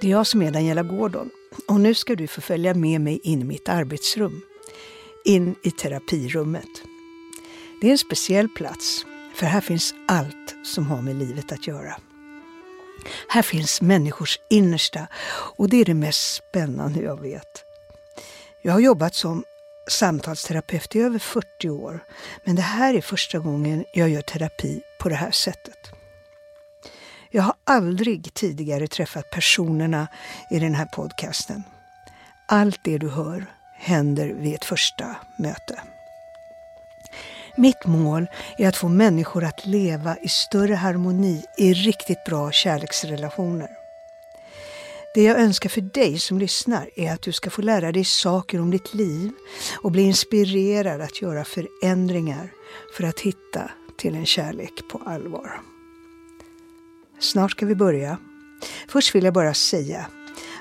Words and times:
Det 0.00 0.06
är 0.06 0.10
jag 0.10 0.26
som 0.26 0.42
är 0.42 0.50
Daniela 0.50 0.82
Gordon 0.82 1.30
och 1.68 1.80
nu 1.80 1.94
ska 1.94 2.14
du 2.14 2.26
få 2.26 2.40
följa 2.40 2.74
med 2.74 3.00
mig 3.00 3.20
in 3.22 3.40
i 3.40 3.44
mitt 3.44 3.68
arbetsrum. 3.68 4.42
In 5.24 5.54
i 5.62 5.70
terapirummet. 5.70 6.68
Det 7.80 7.86
är 7.86 7.92
en 7.92 7.98
speciell 7.98 8.48
plats, 8.48 9.06
för 9.34 9.46
här 9.46 9.60
finns 9.60 9.94
allt 10.08 10.54
som 10.64 10.86
har 10.86 11.02
med 11.02 11.16
livet 11.16 11.52
att 11.52 11.66
göra. 11.66 11.96
Här 13.28 13.42
finns 13.42 13.82
människors 13.82 14.40
innersta 14.50 15.06
och 15.56 15.68
det 15.68 15.76
är 15.76 15.84
det 15.84 15.94
mest 15.94 16.34
spännande 16.34 17.00
jag 17.00 17.20
vet. 17.20 17.64
Jag 18.62 18.72
har 18.72 18.80
jobbat 18.80 19.14
som 19.14 19.44
samtalsterapeut 19.86 20.96
i 20.96 21.00
över 21.00 21.18
40 21.18 21.70
år, 21.70 22.04
men 22.44 22.56
det 22.56 22.62
här 22.62 22.94
är 22.94 23.00
första 23.00 23.38
gången 23.38 23.84
jag 23.92 24.08
gör 24.08 24.22
terapi 24.22 24.82
på 24.98 25.08
det 25.08 25.14
här 25.14 25.30
sättet. 25.30 25.95
Jag 27.36 27.42
har 27.42 27.54
aldrig 27.64 28.34
tidigare 28.34 28.86
träffat 28.86 29.30
personerna 29.30 30.08
i 30.50 30.58
den 30.58 30.74
här 30.74 30.86
podcasten. 30.86 31.62
Allt 32.48 32.80
det 32.82 32.98
du 32.98 33.08
hör 33.08 33.46
händer 33.78 34.28
vid 34.28 34.54
ett 34.54 34.64
första 34.64 35.16
möte. 35.38 35.80
Mitt 37.56 37.86
mål 37.86 38.26
är 38.58 38.68
att 38.68 38.76
få 38.76 38.88
människor 38.88 39.44
att 39.44 39.66
leva 39.66 40.16
i 40.16 40.28
större 40.28 40.74
harmoni 40.74 41.44
i 41.58 41.72
riktigt 41.72 42.24
bra 42.24 42.50
kärleksrelationer. 42.50 43.70
Det 45.14 45.22
jag 45.22 45.40
önskar 45.40 45.68
för 45.68 45.80
dig 45.80 46.18
som 46.18 46.38
lyssnar 46.38 46.90
är 46.96 47.12
att 47.12 47.22
du 47.22 47.32
ska 47.32 47.50
få 47.50 47.62
lära 47.62 47.92
dig 47.92 48.04
saker 48.04 48.60
om 48.60 48.70
ditt 48.70 48.94
liv 48.94 49.30
och 49.82 49.90
bli 49.90 50.02
inspirerad 50.02 51.00
att 51.00 51.22
göra 51.22 51.44
förändringar 51.44 52.50
för 52.96 53.04
att 53.04 53.20
hitta 53.20 53.70
till 53.98 54.14
en 54.14 54.26
kärlek 54.26 54.72
på 54.92 55.02
allvar. 55.06 55.75
Snart 57.20 57.50
ska 57.50 57.66
vi 57.66 57.74
börja. 57.74 58.18
Först 58.88 59.14
vill 59.14 59.24
jag 59.24 59.34
bara 59.34 59.54
säga 59.54 60.06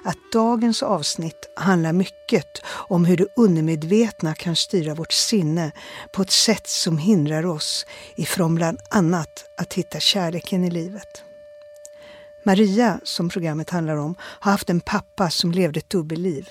att 0.03 0.17
dagens 0.33 0.83
avsnitt 0.83 1.49
handlar 1.55 1.93
mycket 1.93 2.61
om 2.65 3.05
hur 3.05 3.17
det 3.17 3.27
undermedvetna 3.35 4.35
kan 4.35 4.55
styra 4.55 4.93
vårt 4.93 5.11
sinne 5.11 5.71
på 6.11 6.21
ett 6.21 6.31
sätt 6.31 6.67
som 6.67 6.97
hindrar 6.97 7.45
oss 7.45 7.85
ifrån 8.15 8.55
bland 8.55 8.79
annat 8.89 9.45
att 9.57 9.73
hitta 9.73 9.99
kärleken 9.99 10.63
i 10.63 10.71
livet. 10.71 11.23
Maria, 12.45 12.99
som 13.03 13.29
programmet 13.29 13.69
handlar 13.69 13.95
om, 13.95 14.15
har 14.21 14.51
haft 14.51 14.69
en 14.69 14.81
pappa 14.81 15.29
som 15.29 15.51
levde 15.51 15.79
ett 15.79 15.89
dubbelliv. 15.89 16.49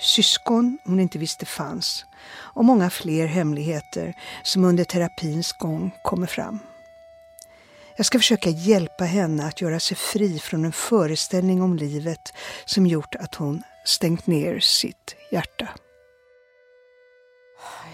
Syskon 0.00 0.78
hon 0.84 1.00
inte 1.00 1.18
visste 1.18 1.46
fanns 1.46 2.04
och 2.30 2.64
många 2.64 2.90
fler 2.90 3.26
hemligheter 3.26 4.14
som 4.42 4.64
under 4.64 4.84
terapins 4.84 5.52
gång 5.52 5.90
kommer 6.04 6.26
fram. 6.26 6.58
Jag 7.98 8.06
ska 8.06 8.18
försöka 8.18 8.50
hjälpa 8.50 9.04
henne 9.04 9.46
att 9.46 9.60
göra 9.60 9.80
sig 9.80 9.96
fri 9.96 10.38
från 10.38 10.64
en 10.64 10.72
föreställning 10.72 11.62
om 11.62 11.76
livet 11.76 12.32
som 12.64 12.86
gjort 12.86 13.14
att 13.14 13.34
hon 13.34 13.62
stängt 13.84 14.26
ner 14.26 14.58
sitt 14.58 15.16
hjärta. 15.30 15.68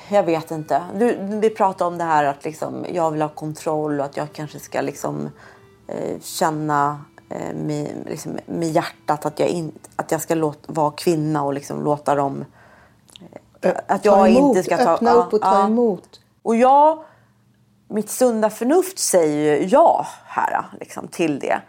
Jag 0.08 0.22
vet 0.22 0.50
inte. 0.50 0.82
Du, 0.94 1.18
vi 1.20 1.50
pratade 1.50 1.90
om 1.90 1.98
det 1.98 2.04
här 2.04 2.24
att 2.24 2.44
liksom, 2.44 2.86
jag 2.92 3.10
vill 3.10 3.22
ha 3.22 3.28
kontroll 3.28 4.00
och 4.00 4.06
att 4.06 4.16
jag 4.16 4.32
kanske 4.32 4.58
ska 4.58 4.80
liksom, 4.80 5.30
eh, 5.88 6.20
känna 6.20 7.04
eh, 7.30 7.54
med, 7.54 7.88
liksom, 8.06 8.38
med 8.46 8.68
hjärtat 8.68 9.26
att 9.26 9.38
jag, 9.38 9.48
in, 9.48 9.72
att 9.96 10.10
jag 10.10 10.20
ska 10.20 10.34
låta, 10.34 10.72
vara 10.72 10.90
kvinna 10.90 11.42
och 11.42 11.54
liksom 11.54 11.84
låta 11.84 12.14
dem... 12.14 12.44
Eh, 13.60 13.72
att 13.86 14.04
jag 14.04 14.30
emot, 14.30 14.56
inte 14.56 14.62
ska 14.62 14.84
ta... 14.84 14.94
Öppna 14.94 15.12
upp 15.12 15.32
och 15.32 15.40
ta 15.40 15.58
ja. 15.58 15.66
emot. 15.66 16.20
Och 16.42 16.56
jag 16.56 17.04
mitt 17.94 18.10
sunda 18.10 18.50
förnuft 18.50 18.98
säger 18.98 19.60
ju 19.60 19.66
ja 19.66 20.06
här 20.26 20.64
liksom, 20.80 21.08
till 21.08 21.38
det. 21.38 21.60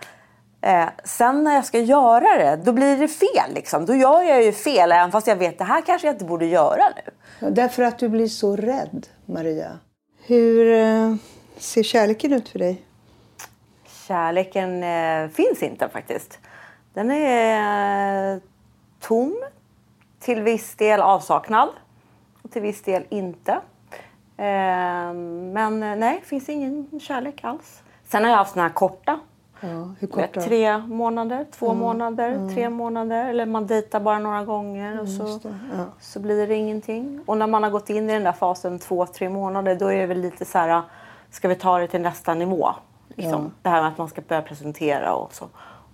Eh, 0.62 0.90
sen 1.04 1.44
när 1.44 1.56
jag 1.56 1.66
ska 1.66 1.80
göra 1.80 2.38
det, 2.38 2.64
då 2.64 2.72
blir 2.74 2.98
det 2.98 3.08
fel. 3.08 3.54
Liksom. 3.54 3.86
Då 3.86 3.96
gör 3.96 4.22
jag 4.22 4.44
ju 4.44 4.52
fel, 4.52 4.92
även 4.92 5.12
fast 5.12 5.28
jag 5.28 5.36
vet 5.36 5.52
att 5.52 5.58
det 5.58 5.64
här 5.64 5.82
kanske 5.82 6.08
jag 6.08 6.16
inte 6.16 6.26
borde 6.26 6.46
göra 6.46 6.84
nu. 6.96 7.12
Ja, 7.40 7.50
därför 7.50 7.84
att 7.84 8.00
du 8.00 8.10
blir 8.10 8.28
så 8.28 8.56
rädd, 8.56 9.08
Maria. 9.26 9.80
Hur 10.26 10.74
eh, 10.74 11.16
ser 11.58 11.84
kärleken 11.84 12.34
ut 12.34 12.50
för 12.50 12.60
dig? 12.60 12.82
Kärleken 14.08 14.84
eh, 14.84 15.30
finns 15.30 15.64
inte 15.64 15.90
faktiskt. 15.90 16.40
Den 16.94 17.12
är 17.12 18.34
eh, 18.34 18.40
tom, 19.00 19.44
till 20.20 20.42
viss 20.42 20.76
del 20.76 21.02
avsaknad 21.02 21.70
och 22.42 22.52
till 22.52 22.62
viss 22.62 22.82
del 22.82 23.04
inte. 23.10 23.60
Ehm, 24.38 25.52
men 25.54 25.84
eh, 25.84 25.96
nej, 25.96 26.20
det 26.22 26.28
finns 26.28 26.50
ingen 26.50 27.00
kärlek 27.00 27.44
alls. 27.44 27.84
Sen 28.04 28.24
har 28.24 28.32
jag 28.32 28.38
haft 28.38 28.54
såna 28.54 28.64
här 28.64 28.74
korta. 28.74 29.20
Ja, 29.60 29.96
hur 30.00 30.08
korta? 30.08 30.42
Tre 30.42 30.78
månader, 30.78 31.46
två 31.52 31.66
mm. 31.66 31.80
månader, 31.80 32.32
mm. 32.32 32.56
tre 32.56 32.70
månader. 32.70 33.30
Eller 33.30 33.46
man 33.46 33.68
dejtar 33.68 34.00
bara 34.00 34.20
några 34.20 34.46
gånger 34.46 34.92
mm, 34.92 35.00
och 35.00 35.10
så, 35.10 35.50
ja. 35.78 35.86
så 36.00 36.20
blir 36.20 36.48
det 36.48 36.56
ingenting. 36.56 37.22
Och 37.26 37.38
när 37.38 37.48
man 37.48 37.64
har 37.64 37.70
gått 37.70 37.90
in 37.90 38.10
i 38.10 38.14
den 38.14 38.24
där 38.24 38.32
fasen 38.32 38.80
två, 38.80 39.06
tre 39.06 39.30
månader 39.30 39.76
då 39.76 39.92
är 39.92 39.98
det 39.98 40.06
väl 40.06 40.22
lite 40.22 40.46
så 40.46 40.58
här, 40.58 40.82
ska 41.30 41.48
vi 41.48 41.56
ta 41.56 41.80
det 41.80 41.88
till 41.88 42.02
nästa 42.02 42.34
nivå? 42.34 42.70
Liksom. 43.16 43.44
Ja. 43.44 43.52
Det 43.62 43.70
här 43.70 43.82
med 43.82 43.92
att 43.92 43.98
man 43.98 44.08
ska 44.08 44.22
börja 44.22 44.42
presentera 44.42 45.14
och 45.14 45.34
så. 45.34 45.46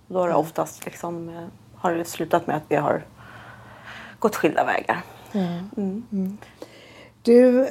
Och 0.08 0.14
då 0.14 0.18
har 0.20 0.28
det 0.28 0.34
oftast 0.34 0.84
liksom, 0.84 1.28
eh, 1.28 1.44
har 1.76 1.94
det 1.94 2.04
slutat 2.04 2.46
med 2.46 2.56
att 2.56 2.64
vi 2.68 2.76
har 2.76 3.02
gått 4.18 4.36
skilda 4.36 4.64
vägar. 4.64 5.02
Mm. 5.32 5.70
Mm. 6.10 6.38
Du 7.22 7.68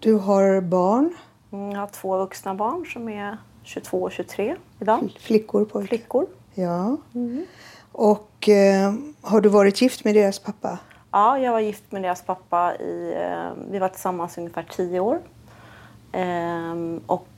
du 0.00 0.14
har 0.14 0.60
barn? 0.60 1.14
Mm, 1.52 1.70
jag 1.70 1.80
har 1.80 1.86
två 1.86 2.18
vuxna 2.18 2.54
barn 2.54 2.86
som 2.86 3.08
är 3.08 3.36
22 3.62 4.02
och 4.02 4.12
23 4.12 4.56
idag. 4.80 5.16
Flickor? 5.20 5.64
Pojkar. 5.64 5.88
Flickor. 5.88 6.26
Ja. 6.54 6.96
Mm. 7.14 7.44
Och 7.92 8.48
eh, 8.48 8.94
har 9.20 9.40
du 9.40 9.48
varit 9.48 9.82
gift 9.82 10.04
med 10.04 10.14
deras 10.14 10.38
pappa? 10.38 10.78
Ja, 11.10 11.38
jag 11.38 11.52
var 11.52 11.60
gift 11.60 11.92
med 11.92 12.02
deras 12.02 12.22
pappa 12.22 12.74
i... 12.76 13.14
Eh, 13.16 13.64
vi 13.70 13.78
var 13.78 13.88
tillsammans 13.88 14.38
i 14.38 14.40
ungefär 14.40 14.66
tio 14.70 15.00
år. 15.00 15.20
Eh, 16.12 16.74
och 17.06 17.28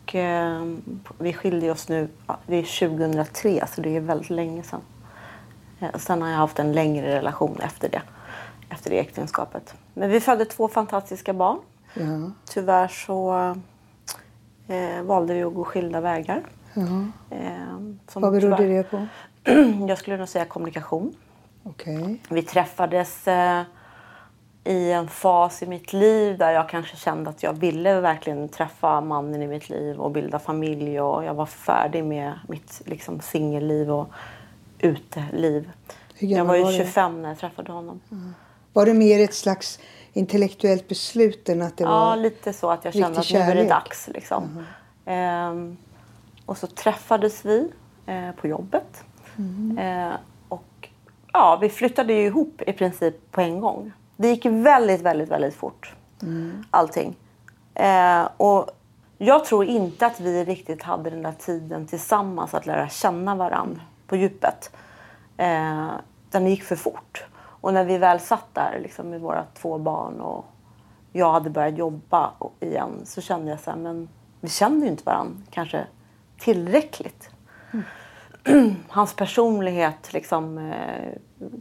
vi 1.19 1.32
skilde 1.32 1.70
oss 1.70 1.88
nu... 1.88 2.08
det 2.46 2.56
är 2.56 2.88
2003, 2.88 3.66
så 3.75 3.80
det 3.80 3.96
är 3.96 4.00
väldigt 4.00 4.30
länge 4.30 4.62
sedan. 4.62 4.80
Eh, 5.80 5.98
sen 5.98 6.22
har 6.22 6.28
jag 6.28 6.36
haft 6.36 6.58
en 6.58 6.72
längre 6.72 7.16
relation 7.16 7.60
efter 7.60 7.88
det. 7.88 8.02
Efter 8.70 8.90
det 8.90 8.98
äktenskapet. 8.98 9.75
Men 9.94 10.10
vi 10.10 10.20
födde 10.20 10.44
två 10.44 10.69
fantastiska 10.69 11.32
barn. 11.32 11.58
Ja. 11.98 12.31
Tyvärr 12.44 12.88
så 12.88 13.34
eh, 14.69 15.03
valde 15.03 15.34
vi 15.34 15.42
att 15.42 15.54
gå 15.54 15.64
skilda 15.64 16.00
vägar. 16.00 16.42
Ja. 16.75 16.82
Eh, 17.36 17.78
Vad 18.14 18.32
berodde 18.32 18.66
det 18.66 18.82
på? 18.82 19.06
Jag 19.88 19.98
skulle 19.98 20.16
nog 20.16 20.28
säga 20.28 20.44
kommunikation. 20.44 21.14
Okay. 21.64 22.16
Vi 22.28 22.42
träffades 22.42 23.28
eh, 23.28 23.62
i 24.64 24.92
en 24.92 25.08
fas 25.08 25.62
i 25.62 25.66
mitt 25.66 25.92
liv 25.92 26.38
där 26.38 26.50
jag 26.50 26.69
kanske 26.69 26.97
kände 26.97 27.31
att 27.31 27.42
jag 27.42 27.53
ville 27.53 28.00
verkligen 28.00 28.48
träffa 28.48 29.00
mannen 29.00 29.42
i 29.42 29.47
mitt 29.47 29.69
liv 29.69 30.00
och 30.00 30.10
bilda 30.10 30.38
familj 30.38 31.00
och 31.00 31.25
jag 31.25 31.34
var 31.34 31.47
färdig 31.47 32.04
med 32.04 32.32
mitt 32.48 32.82
liksom, 32.84 33.20
singelliv 33.20 33.91
och 33.91 34.08
uteliv. 34.78 35.70
Jag 36.19 36.44
var 36.44 36.56
ju 36.56 36.78
25 36.78 37.14
var 37.14 37.20
när 37.22 37.28
jag 37.28 37.38
träffade 37.38 37.72
honom. 37.72 38.00
Mm. 38.10 38.34
Var 38.72 38.87
det 38.87 38.94
mer 38.94 39.25
ett 39.25 39.34
slags 39.34 39.78
intellektuellt 40.12 40.88
beslut 40.88 41.48
än 41.48 41.62
att 41.62 41.76
det 41.76 41.84
ja, 41.84 41.91
var 41.91 42.10
Ja, 42.10 42.14
lite 42.14 42.52
så 42.52 42.70
att 42.70 42.84
jag 42.84 42.94
kände 42.94 43.20
att 43.20 43.32
nu 43.32 43.38
är 43.38 43.54
det 43.54 43.69
dags. 43.69 44.08
Liksom. 44.08 44.44
Mm. 44.44 44.64
Ehm, 45.04 45.76
och 46.46 46.58
så 46.58 46.66
träffades 46.66 47.44
vi 47.44 47.72
eh, 48.06 48.30
på 48.32 48.48
jobbet. 48.48 49.04
Mm. 49.38 49.78
Ehm, 49.78 50.16
och 50.48 50.88
ja, 51.32 51.58
vi 51.60 51.69
flyttade 51.69 52.12
ju 52.12 52.26
ihop 52.26 52.62
i 52.66 52.72
princip 52.72 53.30
på 53.30 53.41
en 53.41 53.60
gång. 53.60 53.92
Det 54.16 54.28
gick 54.28 54.46
väldigt, 54.46 55.00
väldigt, 55.00 55.28
väldigt 55.28 55.54
fort. 55.54 55.94
Mm. 56.22 56.64
Allting. 56.70 57.16
Ehm, 57.75 58.26
och 58.36 58.70
jag 59.19 59.44
tror 59.44 59.64
inte 59.64 60.06
att 60.06 60.20
vi 60.20 60.44
riktigt 60.44 60.82
hade 60.82 61.10
den 61.10 61.22
där 61.22 61.34
tiden 61.38 61.86
tillsammans 61.86 62.54
att 62.54 62.66
lära 62.66 62.88
känna 62.88 63.34
varandra 63.34 63.81
på 64.06 64.16
djupet. 64.16 64.70
Ehm, 65.37 65.88
den 66.31 66.46
gick 66.46 66.62
för 66.62 66.76
fort. 66.76 67.25
Och 67.60 67.75
när 67.75 67.84
vi 67.84 67.99
väl 67.99 68.20
satt 68.20 68.55
där 68.55 68.81
liksom, 68.82 69.10
med 69.10 69.20
våra 69.20 69.44
två 69.55 69.78
barn 69.78 70.20
och 70.20 70.44
jag 71.12 71.32
hade 71.32 71.50
börjat 71.50 71.78
jobba 71.78 72.32
igen 72.60 73.00
så 73.05 73.20
kände 73.20 73.50
jag 73.50 73.60
så 73.60 73.70
här, 73.70 73.78
men 73.78 74.08
vi 74.40 74.49
kände 74.49 74.87
ju 74.87 74.90
inte 74.93 75.05
varandra 75.05 75.43
kanske 75.50 75.87
tillräckligt. 76.38 77.31
Mm. 77.72 78.75
Hans 78.88 79.16
personlighet 79.16 80.12
liksom 80.12 80.58
eh, 80.58 81.12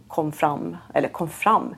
kom 0.08 0.32
fram, 0.32 0.78
eller 0.94 1.10
kom 1.10 1.30
fram. 1.30 1.76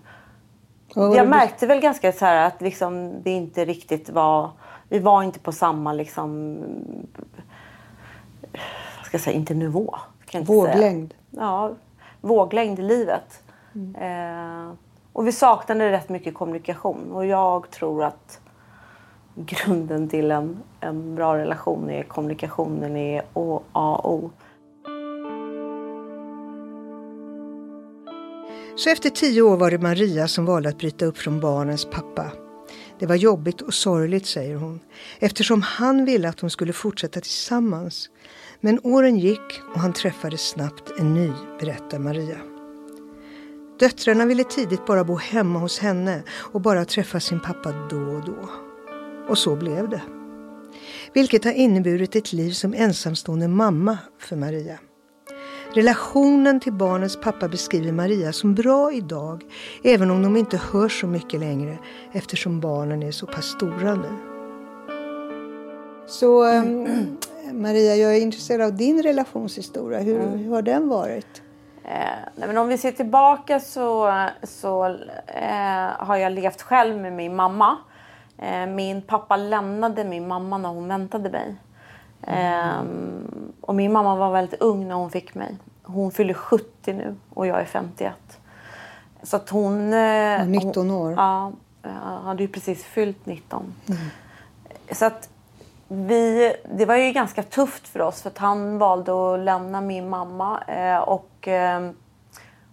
Oh, 0.96 1.16
jag 1.16 1.28
märkte 1.28 1.68
väl 1.68 1.80
ganska 1.80 2.12
så 2.12 2.26
här 2.26 2.48
att 2.48 2.62
liksom, 2.62 3.22
det 3.24 3.32
inte 3.32 3.66
riktigt 3.66 4.10
var, 4.10 4.52
vi 4.90 5.00
var 5.00 5.24
inte 5.24 5.40
på 5.40 5.52
samma 5.52 5.94
liksom, 5.94 6.58
vad 8.98 9.06
ska 9.06 9.16
jag 9.16 9.22
säga, 9.22 9.36
inte 9.36 9.54
nivå. 9.54 9.96
Våglängd? 10.42 11.14
Säga. 11.14 11.44
Ja, 11.44 11.72
våglängd 12.22 12.80
i 12.80 12.82
livet. 12.82 13.44
Mm. 13.76 13.96
Eh, 13.96 14.74
och 15.14 15.28
vi 15.28 15.32
saknade 15.32 15.92
rätt 15.92 16.10
mycket 16.10 16.34
kommunikation 16.34 17.12
och 17.12 17.26
jag 17.26 17.72
tror 17.72 18.04
att 18.04 18.40
grunden 19.36 20.10
till 20.10 20.32
en, 20.32 20.58
en 20.80 21.16
bra 21.16 21.38
relation 21.38 21.90
är 21.90 22.04
kommunikationen 22.04 22.96
är 22.96 23.22
A 23.34 24.02
och 24.04 24.14
O. 24.14 24.32
Så 28.76 28.90
efter 28.90 29.10
tio 29.10 29.42
år 29.42 29.58
var 29.58 29.72
det 29.72 29.78
Maria 29.78 30.28
som 30.28 30.46
valde 30.46 30.70
att 30.70 30.78
bryta 30.78 31.06
upp 31.06 31.18
från 31.18 31.40
barnens 31.40 31.86
pappa. 31.86 32.32
Det 33.00 33.06
var 33.06 33.16
jobbigt 33.16 33.62
och 33.62 33.74
sorgligt, 33.74 34.26
säger 34.26 34.56
hon, 34.56 34.80
eftersom 35.20 35.62
han 35.62 36.06
ville 36.06 36.30
att 36.30 36.38
de 36.38 36.50
skulle 36.50 36.74
fortsätta 36.74 37.22
tillsammans. 37.22 38.10
Men 38.60 38.80
åren 38.84 39.18
gick 39.18 39.62
och 39.74 39.80
han 39.80 39.94
träffade 39.94 40.38
snabbt 40.38 41.00
en 41.00 41.14
ny, 41.14 41.32
berättar 41.60 42.00
Maria. 42.00 42.38
Döttrarna 43.80 44.26
ville 44.26 44.44
tidigt 44.44 44.86
bara 44.86 45.04
bo 45.04 45.16
hemma 45.16 45.60
hos 45.60 45.80
henne 45.80 46.24
och 46.30 46.62
bara 46.62 46.86
träffa 46.86 47.20
sin 47.20 47.40
pappa 47.40 47.74
då 47.90 47.98
och 47.98 48.26
då. 48.26 48.50
Och 49.28 49.38
så 49.38 49.56
blev 49.56 49.90
det. 49.90 50.02
Vilket 51.14 51.46
har 51.46 51.52
inneburit 51.52 52.16
ett 52.16 52.34
liv 52.34 52.52
som 52.52 52.74
ensamstående 52.74 53.48
mamma 53.48 53.98
för 54.20 54.36
Maria. 54.36 54.80
Relationen 55.74 56.60
till 56.60 56.74
barnens 56.74 57.18
pappa 57.22 57.48
beskriver 57.48 57.92
Maria 57.92 58.34
som 58.34 58.56
bra 58.56 58.94
idag, 58.94 59.44
även 59.84 60.12
om 60.12 60.22
de 60.22 60.38
inte 60.38 60.58
hörs 60.58 61.02
så 61.02 61.08
mycket 61.08 61.40
längre 61.40 61.78
eftersom 62.12 62.60
barnen 62.60 63.04
är 63.04 63.12
så 63.12 63.26
pass 63.26 63.46
stora 63.46 63.96
nu. 63.96 64.10
Så 66.08 66.46
um, 66.46 66.88
Maria, 67.62 67.96
jag 67.96 68.18
är 68.18 68.22
intresserad 68.22 68.62
av 68.62 68.78
din 68.78 69.04
relationshistoria. 69.04 70.00
Hur, 70.00 70.38
hur 70.38 70.50
har 70.50 70.62
den 70.62 70.88
varit? 70.88 71.42
Eh, 71.84 72.48
men 72.48 72.58
om 72.58 72.68
vi 72.68 72.78
ser 72.78 72.92
tillbaka 72.92 73.60
så, 73.60 74.14
så 74.44 74.86
eh, 75.28 75.90
har 75.98 76.16
jag 76.16 76.32
levt 76.32 76.62
själv 76.62 76.98
med 76.98 77.14
min 77.14 77.36
mamma. 77.36 77.78
Eh, 78.38 78.66
min 78.66 79.02
pappa 79.02 79.38
lämnade 79.38 80.04
min 80.04 80.28
mamma 80.28 80.58
när 80.58 80.70
hon 80.70 80.88
väntade 80.88 81.30
mig. 81.30 81.56
Mm. 82.22 83.54
och 83.62 83.76
min 83.76 83.92
mamma 83.92 84.16
var 84.16 84.32
väldigt 84.32 84.62
ung 84.62 84.88
när 84.88 84.96
hon 84.96 85.12
fick 85.12 85.36
mig. 85.36 85.58
Hon 85.84 86.12
fyller 86.12 86.34
70 86.34 86.94
nu 86.94 87.16
och 87.34 87.48
jag 87.48 87.62
är 87.62 87.66
51. 87.66 88.14
Så 89.24 89.36
att 89.36 89.50
hon... 89.50 89.90
19 90.52 90.92
år? 90.92 91.06
Hon, 91.06 91.16
ja, 91.18 91.52
hade 92.24 92.44
ju 92.44 92.50
precis 92.50 92.84
fyllt 92.84 93.26
19. 93.26 93.74
Mm. 93.88 94.00
Så 94.92 95.06
att 95.06 95.30
vi, 95.92 96.54
det 96.72 96.86
var 96.86 96.96
ju 96.96 97.12
ganska 97.12 97.44
tufft 97.44 97.88
för 97.88 98.02
oss 98.02 98.22
för 98.22 98.30
att 98.30 98.38
han 98.38 98.78
valde 98.78 99.34
att 99.34 99.40
lämna 99.40 99.82
min 99.82 100.10
mamma 100.10 100.64
eh, 100.68 100.98
och 100.98 101.48
eh, 101.48 101.90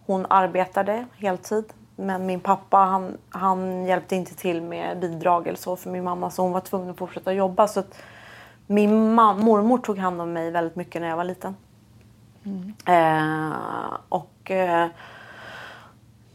hon 0.06 0.26
arbetade 0.30 1.06
heltid. 1.16 1.64
Men 1.96 2.26
min 2.26 2.40
pappa 2.40 2.76
han, 2.76 3.18
han 3.30 3.86
hjälpte 3.86 4.16
inte 4.16 4.34
till 4.34 4.62
med 4.62 5.00
bidrag 5.00 5.46
eller 5.46 5.58
så 5.58 5.76
för 5.76 5.90
min 5.90 6.04
mamma 6.04 6.30
så 6.30 6.42
hon 6.42 6.52
var 6.52 6.60
tvungen 6.60 6.90
att 6.90 6.96
fortsätta 6.96 7.32
jobba. 7.32 7.68
Så 7.68 7.82
min 8.66 9.14
mormor 9.14 9.78
tog 9.78 9.98
hand 9.98 10.20
om 10.20 10.32
mig 10.32 10.50
väldigt 10.50 10.76
mycket 10.76 11.02
när 11.02 11.08
jag 11.08 11.16
var 11.16 11.24
liten. 11.24 11.56
Mm. 12.44 12.74
Eh, 12.86 13.56
och, 14.08 14.50
eh, 14.50 14.88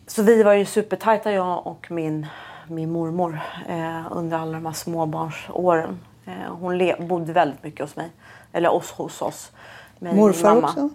så 0.08 0.24
vi 0.24 0.44
var 0.44 0.54
ju 0.54 0.66
supertajta 0.66 1.32
jag 1.32 1.68
och 1.68 1.92
min, 1.92 2.28
min 2.68 2.92
mormor 2.92 3.40
eh, 3.68 4.02
under 4.12 4.38
alla 4.38 4.52
de 4.52 4.66
här 4.66 4.74
småbarnsåren. 4.74 6.00
Eh, 6.32 6.56
hon 6.56 7.08
bodde 7.08 7.34
väldigt 7.34 7.64
mycket 7.64 7.80
hos 7.82 7.96
mig. 7.96 8.10
Eller 8.54 8.74
oss, 8.74 8.92
hos 8.92 9.22
oss. 9.22 9.52
Med 10.00 10.16
Morfar 10.16 10.56
mamma. 10.56 10.68
också? 10.68 10.90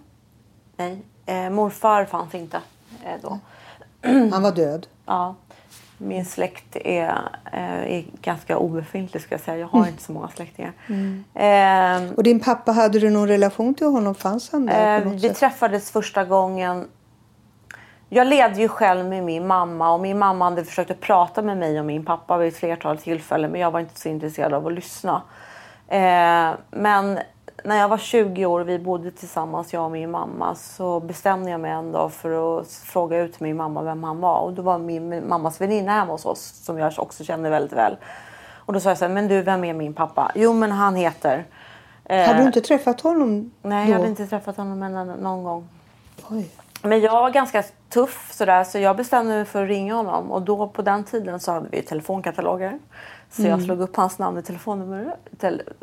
Nej, 0.77 1.01
eh, 1.25 1.49
morfar 1.49 2.05
fanns 2.05 2.35
inte 2.35 2.61
eh, 3.03 3.21
då. 3.21 3.39
Han 4.31 4.43
var 4.43 4.51
död? 4.51 4.87
Ja. 5.09 5.35
Min 5.97 6.25
släkt 6.25 6.75
är, 6.75 7.09
eh, 7.53 7.97
är 7.97 8.05
ganska 8.21 8.57
obefintlig 8.57 9.23
ska 9.23 9.33
jag 9.33 9.41
säga. 9.41 9.57
Jag 9.57 9.67
har 9.67 9.79
mm. 9.79 9.89
inte 9.89 10.03
så 10.03 10.11
många 10.11 10.27
släktingar. 10.27 10.73
Mm. 10.87 11.23
Eh, 11.33 12.13
och 12.13 12.23
din 12.23 12.39
pappa, 12.39 12.71
hade 12.71 12.99
du 12.99 13.09
någon 13.09 13.27
relation 13.27 13.73
till 13.73 13.87
honom? 13.87 14.15
Fanns 14.15 14.51
han 14.51 14.65
där? 14.65 15.01
Eh, 15.01 15.11
vi 15.11 15.19
sätt? 15.19 15.37
träffades 15.37 15.91
första 15.91 16.25
gången 16.25 16.87
jag 18.09 18.27
levde 18.27 18.61
ju 18.61 18.67
själv 18.67 19.05
med 19.05 19.23
min 19.23 19.47
mamma 19.47 19.93
och 19.93 19.99
min 19.99 20.19
mamma 20.19 20.45
hade 20.45 20.65
försökt 20.65 20.91
att 20.91 20.99
prata 20.99 21.41
med 21.41 21.57
mig 21.57 21.79
och 21.79 21.85
min 21.85 22.05
pappa 22.05 22.37
vid 22.37 22.47
ett 22.47 22.57
flertal 22.57 22.97
tillfällen 22.97 23.51
men 23.51 23.61
jag 23.61 23.71
var 23.71 23.79
inte 23.79 23.99
så 23.99 24.09
intresserad 24.09 24.53
av 24.53 24.67
att 24.67 24.73
lyssna. 24.73 25.21
Eh, 25.87 26.51
men 26.71 27.19
när 27.63 27.77
jag 27.77 27.89
var 27.89 27.97
20 27.97 28.45
år 28.45 28.59
och 28.59 28.69
vi 28.69 28.79
bodde 28.79 29.11
tillsammans, 29.11 29.73
jag 29.73 29.85
och 29.85 29.91
min 29.91 30.11
mamma, 30.11 30.55
så 30.55 30.99
bestämde 30.99 31.51
jag 31.51 31.59
mig 31.59 31.71
en 31.71 31.91
dag 31.91 32.13
för 32.13 32.59
att 32.59 32.67
fråga 32.67 33.17
ut 33.17 33.39
min 33.39 33.57
mamma 33.57 33.81
vem 33.81 34.03
han 34.03 34.19
var. 34.19 34.39
Och 34.39 34.53
då 34.53 34.61
var 34.61 34.77
min 34.77 35.27
mammas 35.29 35.61
väninna 35.61 35.91
hemma 35.91 36.11
hos 36.11 36.25
oss, 36.25 36.61
som 36.63 36.77
jag 36.77 36.93
också 36.97 37.23
känner 37.23 37.49
väldigt 37.49 37.73
väl. 37.73 37.97
Och 38.55 38.73
då 38.73 38.79
sa 38.79 38.89
jag 38.89 38.97
så 38.97 39.05
här, 39.05 39.13
men 39.13 39.27
du, 39.27 39.41
vem 39.41 39.63
är 39.63 39.73
min 39.73 39.93
pappa? 39.93 40.31
Jo, 40.35 40.53
men 40.53 40.71
han 40.71 40.95
heter... 40.95 41.45
Eh, 42.05 42.27
hade 42.27 42.39
du 42.39 42.45
inte 42.45 42.61
träffat 42.61 43.01
honom 43.01 43.51
Nej, 43.61 43.85
då? 43.85 43.91
jag 43.91 43.97
hade 43.97 44.09
inte 44.09 44.27
träffat 44.27 44.57
honom 44.57 44.79
någon 45.21 45.43
gång. 45.43 45.69
Oj. 46.29 46.49
Men 46.81 47.01
jag 47.01 47.11
var 47.11 47.29
ganska 47.29 47.63
tuff 47.89 48.31
sådär 48.33 48.63
så 48.63 48.79
jag 48.79 48.97
bestämde 48.97 49.33
mig 49.33 49.45
för 49.45 49.63
att 49.63 49.69
ringa 49.69 49.95
honom 49.95 50.31
och 50.31 50.41
då 50.41 50.67
på 50.67 50.81
den 50.81 51.03
tiden 51.03 51.39
så 51.39 51.51
hade 51.51 51.69
vi 51.69 51.81
telefonkataloger. 51.81 52.79
Så 53.31 53.41
mm. 53.41 53.51
jag 53.51 53.61
slog 53.61 53.81
upp 53.81 53.95
hans 53.95 54.19
namn 54.19 54.37
och 54.37 54.45
telefonnummer 54.45 55.15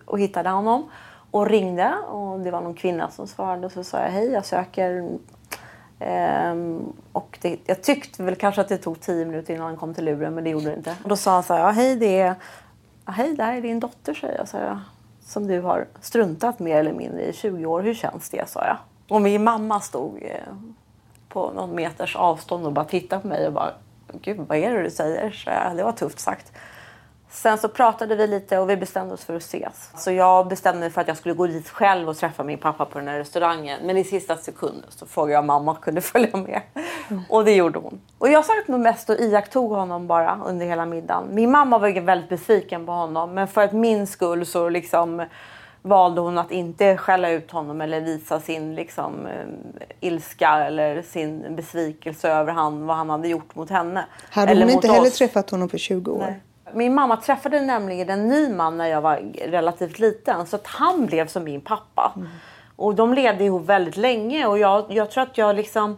och 0.04 0.20
hittade 0.20 0.50
honom 0.50 0.90
och 1.30 1.46
ringde 1.46 1.94
och 1.94 2.40
det 2.40 2.50
var 2.50 2.60
någon 2.60 2.74
kvinna 2.74 3.10
som 3.10 3.26
svarade 3.26 3.66
och 3.66 3.72
så 3.72 3.84
sa 3.84 3.98
jag 3.98 4.10
hej 4.10 4.32
jag 4.32 4.46
söker 4.46 5.08
Um, 5.98 6.92
och 7.12 7.38
det, 7.42 7.58
jag 7.66 7.82
tyckte 7.82 8.22
väl 8.22 8.34
kanske 8.34 8.60
att 8.60 8.68
det 8.68 8.78
tog 8.78 9.00
tio 9.00 9.24
minuter 9.24 9.54
innan 9.54 9.66
han 9.66 9.76
kom 9.76 9.94
till 9.94 10.04
luren 10.04 10.34
men 10.34 10.44
det 10.44 10.50
gjorde 10.50 10.64
det 10.64 10.76
inte. 10.76 10.96
Och 11.02 11.08
då 11.08 11.16
sa 11.16 11.34
han 11.34 11.42
så 11.42 11.54
här, 11.54 11.60
ja, 11.60 11.70
hej 11.70 11.96
det 11.96 12.20
är, 12.20 12.34
ja, 13.06 13.12
hej 13.12 13.34
där 13.34 13.52
är 13.52 13.60
din 13.60 13.80
dotter 13.80 14.14
säger 14.14 14.38
jag, 14.38 14.48
så 14.48 14.56
jag. 14.56 14.80
Som 15.24 15.46
du 15.46 15.60
har 15.60 15.86
struntat 16.00 16.58
mer 16.58 16.76
eller 16.76 16.92
mindre 16.92 17.22
i 17.22 17.32
20 17.32 17.66
år, 17.66 17.82
hur 17.82 17.94
känns 17.94 18.30
det? 18.30 18.48
sa 18.48 18.64
jag. 18.66 18.76
Och 19.08 19.22
min 19.22 19.44
mamma 19.44 19.80
stod 19.80 20.22
eh, 20.22 20.54
på 21.34 21.50
någon 21.50 21.74
meters 21.74 22.16
avstånd 22.16 22.66
och 22.66 22.72
bara 22.72 22.84
tittade 22.84 23.22
på 23.22 23.28
mig 23.28 23.46
och 23.46 23.52
bara 23.52 23.72
Gud, 24.22 24.38
vad 24.48 24.58
är 24.58 24.74
det 24.74 24.82
du 24.82 24.90
säger? 24.90 25.30
Så 25.30 25.76
det 25.76 25.84
var 25.84 25.92
tufft 25.92 26.20
sagt. 26.20 26.52
Sen 27.30 27.58
så 27.58 27.68
pratade 27.68 28.16
vi 28.16 28.26
lite 28.26 28.58
och 28.58 28.70
vi 28.70 28.76
bestämde 28.76 29.14
oss 29.14 29.24
för 29.24 29.36
att 29.36 29.42
ses. 29.42 29.90
Så 29.96 30.10
jag 30.10 30.48
bestämde 30.48 30.80
mig 30.80 30.90
för 30.90 31.00
att 31.00 31.08
jag 31.08 31.16
skulle 31.16 31.34
gå 31.34 31.46
dit 31.46 31.68
själv 31.68 32.08
och 32.08 32.16
träffa 32.16 32.44
min 32.44 32.58
pappa 32.58 32.84
på 32.84 32.98
den 32.98 33.08
här 33.08 33.18
restaurangen. 33.18 33.80
Men 33.86 33.96
i 33.96 34.04
sista 34.04 34.36
sekunden 34.36 34.90
så 34.90 35.06
frågade 35.06 35.32
jag 35.32 35.40
om 35.40 35.46
mamma 35.46 35.74
kunde 35.74 36.00
följa 36.12 36.36
med. 36.36 36.60
Mm. 37.08 37.22
Och 37.28 37.44
det 37.44 37.52
gjorde 37.52 37.78
hon. 37.78 38.00
Och 38.18 38.28
jag 38.28 38.44
satt 38.44 38.68
nog 38.68 38.80
mest 38.80 39.10
och 39.10 39.16
iakttog 39.16 39.70
honom 39.70 40.06
bara 40.06 40.40
under 40.46 40.66
hela 40.66 40.86
middagen. 40.86 41.28
Min 41.30 41.50
mamma 41.50 41.78
var 41.78 42.00
väldigt 42.00 42.28
besviken 42.28 42.86
på 42.86 42.92
honom. 42.92 43.34
Men 43.34 43.48
för 43.48 43.60
att 43.60 43.72
min 43.72 44.06
skull 44.06 44.46
så 44.46 44.68
liksom 44.68 45.26
valde 45.86 46.20
hon 46.20 46.38
att 46.38 46.50
inte 46.50 46.96
skälla 46.96 47.30
ut 47.30 47.50
honom 47.50 47.80
eller 47.80 48.00
visa 48.00 48.40
sin 48.40 48.74
liksom, 48.74 49.26
eh, 49.26 49.46
ilska 50.00 50.48
eller 50.48 51.02
sin 51.02 51.56
besvikelse 51.56 52.28
över 52.28 52.52
han, 52.52 52.86
vad 52.86 52.96
han 52.96 53.10
hade 53.10 53.28
gjort 53.28 53.54
mot 53.54 53.70
henne. 53.70 54.04
Hade 54.30 54.52
eller 54.52 54.62
hon 54.62 54.70
inte 54.70 54.88
heller 54.88 55.10
träffat 55.10 55.50
honom 55.50 55.68
på 55.68 55.78
20 55.78 56.12
år? 56.12 56.18
Nej. 56.18 56.40
Min 56.72 56.94
mamma 56.94 57.16
träffade 57.16 57.60
nämligen 57.60 58.10
en 58.10 58.28
ny 58.28 58.48
man 58.48 58.78
när 58.78 58.86
jag 58.86 59.00
var 59.00 59.16
relativt 59.46 59.98
liten 59.98 60.46
så 60.46 60.56
att 60.56 60.66
han 60.66 61.06
blev 61.06 61.26
som 61.26 61.44
min 61.44 61.60
pappa. 61.60 62.12
Mm. 62.16 62.28
Och 62.76 62.94
de 62.94 63.14
levde 63.14 63.44
ihop 63.44 63.66
väldigt 63.66 63.96
länge 63.96 64.46
och 64.46 64.58
jag, 64.58 64.84
jag 64.88 65.10
tror 65.10 65.22
att 65.22 65.38
jag 65.38 65.56
liksom 65.56 65.96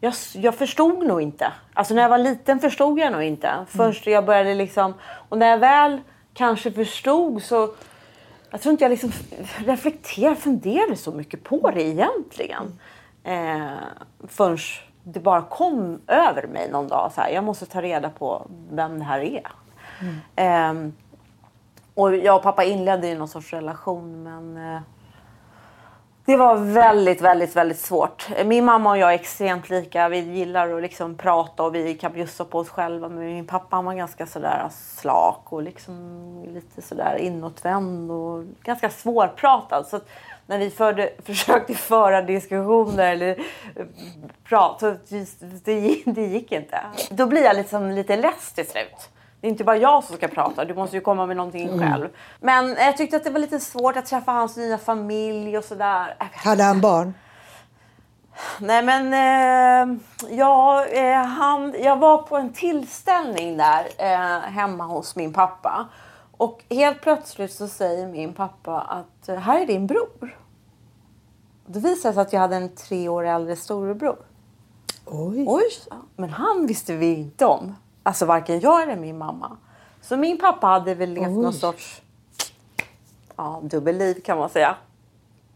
jag, 0.00 0.14
jag 0.32 0.54
förstod 0.54 1.06
nog 1.06 1.22
inte. 1.22 1.52
Alltså 1.74 1.94
när 1.94 2.02
jag 2.02 2.08
var 2.08 2.18
liten 2.18 2.58
förstod 2.58 2.98
jag 2.98 3.12
nog 3.12 3.22
inte. 3.22 3.50
Först 3.68 4.06
mm. 4.06 4.14
jag 4.14 4.24
började 4.24 4.54
liksom 4.54 4.94
och 5.28 5.38
när 5.38 5.46
jag 5.46 5.58
väl 5.58 6.00
kanske 6.34 6.72
förstod 6.72 7.42
så 7.42 7.68
jag 8.50 8.60
tror 8.60 8.72
inte 8.72 8.84
jag 8.84 8.90
liksom 8.90 9.12
reflekterade, 9.66 10.36
funderade 10.36 10.96
så 10.96 11.12
mycket 11.12 11.44
på 11.44 11.70
det 11.70 11.82
egentligen. 11.82 12.78
Mm. 13.24 13.60
Eh, 13.60 13.78
förrän 14.28 14.58
det 15.02 15.20
bara 15.20 15.42
kom 15.42 16.00
över 16.06 16.46
mig 16.46 16.70
någon 16.70 16.88
dag. 16.88 17.12
Så 17.14 17.20
här, 17.20 17.30
jag 17.30 17.44
måste 17.44 17.66
ta 17.66 17.82
reda 17.82 18.10
på 18.10 18.46
vem 18.70 18.98
det 18.98 19.04
här 19.04 19.20
är. 19.20 19.46
Mm. 20.00 20.86
Eh, 20.86 20.92
och 21.94 22.16
jag 22.16 22.36
och 22.36 22.42
pappa 22.42 22.64
inledde 22.64 23.08
ju 23.08 23.18
någon 23.18 23.28
sorts 23.28 23.52
relation 23.52 24.22
men 24.22 24.74
eh, 24.74 24.80
det 26.30 26.36
var 26.36 26.56
väldigt, 26.56 27.20
väldigt, 27.20 27.56
väldigt 27.56 27.78
svårt. 27.78 28.28
Min 28.44 28.64
mamma 28.64 28.90
och 28.90 28.98
jag 28.98 29.10
är 29.10 29.14
extremt 29.14 29.70
lika. 29.70 30.08
Vi 30.08 30.18
gillar 30.18 30.72
att 30.72 30.82
liksom 30.82 31.16
prata 31.16 31.62
och 31.62 31.74
vi 31.74 31.94
kan 31.94 32.12
bjussa 32.12 32.44
på 32.44 32.58
oss 32.58 32.68
själva. 32.68 33.08
Men 33.08 33.18
min 33.18 33.46
pappa 33.46 33.76
han 33.76 33.84
var 33.84 33.94
ganska 33.94 34.26
sådär 34.26 34.68
slak 34.70 35.46
och 35.48 35.62
liksom 35.62 36.44
lite 36.54 36.82
sådär 36.82 37.16
inåtvänd 37.16 38.10
och 38.10 38.44
ganska 38.62 38.90
svårpratad. 38.90 39.86
Så 39.86 40.00
när 40.46 40.58
vi 40.58 40.70
förde, 40.70 41.10
försökte 41.24 41.74
föra 41.74 42.22
diskussioner 42.22 43.12
eller 43.12 43.30
eh, 43.76 43.86
prata, 44.44 44.96
det, 45.64 46.04
det 46.04 46.26
gick 46.26 46.52
inte. 46.52 46.80
Då 47.10 47.26
blir 47.26 47.42
jag 47.42 47.56
liksom 47.56 47.90
lite 47.90 48.16
less 48.16 48.52
till 48.52 48.66
slut. 48.66 49.10
Det 49.40 49.46
är 49.46 49.50
inte 49.50 49.64
bara 49.64 49.76
jag 49.76 50.04
som 50.04 50.16
ska 50.16 50.28
prata, 50.28 50.64
du 50.64 50.74
måste 50.74 50.96
ju 50.96 51.02
komma 51.02 51.26
med 51.26 51.36
någonting 51.36 51.68
mm. 51.68 51.80
själv. 51.80 52.08
Men 52.40 52.68
jag 52.68 52.96
tyckte 52.96 53.16
att 53.16 53.24
det 53.24 53.30
var 53.30 53.40
lite 53.40 53.60
svårt 53.60 53.96
att 53.96 54.06
träffa 54.06 54.32
hans 54.32 54.56
nya 54.56 54.78
familj 54.78 55.58
och 55.58 55.64
sådär. 55.64 56.16
Hade 56.18 56.62
han 56.62 56.80
barn? 56.80 57.14
Nej 58.60 58.82
men 58.82 59.12
eh, 59.14 59.98
ja, 60.30 60.86
eh, 60.86 61.22
han, 61.22 61.74
jag 61.82 61.96
var 61.96 62.22
på 62.22 62.36
en 62.36 62.52
tillställning 62.52 63.56
där 63.56 63.86
eh, 63.98 64.40
hemma 64.40 64.84
hos 64.84 65.16
min 65.16 65.32
pappa. 65.32 65.88
Och 66.36 66.64
helt 66.70 67.00
plötsligt 67.00 67.52
så 67.52 67.68
säger 67.68 68.06
min 68.06 68.32
pappa 68.32 68.80
att 68.80 69.28
eh, 69.28 69.36
här 69.36 69.60
är 69.60 69.66
din 69.66 69.86
bror. 69.86 70.38
Då 71.66 71.80
visade 71.80 72.08
det 72.08 72.14
sig 72.14 72.22
att 72.22 72.32
jag 72.32 72.40
hade 72.40 72.56
en 72.56 72.74
tre 72.74 73.08
år 73.08 73.24
äldre 73.24 73.56
storebror. 73.56 74.18
Oj. 75.06 75.44
Oj. 75.48 75.70
Men 76.16 76.30
han 76.30 76.66
visste 76.66 76.96
vi 76.96 77.14
inte 77.14 77.46
om. 77.46 77.74
Alltså 78.02 78.26
varken 78.26 78.60
jag 78.60 78.82
eller 78.82 78.96
min 78.96 79.18
mamma. 79.18 79.56
Så 80.00 80.16
min 80.16 80.38
pappa 80.38 80.66
hade 80.66 80.94
väl 80.94 81.10
levt 81.10 81.30
någon 81.30 81.52
sorts 81.52 82.02
ja, 83.36 83.60
dubbelliv 83.62 84.20
kan 84.20 84.38
man 84.38 84.48
säga. 84.48 84.76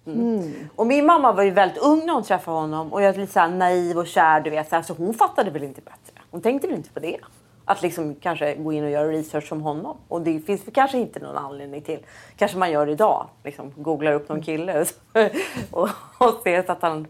Mm. 0.06 0.20
Mm. 0.20 0.68
Och 0.76 0.86
min 0.86 1.06
mamma 1.06 1.32
var 1.32 1.42
ju 1.42 1.50
väldigt 1.50 1.78
ung 1.78 2.06
när 2.06 2.12
hon 2.14 2.22
träffade 2.22 2.56
honom 2.56 2.92
och 2.92 3.02
jag 3.02 3.12
var 3.12 3.20
lite 3.20 3.32
så 3.32 3.46
naiv 3.46 3.98
och 3.98 4.06
kär. 4.06 4.40
Du 4.40 4.50
vet, 4.50 4.68
så, 4.68 4.74
här, 4.74 4.82
så 4.82 4.94
hon 4.94 5.14
fattade 5.14 5.50
väl 5.50 5.62
inte 5.62 5.80
bättre. 5.80 6.22
Hon 6.30 6.40
tänkte 6.40 6.68
väl 6.68 6.76
inte 6.76 6.90
på 6.90 7.00
det. 7.00 7.16
Att 7.64 7.82
liksom 7.82 8.14
kanske 8.14 8.54
gå 8.54 8.72
in 8.72 8.84
och 8.84 8.90
göra 8.90 9.08
research 9.08 9.48
som 9.48 9.62
honom. 9.62 9.96
Och 10.08 10.20
det 10.20 10.40
finns 10.40 10.62
kanske 10.74 10.98
inte 10.98 11.20
någon 11.20 11.36
anledning 11.36 11.82
till. 11.82 11.98
Kanske 12.36 12.58
man 12.58 12.70
gör 12.70 12.88
idag. 12.88 13.26
Liksom 13.44 13.72
googlar 13.76 14.12
upp 14.12 14.28
någon 14.28 14.42
kille 14.42 14.84
och, 15.70 15.88
och 16.18 16.40
ser 16.44 16.70
att 16.70 16.82
han 16.82 17.06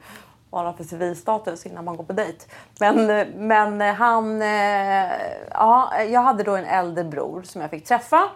vad 0.55 0.65
han 0.65 0.77
för 0.77 0.85
civilstatus 0.85 1.67
innan 1.67 1.85
man 1.85 1.97
går 1.97 2.05
på 2.05 2.13
dejt. 2.13 2.45
Men, 2.81 3.07
men 3.47 3.81
han... 3.81 4.43
Eh, 4.43 5.13
ja, 5.51 6.03
jag 6.03 6.21
hade 6.21 6.43
då 6.43 6.57
en 6.57 6.65
äldre 6.65 7.05
bror 7.05 7.43
som 7.43 7.61
jag 7.61 7.71
fick 7.71 7.85
träffa. 7.85 8.29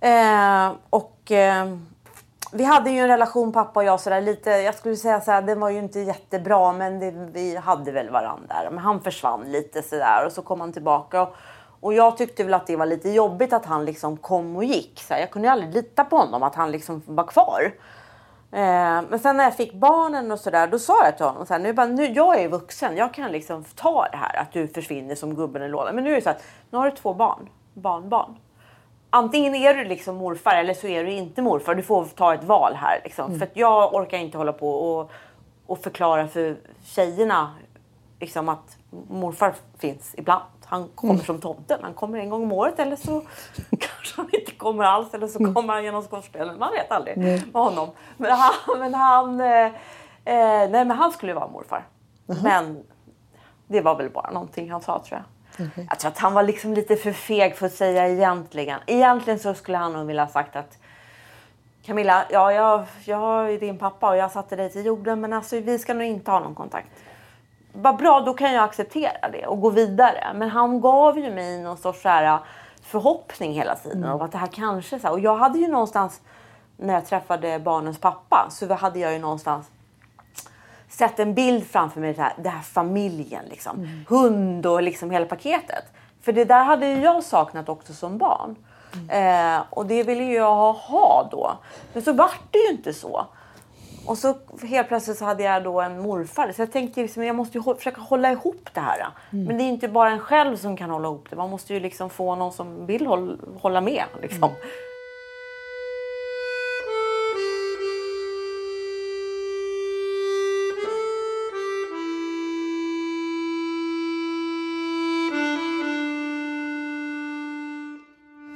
Eh, 0.00 0.72
och 0.90 1.32
eh, 1.32 1.66
vi 2.52 2.64
hade 2.64 2.90
ju 2.90 2.98
en 2.98 3.08
relation 3.08 3.52
pappa 3.52 3.80
och 3.80 3.84
jag 3.84 4.00
sådär 4.00 4.20
lite, 4.20 4.50
jag 4.50 4.74
skulle 4.74 4.96
säga 4.96 5.20
såhär, 5.20 5.42
den 5.42 5.60
var 5.60 5.70
ju 5.70 5.78
inte 5.78 6.00
jättebra 6.00 6.72
men 6.72 7.00
det, 7.00 7.10
vi 7.10 7.56
hade 7.56 7.92
väl 7.92 8.10
varandra. 8.10 8.56
Men 8.70 8.78
han 8.78 9.00
försvann 9.00 9.52
lite 9.52 9.82
sådär 9.82 10.26
och 10.26 10.32
så 10.32 10.42
kom 10.42 10.60
han 10.60 10.72
tillbaka. 10.72 11.22
Och, 11.22 11.34
och 11.80 11.94
jag 11.94 12.16
tyckte 12.16 12.44
väl 12.44 12.54
att 12.54 12.66
det 12.66 12.76
var 12.76 12.86
lite 12.86 13.10
jobbigt 13.10 13.52
att 13.52 13.66
han 13.66 13.84
liksom 13.84 14.16
kom 14.16 14.56
och 14.56 14.64
gick. 14.64 15.02
Så 15.08 15.14
jag 15.14 15.30
kunde 15.30 15.48
ju 15.48 15.52
aldrig 15.52 15.74
lita 15.74 16.04
på 16.04 16.16
honom, 16.16 16.42
att 16.42 16.54
han 16.54 16.70
liksom 16.70 17.02
var 17.06 17.24
kvar. 17.24 17.72
Eh, 18.52 19.02
men 19.10 19.18
sen 19.18 19.36
när 19.36 19.44
jag 19.44 19.56
fick 19.56 19.72
barnen 19.72 20.32
och 20.32 20.38
sådär, 20.38 20.66
då 20.66 20.78
sa 20.78 21.04
jag 21.04 21.16
till 21.16 21.26
honom 21.26 21.46
så 21.46 21.52
här, 21.52 21.60
nu, 21.60 21.72
bara, 21.72 21.86
nu, 21.86 22.06
jag 22.06 22.40
är 22.40 22.48
vuxen, 22.48 22.96
jag 22.96 23.14
kan 23.14 23.32
liksom 23.32 23.64
ta 23.64 24.08
det 24.12 24.16
här 24.16 24.36
att 24.36 24.52
du 24.52 24.68
försvinner 24.68 25.14
som 25.14 25.34
gubben 25.34 25.62
i 25.62 25.68
lådan. 25.68 25.94
Men 25.94 26.04
nu 26.04 26.10
är 26.10 26.14
det 26.14 26.22
så 26.22 26.30
att 26.30 26.42
nu 26.70 26.78
har 26.78 26.90
du 26.90 26.96
två 26.96 27.14
barn, 27.14 27.48
barnbarn. 27.74 28.36
Antingen 29.10 29.54
är 29.54 29.74
du 29.74 29.84
liksom 29.84 30.16
morfar 30.16 30.54
eller 30.54 30.74
så 30.74 30.86
är 30.86 31.04
du 31.04 31.10
inte 31.10 31.42
morfar. 31.42 31.74
Du 31.74 31.82
får 31.82 32.04
ta 32.04 32.34
ett 32.34 32.44
val 32.44 32.74
här. 32.74 33.00
Liksom. 33.04 33.26
Mm. 33.26 33.38
För 33.38 33.48
jag 33.54 33.94
orkar 33.94 34.18
inte 34.18 34.38
hålla 34.38 34.52
på 34.52 34.70
och, 34.70 35.10
och 35.66 35.78
förklara 35.78 36.28
för 36.28 36.56
tjejerna 36.84 37.54
liksom, 38.20 38.48
att 38.48 38.78
morfar 39.08 39.54
finns 39.78 40.14
ibland. 40.18 40.57
Han 40.68 40.88
kommer 40.94 41.14
mm. 41.14 41.26
som 41.26 41.40
tomten. 41.40 41.78
Han 41.82 41.94
kommer 41.94 42.18
en 42.18 42.30
gång 42.30 42.42
om 42.42 42.52
året 42.52 42.78
eller 42.78 42.96
så 42.96 43.20
kanske 43.78 44.16
han 44.16 44.28
inte 44.32 44.52
kommer 44.52 44.84
alls 44.84 45.14
eller 45.14 45.26
så 45.26 45.38
mm. 45.38 45.54
kommer 45.54 45.74
han 45.74 45.84
genom 45.84 46.02
skorstenen. 46.02 46.58
Man 46.58 46.72
vet 46.72 46.92
aldrig 46.92 47.16
mm. 47.16 47.40
med 47.52 47.62
honom. 47.62 47.90
Men 48.16 48.30
han, 48.30 48.78
men 48.78 48.94
han, 48.94 49.40
eh, 49.40 49.66
eh, 50.24 50.70
nej, 50.70 50.84
men 50.84 50.90
han 50.90 51.12
skulle 51.12 51.34
vara 51.34 51.48
morfar. 51.48 51.86
Mm. 52.28 52.42
Men 52.42 52.82
det 53.66 53.80
var 53.80 53.96
väl 53.96 54.10
bara 54.10 54.30
någonting 54.30 54.70
han 54.70 54.80
sa 54.80 55.02
tror 55.04 55.18
jag. 55.18 55.66
Okay. 55.66 55.86
Jag 55.90 55.98
tror 55.98 56.10
att 56.10 56.18
han 56.18 56.34
var 56.34 56.42
liksom 56.42 56.74
lite 56.74 56.96
för 56.96 57.12
feg 57.12 57.56
för 57.56 57.66
att 57.66 57.72
säga 57.72 58.08
egentligen. 58.08 58.80
Egentligen 58.86 59.38
så 59.38 59.54
skulle 59.54 59.78
han 59.78 59.92
nog 59.92 60.06
vilja 60.06 60.24
ha 60.24 60.30
sagt 60.30 60.56
att 60.56 60.78
Camilla, 61.84 62.24
ja, 62.30 62.52
jag, 62.52 62.84
jag 63.04 63.52
är 63.52 63.60
din 63.60 63.78
pappa 63.78 64.08
och 64.08 64.16
jag 64.16 64.32
satte 64.32 64.56
dig 64.56 64.70
till 64.70 64.86
jorden 64.86 65.20
men 65.20 65.32
alltså, 65.32 65.60
vi 65.60 65.78
ska 65.78 65.94
nog 65.94 66.06
inte 66.06 66.30
ha 66.30 66.40
någon 66.40 66.54
kontakt 66.54 66.88
vad 67.72 67.96
bra, 67.96 68.20
då 68.20 68.34
kan 68.34 68.52
jag 68.52 68.64
acceptera 68.64 69.28
det 69.32 69.46
och 69.46 69.60
gå 69.60 69.70
vidare. 69.70 70.32
Men 70.34 70.48
han 70.50 70.80
gav 70.80 71.18
ju 71.18 71.30
mig 71.30 71.62
någon 71.62 71.76
sorts 71.76 72.02
så 72.02 72.08
här 72.08 72.24
äh, 72.24 72.38
förhoppning 72.82 73.52
hela 73.52 73.74
tiden 73.74 74.04
mm. 74.04 74.14
om 74.14 74.20
att 74.20 74.32
det 74.32 74.38
här 74.38 74.46
kanske... 74.46 74.98
Så 74.98 75.06
här, 75.06 75.12
och 75.12 75.20
jag 75.20 75.36
hade 75.36 75.58
ju 75.58 75.68
någonstans, 75.68 76.20
när 76.76 76.94
jag 76.94 77.06
träffade 77.06 77.58
barnens 77.58 77.98
pappa, 77.98 78.46
så 78.50 78.74
hade 78.74 78.98
jag 78.98 79.12
ju 79.12 79.18
någonstans 79.18 79.66
sett 80.88 81.18
en 81.18 81.34
bild 81.34 81.66
framför 81.66 82.00
mig, 82.00 82.14
det 82.14 82.22
här, 82.22 82.32
det 82.38 82.48
här 82.48 82.62
familjen, 82.62 83.44
liksom. 83.50 83.76
Mm. 83.76 84.04
hund 84.08 84.66
och 84.66 84.82
liksom 84.82 85.10
hela 85.10 85.26
paketet. 85.26 85.84
För 86.22 86.32
det 86.32 86.44
där 86.44 86.64
hade 86.64 86.86
ju 86.86 87.00
jag 87.00 87.24
saknat 87.24 87.68
också 87.68 87.94
som 87.94 88.18
barn. 88.18 88.56
Mm. 88.92 89.56
Eh, 89.56 89.62
och 89.70 89.86
det 89.86 90.02
ville 90.02 90.24
ju 90.24 90.34
jag 90.34 90.72
ha 90.72 91.28
då. 91.30 91.58
Men 91.92 92.02
så 92.02 92.12
vart 92.12 92.40
det 92.50 92.58
ju 92.58 92.70
inte 92.70 92.92
så. 92.92 93.26
Och 94.06 94.18
så 94.18 94.34
helt 94.62 94.88
plötsligt 94.88 95.18
så 95.18 95.24
hade 95.24 95.42
jag 95.42 95.64
då 95.64 95.80
en 95.80 96.00
morfar. 96.00 96.52
Så 96.52 96.62
jag 96.62 96.72
tänkte 96.72 97.02
liksom, 97.02 97.24
jag 97.24 97.36
måste 97.36 97.58
ju 97.58 97.64
försöka 97.76 98.00
hålla 98.00 98.32
ihop 98.32 98.68
det 98.74 98.80
här. 98.80 99.06
Mm. 99.32 99.44
Men 99.44 99.58
det 99.58 99.64
är 99.64 99.68
inte 99.68 99.88
bara 99.88 100.10
en 100.10 100.20
själv 100.20 100.56
som 100.56 100.76
kan 100.76 100.90
hålla 100.90 101.08
ihop 101.08 101.26
det. 101.30 101.36
Man 101.36 101.50
måste 101.50 101.74
ju 101.74 101.80
liksom 101.80 102.10
få 102.10 102.34
någon 102.34 102.52
som 102.52 102.86
vill 102.86 103.06
hålla 103.60 103.80
med. 103.80 104.04
Liksom. 104.22 104.44
Mm. 104.44 104.54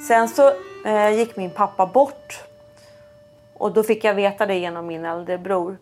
Sen 0.08 0.28
så 0.28 0.52
eh, 0.84 1.10
gick 1.10 1.36
min 1.36 1.50
pappa 1.50 1.86
bort 1.86 2.51
och 3.62 3.72
då 3.72 3.82
fick 3.82 4.04
jag 4.04 4.14
veta 4.14 4.46
det 4.46 4.54
genom 4.54 4.86
min 4.86 5.04
äldre 5.04 5.38
bror. 5.38 5.78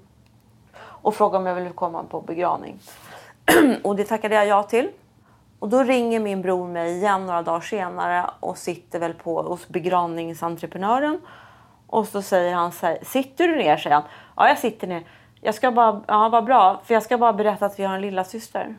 Och 0.76 1.14
frågade 1.14 1.38
om 1.38 1.46
jag 1.46 1.54
ville 1.54 1.70
komma 1.70 2.04
på 2.04 2.20
begravning. 2.20 2.78
och 3.82 3.96
det 3.96 4.04
tackade 4.04 4.34
jag 4.34 4.46
ja 4.46 4.62
till. 4.62 4.88
Och 5.58 5.68
då 5.68 5.82
ringer 5.82 6.20
min 6.20 6.42
bror 6.42 6.68
mig 6.68 6.96
igen 6.96 7.26
några 7.26 7.42
dagar 7.42 7.60
senare 7.60 8.30
och 8.40 8.58
sitter 8.58 8.98
väl 8.98 9.14
på 9.14 9.42
hos 9.42 9.68
begravningsentreprenören. 9.68 11.20
Och 11.86 12.08
så 12.08 12.22
säger 12.22 12.54
han 12.54 12.72
så 12.72 12.86
här, 12.86 12.98
sitter 13.02 13.48
du 13.48 13.56
ner? 13.56 13.76
säger 13.76 13.96
han. 13.96 14.04
Ja, 14.36 14.48
jag 14.48 14.58
sitter 14.58 14.86
ner. 14.86 15.04
Jag 15.40 15.54
ska 15.54 15.72
bara, 15.72 16.02
ja 16.08 16.28
vad 16.28 16.44
bra, 16.44 16.80
för 16.84 16.94
jag 16.94 17.02
ska 17.02 17.18
bara 17.18 17.32
berätta 17.32 17.66
att 17.66 17.78
vi 17.78 17.84
har 17.84 17.94
en 17.94 18.00
lilla 18.00 18.24
syster. 18.24 18.76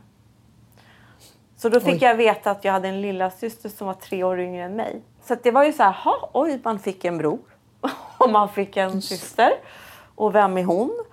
Så 1.57 1.69
då 1.69 1.79
fick 1.79 1.93
oj. 1.93 2.03
jag 2.03 2.15
veta 2.15 2.51
att 2.51 2.65
jag 2.65 2.73
hade 2.73 2.87
en 2.87 3.01
lilla 3.01 3.29
syster 3.29 3.69
som 3.69 3.87
var 3.87 3.93
tre 3.93 4.23
år 4.23 4.39
yngre 4.39 4.63
än 4.63 4.75
mig. 4.75 5.01
Så 5.23 5.35
det 5.43 5.51
var 5.51 5.63
ju 5.63 5.73
så 5.73 5.83
här, 5.83 5.91
ha, 5.91 6.29
oj, 6.33 6.59
man 6.63 6.79
fick 6.79 7.05
en 7.05 7.17
bror. 7.17 7.39
och 8.17 8.29
man 8.29 8.49
fick 8.49 8.77
en 8.77 9.01
syster. 9.01 9.51
Och 10.15 10.35
vem 10.35 10.57
är 10.57 10.63
hon? 10.63 11.03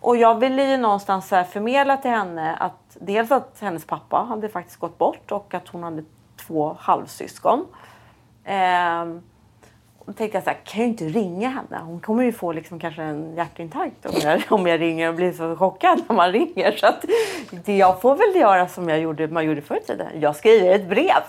Och 0.00 0.16
jag 0.16 0.38
ville 0.38 0.64
ju 0.70 0.76
någonstans 0.76 1.28
så 1.28 1.44
förmedla 1.44 1.96
till 1.96 2.10
henne 2.10 2.56
att 2.56 2.96
dels 3.00 3.30
att 3.30 3.56
hennes 3.60 3.84
pappa 3.84 4.16
hade 4.16 4.48
faktiskt 4.48 4.80
gått 4.80 4.98
bort 4.98 5.32
och 5.32 5.54
att 5.54 5.68
hon 5.68 5.82
hade 5.82 6.04
två 6.46 6.76
halvsyskon. 6.80 7.66
Ehm, 8.44 9.22
och 10.10 10.16
tänkte 10.16 10.36
jag 10.36 10.44
så 10.44 10.50
här, 10.50 10.58
kan 10.64 10.80
jag 10.80 10.88
inte 10.88 11.04
ringa 11.04 11.48
henne? 11.48 11.80
Hon 11.84 12.00
kommer 12.00 12.22
ju 12.22 12.32
få 12.32 12.52
liksom 12.52 12.78
kanske 12.78 13.02
en 13.02 13.34
hjärtinfarkt 13.36 14.06
om 14.06 14.12
jag, 14.22 14.42
om 14.48 14.66
jag 14.66 14.80
ringer 14.80 15.08
och 15.08 15.14
blir 15.14 15.32
så 15.32 15.56
chockad 15.56 16.02
när 16.08 16.16
man 16.16 16.32
ringer. 16.32 16.72
Så 16.72 16.86
att 16.86 17.04
det, 17.64 17.76
jag 17.76 18.00
får 18.00 18.16
väl 18.16 18.40
göra 18.40 18.68
som 18.68 18.88
jag 18.88 19.00
gjorde, 19.00 19.28
man 19.28 19.44
gjorde 19.44 19.62
förr 19.62 19.76
i 19.76 19.86
tiden. 19.86 20.06
Jag 20.20 20.36
skriver 20.36 20.74
ett 20.74 20.88
brev. 20.88 21.22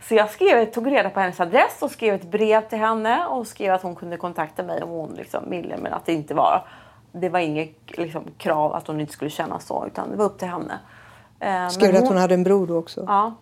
Så 0.00 0.14
jag 0.14 0.30
skrev, 0.30 0.64
tog 0.64 0.92
reda 0.92 1.10
på 1.10 1.20
hennes 1.20 1.40
adress 1.40 1.78
och 1.80 1.90
skrev 1.90 2.14
ett 2.14 2.30
brev 2.30 2.68
till 2.68 2.78
henne 2.78 3.26
och 3.26 3.46
skrev 3.46 3.74
att 3.74 3.82
hon 3.82 3.94
kunde 3.94 4.16
kontakta 4.16 4.62
mig 4.62 4.82
om 4.82 4.90
hon 4.90 5.14
liksom 5.14 5.50
ville. 5.50 5.76
Men 5.76 5.92
att 5.92 6.06
det 6.06 6.12
inte 6.12 6.34
var, 6.34 6.64
det 7.12 7.28
var 7.28 7.40
inget 7.40 7.98
liksom, 7.98 8.24
krav 8.38 8.74
att 8.74 8.86
hon 8.86 9.00
inte 9.00 9.12
skulle 9.12 9.30
känna 9.30 9.60
så 9.60 9.86
utan 9.86 10.10
det 10.10 10.16
var 10.16 10.24
upp 10.24 10.38
till 10.38 10.48
henne. 10.48 10.78
Eh, 11.40 11.68
skrev 11.68 11.92
du 11.92 11.98
att 11.98 12.08
hon 12.08 12.16
hade 12.16 12.34
en 12.34 12.44
bror 12.44 12.66
då 12.66 12.76
också? 12.76 13.04
Ja. 13.08 13.34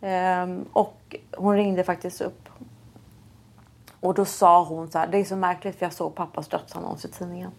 Ehm, 0.00 0.64
och 0.72 1.16
hon 1.36 1.56
ringde 1.56 1.84
faktiskt 1.84 2.20
upp 2.20 2.48
och 4.04 4.14
då 4.14 4.24
sa 4.24 4.64
hon 4.64 4.90
så 4.90 4.98
här, 4.98 5.06
det 5.06 5.18
är 5.18 5.24
så 5.24 5.36
märkligt 5.36 5.78
för 5.78 5.86
jag 5.86 5.92
såg 5.92 6.14
pappas 6.14 6.48
dödsannons 6.48 7.04
i 7.04 7.08
tidningen. 7.08 7.50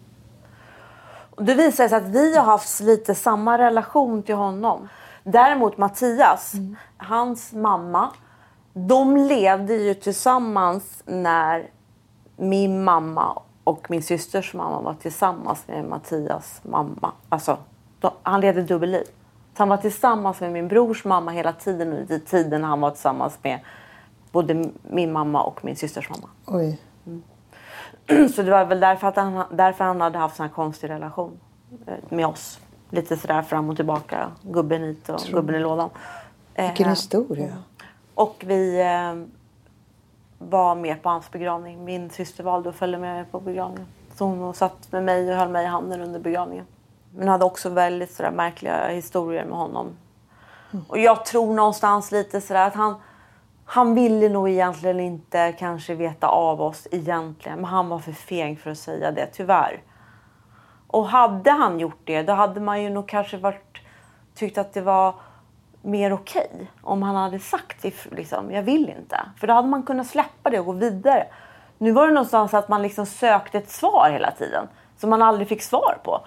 Och 1.36 1.44
det 1.44 1.54
visade 1.54 1.88
sig 1.88 1.98
att 1.98 2.08
vi 2.08 2.36
har 2.36 2.44
haft 2.44 2.80
lite 2.80 3.14
samma 3.14 3.58
relation 3.58 4.22
till 4.22 4.34
honom. 4.34 4.88
Däremot 5.22 5.78
Mattias, 5.78 6.54
mm. 6.54 6.76
hans 6.96 7.52
mamma, 7.52 8.10
de 8.72 9.16
levde 9.16 9.74
ju 9.74 9.94
tillsammans 9.94 11.02
när 11.06 11.70
min 12.36 12.84
mamma 12.84 13.42
och 13.64 13.90
min 13.90 14.02
systers 14.02 14.54
mamma 14.54 14.80
var 14.80 14.94
tillsammans 14.94 15.68
med 15.68 15.84
Mattias 15.84 16.60
mamma. 16.62 17.12
Alltså, 17.28 17.58
de, 18.00 18.10
han 18.22 18.40
levde 18.40 18.62
dubbelliv. 18.62 19.06
Han 19.56 19.68
var 19.68 19.76
tillsammans 19.76 20.40
med 20.40 20.52
min 20.52 20.68
brors 20.68 21.04
mamma 21.04 21.30
hela 21.30 21.52
tiden 21.52 21.92
under 21.92 22.18
tiden 22.18 22.64
han 22.64 22.80
var 22.80 22.90
tillsammans 22.90 23.38
med 23.42 23.60
både 24.36 24.70
min 24.82 25.12
mamma 25.12 25.42
och 25.42 25.64
min 25.64 25.76
systers 25.76 26.10
mamma. 26.10 26.28
Oj. 26.46 26.80
Mm. 27.06 28.28
Så 28.28 28.42
det 28.42 28.50
var 28.50 28.64
väl 28.64 28.80
därför, 28.80 29.06
att 29.08 29.16
han, 29.16 29.44
därför 29.50 29.84
han 29.84 30.00
hade 30.00 30.18
haft 30.18 30.40
en 30.40 30.50
konstig 30.50 30.90
relation 30.90 31.40
eh, 31.86 31.94
med 32.08 32.26
oss. 32.26 32.60
Lite 32.90 33.16
sådär 33.16 33.42
fram 33.42 33.70
och 33.70 33.76
tillbaka. 33.76 34.30
Gubben 34.42 34.82
hit 34.82 35.08
och 35.08 35.18
Tror. 35.18 35.34
gubben 35.34 35.54
i 35.54 35.58
lådan. 35.58 35.90
Vilken 36.54 36.86
eh, 36.86 36.90
historia. 36.90 37.56
Och 38.14 38.44
vi 38.46 38.80
eh, 38.80 39.14
var 40.38 40.74
med 40.74 41.02
på 41.02 41.08
hans 41.08 41.30
begravning. 41.30 41.84
Min 41.84 42.10
syster 42.10 42.44
valde 42.44 42.68
att 42.68 42.76
följa 42.76 42.98
med 42.98 43.32
på 43.32 43.40
begravningen. 43.40 43.86
Så 44.14 44.24
hon 44.24 44.54
satt 44.54 44.92
med 44.92 45.04
mig 45.04 45.30
och 45.30 45.36
höll 45.36 45.48
mig 45.48 45.64
i 45.64 45.68
handen 45.68 46.00
under 46.00 46.20
begravningen. 46.20 46.66
Men 47.14 47.28
hade 47.28 47.44
också 47.44 47.68
väldigt 47.68 48.12
sådär 48.12 48.30
märkliga 48.30 48.88
historier 48.88 49.44
med 49.44 49.58
honom. 49.58 49.86
Mm. 50.72 50.84
Och 50.88 50.98
jag 50.98 51.24
tror 51.24 51.54
någonstans 51.54 52.12
lite 52.12 52.40
sådär 52.40 52.66
att 52.66 52.74
han 52.74 52.94
han 53.68 53.94
ville 53.94 54.28
nog 54.28 54.48
egentligen 54.48 55.00
inte 55.00 55.52
kanske 55.52 55.94
veta 55.94 56.28
av 56.28 56.62
oss 56.62 56.88
egentligen. 56.90 57.58
Men 57.58 57.64
han 57.64 57.88
var 57.88 57.98
för 57.98 58.12
feg 58.12 58.60
för 58.60 58.70
att 58.70 58.78
säga 58.78 59.12
det, 59.12 59.26
tyvärr. 59.26 59.82
Och 60.86 61.08
hade 61.08 61.50
han 61.50 61.80
gjort 61.80 62.00
det, 62.04 62.22
då 62.22 62.32
hade 62.32 62.60
man 62.60 62.82
ju 62.82 62.90
nog 62.90 63.08
kanske 63.08 63.36
varit 63.36 63.78
tyckt 64.34 64.58
att 64.58 64.72
det 64.72 64.80
var 64.80 65.14
mer 65.82 66.12
okej 66.12 66.50
okay 66.54 66.66
om 66.82 67.02
han 67.02 67.16
hade 67.16 67.38
sagt 67.38 67.84
liksom, 68.10 68.50
jag 68.50 68.62
vill 68.62 68.88
inte. 68.98 69.20
För 69.40 69.46
då 69.46 69.54
hade 69.54 69.68
man 69.68 69.82
kunnat 69.82 70.06
släppa 70.06 70.50
det 70.50 70.60
och 70.60 70.66
gå 70.66 70.72
vidare. 70.72 71.26
Nu 71.78 71.92
var 71.92 72.06
det 72.06 72.12
någonstans 72.12 72.54
att 72.54 72.68
man 72.68 72.82
liksom 72.82 73.06
sökte 73.06 73.58
ett 73.58 73.70
svar 73.70 74.10
hela 74.12 74.30
tiden 74.30 74.68
som 74.96 75.10
man 75.10 75.22
aldrig 75.22 75.48
fick 75.48 75.62
svar 75.62 75.98
på. 76.04 76.20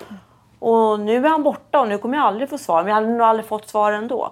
Och 0.60 1.00
nu 1.00 1.26
är 1.26 1.30
han 1.30 1.44
borta 1.44 1.80
och 1.80 1.88
nu 1.88 1.98
kommer 1.98 2.18
jag 2.18 2.28
aldrig 2.28 2.50
få 2.50 2.58
svar. 2.58 2.84
Men 2.84 2.88
jag 2.88 2.96
hade 2.96 3.08
nog 3.08 3.22
aldrig 3.22 3.46
fått 3.46 3.70
svar 3.70 3.92
ändå. 3.92 4.32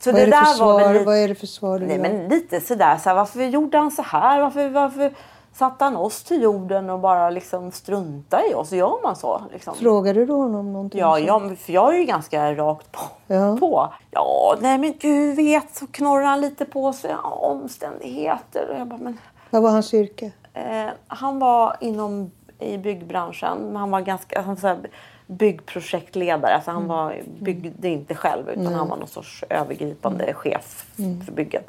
Så 0.00 0.12
vad, 0.12 0.20
det 0.20 0.22
är 0.22 0.26
det 0.26 0.30
där 0.30 0.44
svar? 0.44 0.80
Var 0.80 0.92
lite... 0.92 1.04
vad 1.04 1.16
är 1.16 1.28
det 1.28 1.34
för 1.34 1.46
svar 1.46 1.78
du 1.78 1.86
Nej, 1.86 1.98
men 1.98 2.28
lite 2.28 2.60
sådär, 2.60 2.96
så 2.96 3.14
varför 3.14 3.42
gjorde 3.44 3.78
han 3.78 3.90
så 3.90 4.02
här? 4.02 4.40
Varför, 4.40 4.68
varför 4.68 5.12
satte 5.52 5.84
han 5.84 5.96
oss 5.96 6.22
till 6.22 6.42
jorden 6.42 6.90
och 6.90 6.98
bara 6.98 7.30
liksom 7.30 7.72
strunta 7.72 8.46
i 8.46 8.54
oss? 8.54 8.72
Gör 8.72 9.02
man 9.02 9.16
så? 9.16 9.42
Liksom? 9.52 9.74
Frågade 9.74 10.24
du 10.24 10.32
honom 10.32 10.72
någonting? 10.72 11.00
Ja, 11.00 11.18
jag, 11.18 11.58
för 11.58 11.72
jag 11.72 11.94
är 11.94 11.98
ju 11.98 12.04
ganska 12.04 12.54
rakt 12.54 12.92
på. 12.92 13.00
Ja, 13.26 13.56
på. 13.56 13.92
ja 14.10 14.56
nej 14.60 14.78
men 14.78 14.94
du 15.00 15.32
vet, 15.32 15.76
så 15.76 15.86
knorrar 15.86 16.24
han 16.24 16.40
lite 16.40 16.64
på 16.64 16.92
sig. 16.92 17.10
Ja, 17.10 17.30
omständigheter. 17.30 18.68
Och 18.70 18.80
jag 18.80 18.86
bara, 18.86 18.98
men... 18.98 19.18
Vad 19.50 19.62
var 19.62 19.70
hans 19.70 19.94
yrke? 19.94 20.32
Eh, 20.54 20.86
han 21.06 21.38
var 21.38 21.76
inom 21.80 22.30
i 22.60 22.78
byggbranschen. 22.78 23.58
Men 23.58 23.76
han 23.76 23.90
var 23.90 24.00
ganska 24.00 24.42
han 24.42 24.54
var 24.54 24.78
byggprojektledare. 25.30 26.54
Alltså 26.54 26.70
han 26.70 26.84
mm. 26.84 26.88
var, 26.88 27.22
byggde 27.40 27.88
inte 27.88 28.14
själv 28.14 28.48
utan 28.48 28.66
mm. 28.66 28.78
han 28.78 28.88
var 28.88 28.96
någon 28.96 29.08
sorts 29.08 29.44
övergripande 29.50 30.24
mm. 30.24 30.34
chef 30.34 30.86
mm. 30.98 31.20
för 31.20 31.32
byggen. 31.32 31.62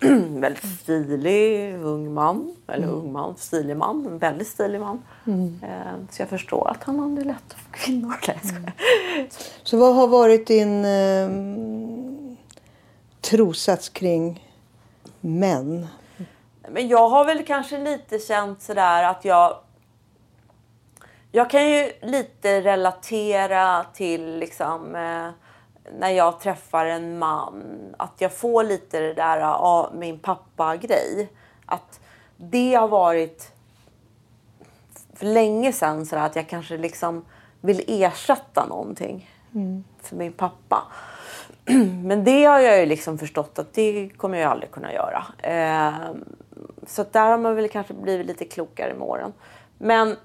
väldigt 0.40 0.80
stilig 0.80 1.74
ung 1.74 2.14
man. 2.14 2.56
Eller 2.66 2.84
mm. 2.84 2.96
ung 2.96 3.12
man, 3.12 3.36
stilig 3.36 3.76
man. 3.76 4.06
En 4.06 4.18
väldigt 4.18 4.48
stilig 4.48 4.80
man. 4.80 5.02
Mm. 5.26 5.60
Eh, 5.62 5.92
så 6.10 6.22
jag 6.22 6.28
förstår 6.28 6.70
att 6.70 6.84
han 6.84 6.98
hade 6.98 7.24
lätt 7.24 7.56
för 7.56 7.78
kvinnor. 7.78 8.14
Mm. 8.28 8.70
Så 9.62 9.76
vad 9.76 9.94
har 9.94 10.08
varit 10.08 10.46
din 10.46 10.84
eh, 10.84 11.30
trosats 13.20 13.88
kring 13.88 14.48
män? 15.20 15.86
Men 16.68 16.88
jag 16.88 17.08
har 17.08 17.24
väl 17.24 17.44
kanske 17.44 17.78
lite 17.78 18.18
känt 18.18 18.62
sådär 18.62 19.04
att 19.04 19.24
jag 19.24 19.56
jag 21.32 21.50
kan 21.50 21.70
ju 21.70 21.92
lite 22.02 22.60
relatera 22.60 23.84
till 23.92 24.38
liksom, 24.38 24.94
eh, 24.94 25.28
när 25.98 26.10
jag 26.10 26.40
träffar 26.40 26.86
en 26.86 27.18
man. 27.18 27.62
Att 27.98 28.14
jag 28.18 28.32
får 28.32 28.64
lite 28.64 29.00
det 29.00 29.14
där 29.14 29.40
av 29.40 29.96
min 29.96 30.18
pappa-grej. 30.18 31.28
Att 31.66 32.00
det 32.36 32.74
har 32.74 32.88
varit 32.88 33.52
för 35.14 35.26
länge 35.26 35.72
sedan 35.72 36.06
så 36.06 36.16
att 36.16 36.36
jag 36.36 36.48
kanske 36.48 36.76
liksom 36.76 37.24
vill 37.60 37.84
ersätta 37.86 38.66
någonting 38.66 39.30
mm. 39.54 39.84
för 40.02 40.16
min 40.16 40.32
pappa. 40.32 40.82
Men 42.04 42.24
det 42.24 42.44
har 42.44 42.58
jag 42.58 42.80
ju 42.80 42.86
liksom 42.86 43.18
förstått 43.18 43.58
att 43.58 43.72
det 43.72 44.10
kommer 44.16 44.38
jag 44.38 44.50
aldrig 44.50 44.70
kunna 44.70 44.92
göra. 44.92 45.24
Eh, 45.38 46.10
så 46.86 47.04
där 47.10 47.30
har 47.30 47.38
man 47.38 47.56
väl 47.56 47.68
kanske 47.68 47.94
blivit 47.94 48.26
lite 48.26 48.44
klokare 48.44 48.94
med 48.94 49.02
åren. 49.02 49.32
Men 49.78 50.16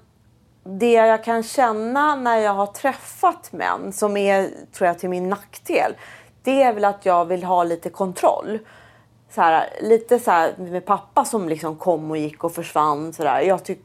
det 0.66 0.92
jag 0.92 1.24
kan 1.24 1.42
känna 1.42 2.14
när 2.14 2.38
jag 2.38 2.54
har 2.54 2.66
träffat 2.66 3.52
män 3.52 3.92
som 3.92 4.16
är, 4.16 4.50
tror 4.72 4.86
jag, 4.88 4.98
till 4.98 5.08
min 5.08 5.28
nackdel. 5.28 5.94
Det 6.42 6.62
är 6.62 6.72
väl 6.72 6.84
att 6.84 7.06
jag 7.06 7.24
vill 7.24 7.44
ha 7.44 7.64
lite 7.64 7.90
kontroll. 7.90 8.58
Så 9.30 9.40
här, 9.40 9.68
lite 9.82 10.18
så 10.18 10.30
här 10.30 10.54
med 10.58 10.84
pappa 10.84 11.24
som 11.24 11.48
liksom 11.48 11.76
kom 11.76 12.10
och 12.10 12.16
gick 12.16 12.44
och 12.44 12.52
försvann. 12.52 13.12
Så 13.12 13.22
där. 13.22 13.40
Jag 13.40 13.64
tyck, 13.64 13.80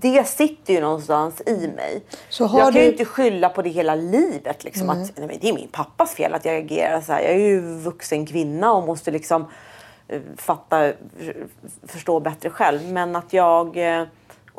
det 0.00 0.28
sitter 0.28 0.74
ju 0.74 0.80
någonstans 0.80 1.42
i 1.46 1.68
mig. 1.76 2.02
jag 2.38 2.50
kan 2.50 2.72
du... 2.72 2.80
ju 2.80 2.90
inte 2.90 3.04
skylla 3.04 3.48
på 3.48 3.62
det 3.62 3.70
hela 3.70 3.94
livet. 3.94 4.64
Liksom, 4.64 4.90
mm. 4.90 5.02
att, 5.02 5.12
nej, 5.16 5.38
det 5.40 5.48
är 5.48 5.54
min 5.54 5.68
pappas 5.68 6.14
fel 6.14 6.34
att 6.34 6.44
jag 6.44 6.56
agerar 6.56 7.00
så 7.00 7.12
här. 7.12 7.20
Jag 7.20 7.32
är 7.32 7.38
ju 7.38 7.60
vuxen 7.60 8.26
kvinna 8.26 8.72
och 8.72 8.86
måste 8.86 9.10
liksom 9.10 9.46
uh, 10.12 10.20
fatta, 10.36 10.92
förstå 11.86 12.20
bättre 12.20 12.50
själv. 12.50 12.92
Men 12.92 13.16
att 13.16 13.32
jag 13.32 13.76
uh, 13.76 14.02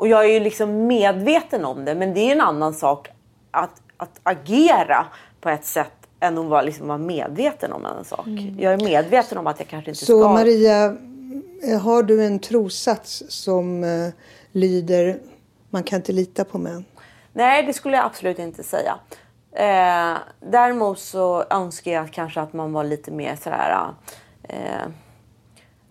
och 0.00 0.08
jag 0.08 0.24
är 0.24 0.28
ju 0.28 0.40
liksom 0.40 0.86
medveten 0.86 1.64
om 1.64 1.84
det. 1.84 1.94
Men 1.94 2.14
det 2.14 2.20
är 2.20 2.32
en 2.32 2.40
annan 2.40 2.74
sak 2.74 3.08
att, 3.50 3.82
att 3.96 4.20
agera 4.22 5.06
på 5.40 5.48
ett 5.48 5.64
sätt 5.64 5.92
än 6.20 6.38
att 6.38 6.46
vara, 6.46 6.62
liksom 6.62 6.88
vara 6.88 6.98
medveten 6.98 7.72
om 7.72 7.86
en 7.86 8.04
sak. 8.04 8.26
Mm. 8.26 8.60
Jag 8.60 8.72
är 8.72 8.84
medveten 8.84 9.38
om 9.38 9.46
att 9.46 9.58
jag 9.58 9.68
kanske 9.68 9.90
inte 9.90 9.98
Så 9.98 10.04
ska... 10.04 10.12
Så 10.12 10.28
Maria, 10.28 10.96
har 11.80 12.02
du 12.02 12.24
en 12.24 12.38
trossats 12.38 13.22
som 13.28 13.84
uh, 13.84 14.12
lyder 14.52 15.18
man 15.70 15.82
kan 15.82 15.96
inte 15.96 16.12
lita 16.12 16.44
på 16.44 16.58
män? 16.58 16.84
Nej, 17.32 17.62
det 17.62 17.72
skulle 17.72 17.96
jag 17.96 18.06
absolut 18.06 18.38
inte 18.38 18.62
säga. 18.62 18.98
Eh, 19.52 20.18
däremot 20.50 20.98
så 20.98 21.44
önskar 21.50 21.90
jag 21.90 22.12
kanske 22.12 22.40
att 22.40 22.52
man 22.52 22.72
var 22.72 22.84
lite 22.84 23.10
mer 23.10 23.36
sådär... 23.36 23.86
Eh, 24.42 24.88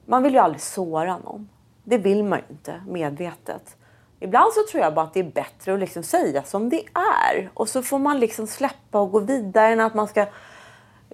man 0.06 0.24
vill 0.24 0.34
ju 0.34 0.40
aldrig 0.40 0.62
såra 0.62 1.18
någon. 1.18 1.50
Det 1.84 1.98
vill 1.98 2.24
man 2.24 2.40
ju 2.40 2.46
inte 2.50 2.82
medvetet. 2.88 3.76
Ibland 4.20 4.54
så 4.54 4.72
tror 4.72 4.84
jag 4.84 4.94
bara 4.94 5.06
att 5.06 5.14
det 5.14 5.20
är 5.20 5.32
bättre 5.32 5.74
att 5.74 5.80
liksom 5.80 6.04
säga 6.04 6.44
som 6.44 6.70
det 6.70 6.84
är. 6.94 7.52
Och 7.54 7.70
så 7.70 7.82
får 7.82 8.00
man 8.00 8.20
liksom 8.20 8.48
släppa 8.48 9.00
och 9.00 9.12
gå 9.12 9.20
vidare 9.20 9.68
än 9.68 9.80
att 9.80 9.94
man 9.94 10.08
ska 10.08 10.26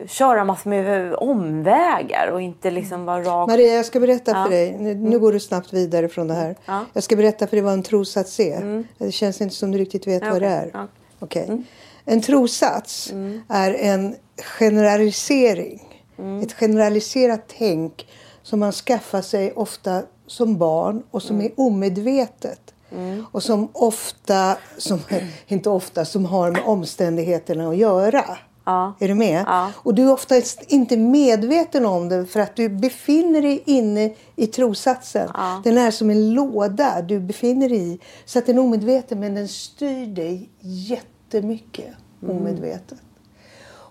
köra 0.07 0.45
massor 0.45 0.69
med 0.69 1.15
omvägar 1.15 2.27
och 2.27 2.41
inte 2.41 2.71
liksom 2.71 3.05
vara 3.05 3.23
rak. 3.23 3.49
Maria, 3.49 3.73
jag 3.73 3.85
ska 3.85 3.99
berätta 3.99 4.31
ja. 4.31 4.43
för 4.43 4.51
dig. 4.51 4.71
Nu, 4.71 4.95
nu, 4.95 5.07
mm. 5.07 5.19
går 5.19 5.31
du 5.31 5.39
snabbt 5.39 5.73
vidare 5.73 6.09
från 6.09 6.27
det 6.27 6.33
här. 6.33 6.55
Ja. 6.65 6.85
Jag 6.93 7.03
ska 7.03 7.15
berätta 7.15 7.47
för 7.47 7.55
dig 7.55 7.63
vad 7.63 7.73
en 7.73 7.83
trossats 7.83 8.39
är. 8.39 8.57
Mm. 8.57 8.87
Det 8.97 9.11
känns 9.11 9.41
inte 9.41 9.55
som 9.55 9.71
du 9.71 9.77
riktigt 9.77 10.07
vet 10.07 10.23
ja, 10.23 10.31
vad 10.31 10.41
det 10.41 10.47
är. 10.47 10.69
Ja. 10.73 10.87
Okay. 11.19 11.43
Mm. 11.43 11.63
En 12.05 12.21
trossats 12.21 13.11
mm. 13.11 13.41
är 13.49 13.73
en 13.73 14.15
generalisering. 14.37 16.03
Mm. 16.17 16.41
Ett 16.41 16.53
generaliserat 16.53 17.41
tänk 17.57 18.07
som 18.43 18.59
man 18.59 18.71
skaffar 18.71 19.21
sig 19.21 19.53
ofta 19.53 20.03
som 20.27 20.57
barn 20.57 21.03
och 21.11 21.23
som 21.23 21.35
mm. 21.35 21.45
är 21.45 21.59
omedvetet. 21.59 22.73
Mm. 22.95 23.25
Och 23.31 23.43
som 23.43 23.69
ofta, 23.73 24.57
som, 24.77 24.99
inte 25.47 25.69
ofta, 25.69 26.05
som 26.05 26.25
har 26.25 26.51
med 26.51 26.63
omständigheterna 26.65 27.69
att 27.69 27.77
göra. 27.77 28.37
Ja. 28.65 28.93
Är 28.99 29.07
du 29.07 29.13
med? 29.13 29.43
Ja. 29.47 29.71
Och 29.75 29.95
du 29.95 30.03
är 30.03 30.11
oftast 30.11 30.63
inte 30.67 30.97
medveten 30.97 31.85
om 31.85 32.09
det 32.09 32.25
för 32.25 32.39
att 32.39 32.55
du 32.55 32.69
befinner 32.69 33.41
dig 33.41 33.63
inne 33.65 34.13
i 34.35 34.47
trosatsen. 34.47 35.29
Ja. 35.33 35.61
Den 35.63 35.77
är 35.77 35.91
som 35.91 36.09
en 36.09 36.33
låda 36.33 37.01
du 37.01 37.19
befinner 37.19 37.69
dig 37.69 37.93
i. 37.93 37.99
Så 38.25 38.39
att 38.39 38.45
den 38.45 38.57
är 38.57 38.61
omedveten 38.61 39.19
men 39.19 39.35
den 39.35 39.47
styr 39.47 40.07
dig 40.07 40.49
jättemycket 40.59 41.93
mm. 42.23 42.37
omedvetet. 42.37 42.97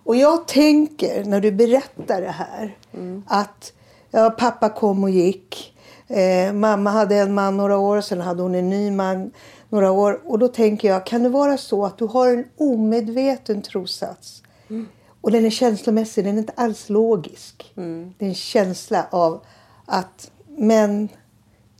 Och 0.05 0.17
jag 0.17 0.49
tänker 0.49 1.25
när 1.25 1.41
du 1.41 1.53
berättar 1.53 2.21
det 2.21 2.31
här 2.31 2.77
mm. 2.95 3.23
att 3.27 3.73
ja, 4.11 4.31
pappa 4.31 4.69
kom 4.69 5.05
och 5.05 5.11
gick. 5.11 5.74
Eh, 6.09 6.53
mamma 6.53 6.91
hade 6.91 7.17
en 7.17 7.35
man 7.35 7.57
några 7.57 7.79
år, 7.79 8.01
sen 8.01 8.21
hade 8.21 8.43
hon 8.43 8.55
en 8.55 8.71
ny 8.71 8.91
man 8.91 9.31
några 9.69 9.91
år. 9.91 10.21
Och 10.25 10.39
då 10.39 10.49
tänker 10.49 10.89
jag, 10.89 11.07
kan 11.07 11.23
det 11.23 11.29
vara 11.29 11.57
så 11.57 11.85
att 11.85 11.99
du 11.99 12.05
har 12.07 12.29
en 12.29 12.45
omedveten 12.57 13.63
trossats? 13.63 14.43
Mm. 14.71 14.89
Och 15.21 15.31
den 15.31 15.45
är 15.45 15.51
känslomässig, 15.51 16.25
den 16.25 16.35
är 16.35 16.39
inte 16.39 16.53
alls 16.57 16.89
logisk. 16.89 17.73
Mm. 17.77 18.15
Det 18.19 18.25
är 18.25 18.29
en 18.29 18.35
känsla 18.35 19.07
av 19.11 19.41
att 19.87 20.31
män 20.47 21.09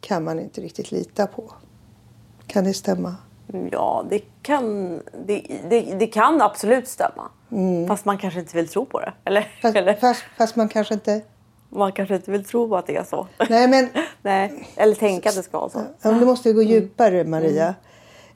kan 0.01 0.25
man 0.25 0.41
inte 0.41 0.61
riktigt 0.61 0.93
lita 0.93 1.27
på. 1.27 1.53
Kan 2.47 2.65
det 2.65 2.75
stämma? 2.75 3.17
Ja, 3.71 4.05
det 4.11 4.21
kan, 4.43 4.97
det, 5.27 5.61
det, 5.71 5.81
det 5.81 6.07
kan 6.07 6.43
absolut 6.43 6.89
stämma. 6.89 7.31
Mm. 7.53 7.87
Fast 7.89 8.05
man 8.05 8.19
kanske 8.19 8.41
inte 8.41 8.57
vill 8.57 8.69
tro 8.69 8.87
på 8.87 9.01
det. 9.01 9.13
Eller? 9.25 9.53
Fast, 9.63 9.77
eller? 9.77 9.95
Fast, 9.95 10.23
fast 10.39 10.57
man 10.57 10.69
kanske 10.69 10.95
inte 10.95 11.23
man 11.75 11.93
kanske 11.93 12.15
inte 12.15 12.31
vill 12.31 12.45
tro 12.45 12.75
att 12.75 12.87
det 12.87 12.97
är 12.97 13.05
så. 13.05 13.27
Nej, 13.51 13.69
men... 13.69 13.89
Nej, 14.23 14.69
eller 14.77 14.95
tänka 14.95 15.29
att 15.29 15.35
det 15.35 15.43
ska 15.43 15.59
vara 15.59 15.71
så. 15.71 15.83
Ja, 16.03 16.11
du 16.11 16.27
måste 16.27 16.53
gå 16.53 16.61
mm. 16.61 16.73
djupare 16.73 17.25
Maria. 17.25 17.75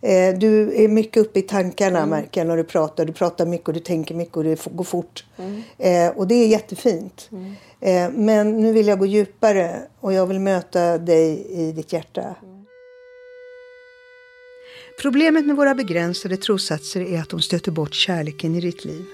Mm. 0.01 0.38
du 0.38 0.85
är 0.85 0.88
mycket 0.88 1.22
uppe 1.27 1.38
i 1.38 1.42
tankarna 1.42 1.98
mm. 1.98 2.11
märker 2.11 2.40
jag 2.40 2.48
när 2.48 2.57
du 2.57 2.64
pratar. 2.64 3.05
Du 3.05 3.12
pratar 3.12 3.46
mycket 3.46 3.68
och 3.68 3.74
du 3.74 3.81
tänker 3.81 4.14
mycket 4.14 4.37
och 4.37 4.44
det 4.44 4.64
går 4.64 4.85
fort. 4.85 5.24
Mm. 5.37 5.62
Eh, 5.79 6.18
och 6.18 6.27
det 6.27 6.35
är 6.35 6.46
jättefint. 6.46 7.31
Mm. 7.33 7.55
Eh, 7.81 8.18
men 8.18 8.61
nu 8.61 8.72
vill 8.72 8.87
jag 8.87 8.98
gå 8.98 9.07
djupare 9.07 9.83
och 10.01 10.12
jag 10.12 10.27
vill 10.27 10.40
möta 10.40 10.98
dig 10.98 11.46
i 11.51 11.72
ditt 11.72 11.92
hjärta. 11.92 12.35
Problemet 15.03 15.46
med 15.46 15.57
våra 15.57 15.74
begränsade 15.74 16.37
trossatser 16.37 17.01
är 17.01 17.20
att 17.20 17.29
de 17.29 17.40
stöter 17.40 17.72
bort 17.72 17.94
kärleken 17.94 18.55
i 18.55 18.61
ditt 18.61 18.85
liv. 18.85 19.05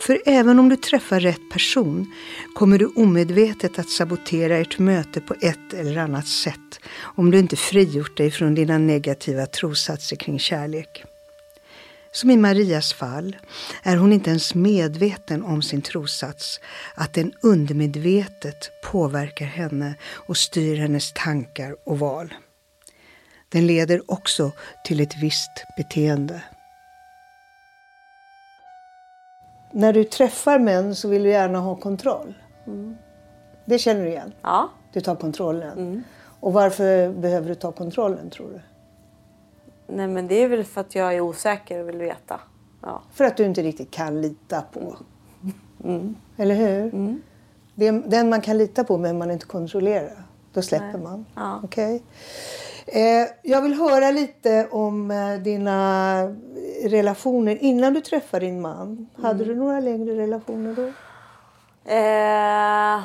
För 0.00 0.22
även 0.26 0.58
om 0.58 0.68
du 0.68 0.76
träffar 0.76 1.20
rätt 1.20 1.50
person 1.52 2.12
kommer 2.54 2.78
du 2.78 2.86
omedvetet 2.86 3.78
att 3.78 3.88
sabotera 3.88 4.56
ert 4.56 4.78
möte 4.78 5.20
på 5.20 5.34
ett 5.40 5.72
eller 5.74 5.96
annat 5.96 6.26
sätt 6.26 6.80
om 7.16 7.30
du 7.30 7.38
inte 7.38 7.56
frigjort 7.56 8.16
dig 8.16 8.30
från 8.30 8.54
dina 8.54 8.78
negativa 8.78 9.46
trossatser 9.46 10.16
kring 10.16 10.38
kärlek. 10.38 11.04
Som 12.12 12.30
i 12.30 12.36
Marias 12.36 12.92
fall 12.92 13.36
är 13.82 13.96
hon 13.96 14.12
inte 14.12 14.30
ens 14.30 14.54
medveten 14.54 15.42
om 15.42 15.62
sin 15.62 15.82
trossats, 15.82 16.60
att 16.94 17.14
den 17.14 17.32
undermedvetet 17.40 18.70
påverkar 18.84 19.46
henne 19.46 19.94
och 20.04 20.36
styr 20.36 20.76
hennes 20.76 21.12
tankar 21.12 21.76
och 21.84 21.98
val. 21.98 22.34
Den 23.48 23.66
leder 23.66 24.10
också 24.10 24.52
till 24.84 25.00
ett 25.00 25.22
visst 25.22 25.64
beteende. 25.76 26.42
När 29.72 29.92
du 29.92 30.04
träffar 30.04 30.58
män 30.58 30.94
så 30.94 31.08
vill 31.08 31.22
du 31.22 31.28
gärna 31.28 31.58
ha 31.58 31.76
kontroll. 31.76 32.34
Mm. 32.66 32.96
Det 33.64 33.78
känner 33.78 34.04
du 34.04 34.08
igen? 34.08 34.32
Ja. 34.42 34.68
Du 34.92 35.00
tar 35.00 35.16
kontrollen. 35.16 35.78
Mm. 35.78 36.02
Och 36.40 36.52
varför 36.52 37.12
behöver 37.12 37.48
du 37.48 37.54
ta 37.54 37.72
kontrollen 37.72 38.30
tror 38.30 38.48
du? 38.50 38.60
Nej 39.86 40.08
men 40.08 40.28
det 40.28 40.34
är 40.34 40.48
väl 40.48 40.64
för 40.64 40.80
att 40.80 40.94
jag 40.94 41.14
är 41.14 41.20
osäker 41.20 41.80
och 41.80 41.88
vill 41.88 41.98
veta. 41.98 42.40
Ja. 42.80 43.02
För 43.12 43.24
att 43.24 43.36
du 43.36 43.44
inte 43.44 43.62
riktigt 43.62 43.90
kan 43.90 44.20
lita 44.20 44.62
på. 44.72 44.96
Mm. 45.84 46.14
Eller 46.36 46.54
hur? 46.54 46.94
Mm. 46.94 47.22
Det 47.74 47.86
är 47.86 47.92
den 47.92 48.28
man 48.28 48.40
kan 48.40 48.58
lita 48.58 48.84
på 48.84 48.98
men 48.98 49.18
man 49.18 49.30
inte 49.30 49.46
kontrollerar. 49.46 50.22
Då 50.52 50.62
släpper 50.62 50.92
Nej. 50.92 51.02
man. 51.02 51.24
Ja. 51.34 51.60
Okay. 51.62 52.00
Eh, 52.86 53.28
jag 53.42 53.62
vill 53.62 53.74
höra 53.74 54.10
lite 54.10 54.68
om 54.70 55.10
eh, 55.10 55.34
dina 55.34 56.22
relationer 56.84 57.56
innan 57.60 57.94
du 57.94 58.00
träffade 58.00 58.46
din 58.46 58.60
man. 58.60 58.82
Mm. 58.82 59.06
Hade 59.22 59.44
du 59.44 59.54
några 59.54 59.80
längre 59.80 60.16
relationer 60.16 60.74
då? 60.74 60.86
Eh, 61.84 63.02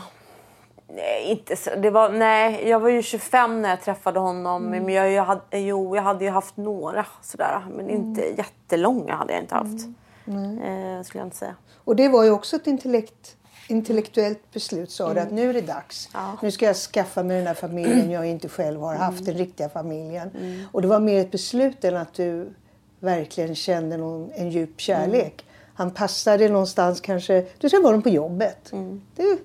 nej, 0.87 1.23
inte 1.25 1.55
så. 1.55 1.75
Det 1.75 1.89
var, 1.89 2.09
nej, 2.09 2.69
jag 2.69 2.79
var 2.79 2.89
ju 2.89 3.01
25 3.01 3.61
när 3.61 3.69
jag 3.69 3.81
träffade 3.81 4.19
honom. 4.19 4.67
Mm. 4.67 4.83
Men 4.83 4.93
jag, 4.93 5.11
jag, 5.11 5.23
hade, 5.23 5.59
jo, 5.59 5.95
jag 5.95 6.03
hade 6.03 6.25
ju 6.25 6.31
haft 6.31 6.57
några 6.57 7.05
sådär. 7.21 7.65
Men 7.69 7.79
mm. 7.79 7.95
inte 7.95 8.21
jättelånga 8.21 9.15
hade 9.15 9.33
jag 9.33 9.41
inte 9.41 9.55
haft. 9.55 9.87
Mm. 10.27 10.61
Eh, 10.61 11.03
skulle 11.03 11.21
jag 11.21 11.27
inte 11.27 11.37
säga. 11.37 11.55
Och 11.83 11.95
det 11.95 12.09
var 12.09 12.23
ju 12.23 12.31
också 12.31 12.55
ett 12.55 12.67
intellekt 12.67 13.37
intellektuellt 13.67 14.51
beslut 14.53 14.91
sa 14.91 15.13
du 15.13 15.19
att 15.19 15.31
mm. 15.31 15.35
nu 15.35 15.49
är 15.49 15.53
det 15.53 15.61
dags. 15.61 16.09
Ja. 16.13 16.37
Nu 16.41 16.51
ska 16.51 16.65
jag 16.65 16.75
skaffa 16.75 17.23
mig 17.23 17.37
den 17.37 17.47
här 17.47 17.53
familjen 17.53 18.11
jag 18.11 18.25
inte 18.25 18.49
själv 18.49 18.81
har 18.81 18.95
haft, 18.95 19.25
den 19.25 19.35
riktiga 19.35 19.69
familjen. 19.69 20.29
Mm. 20.39 20.63
Och 20.71 20.81
det 20.81 20.87
var 20.87 20.99
mer 20.99 21.21
ett 21.21 21.31
beslut 21.31 21.83
än 21.83 21.97
att 21.97 22.13
du 22.13 22.53
verkligen 22.99 23.55
kände 23.55 23.97
någon, 23.97 24.31
en 24.31 24.49
djup 24.49 24.81
kärlek. 24.81 25.45
Mm. 25.47 25.73
Han 25.73 25.91
passade 25.91 26.49
någonstans 26.49 27.01
kanske, 27.01 27.45
du 27.57 27.69
ska 27.69 27.77
vara 27.77 27.87
honom 27.87 28.01
på 28.01 28.09
jobbet. 28.09 28.71
Mm. 28.71 29.01
Det 29.15 29.37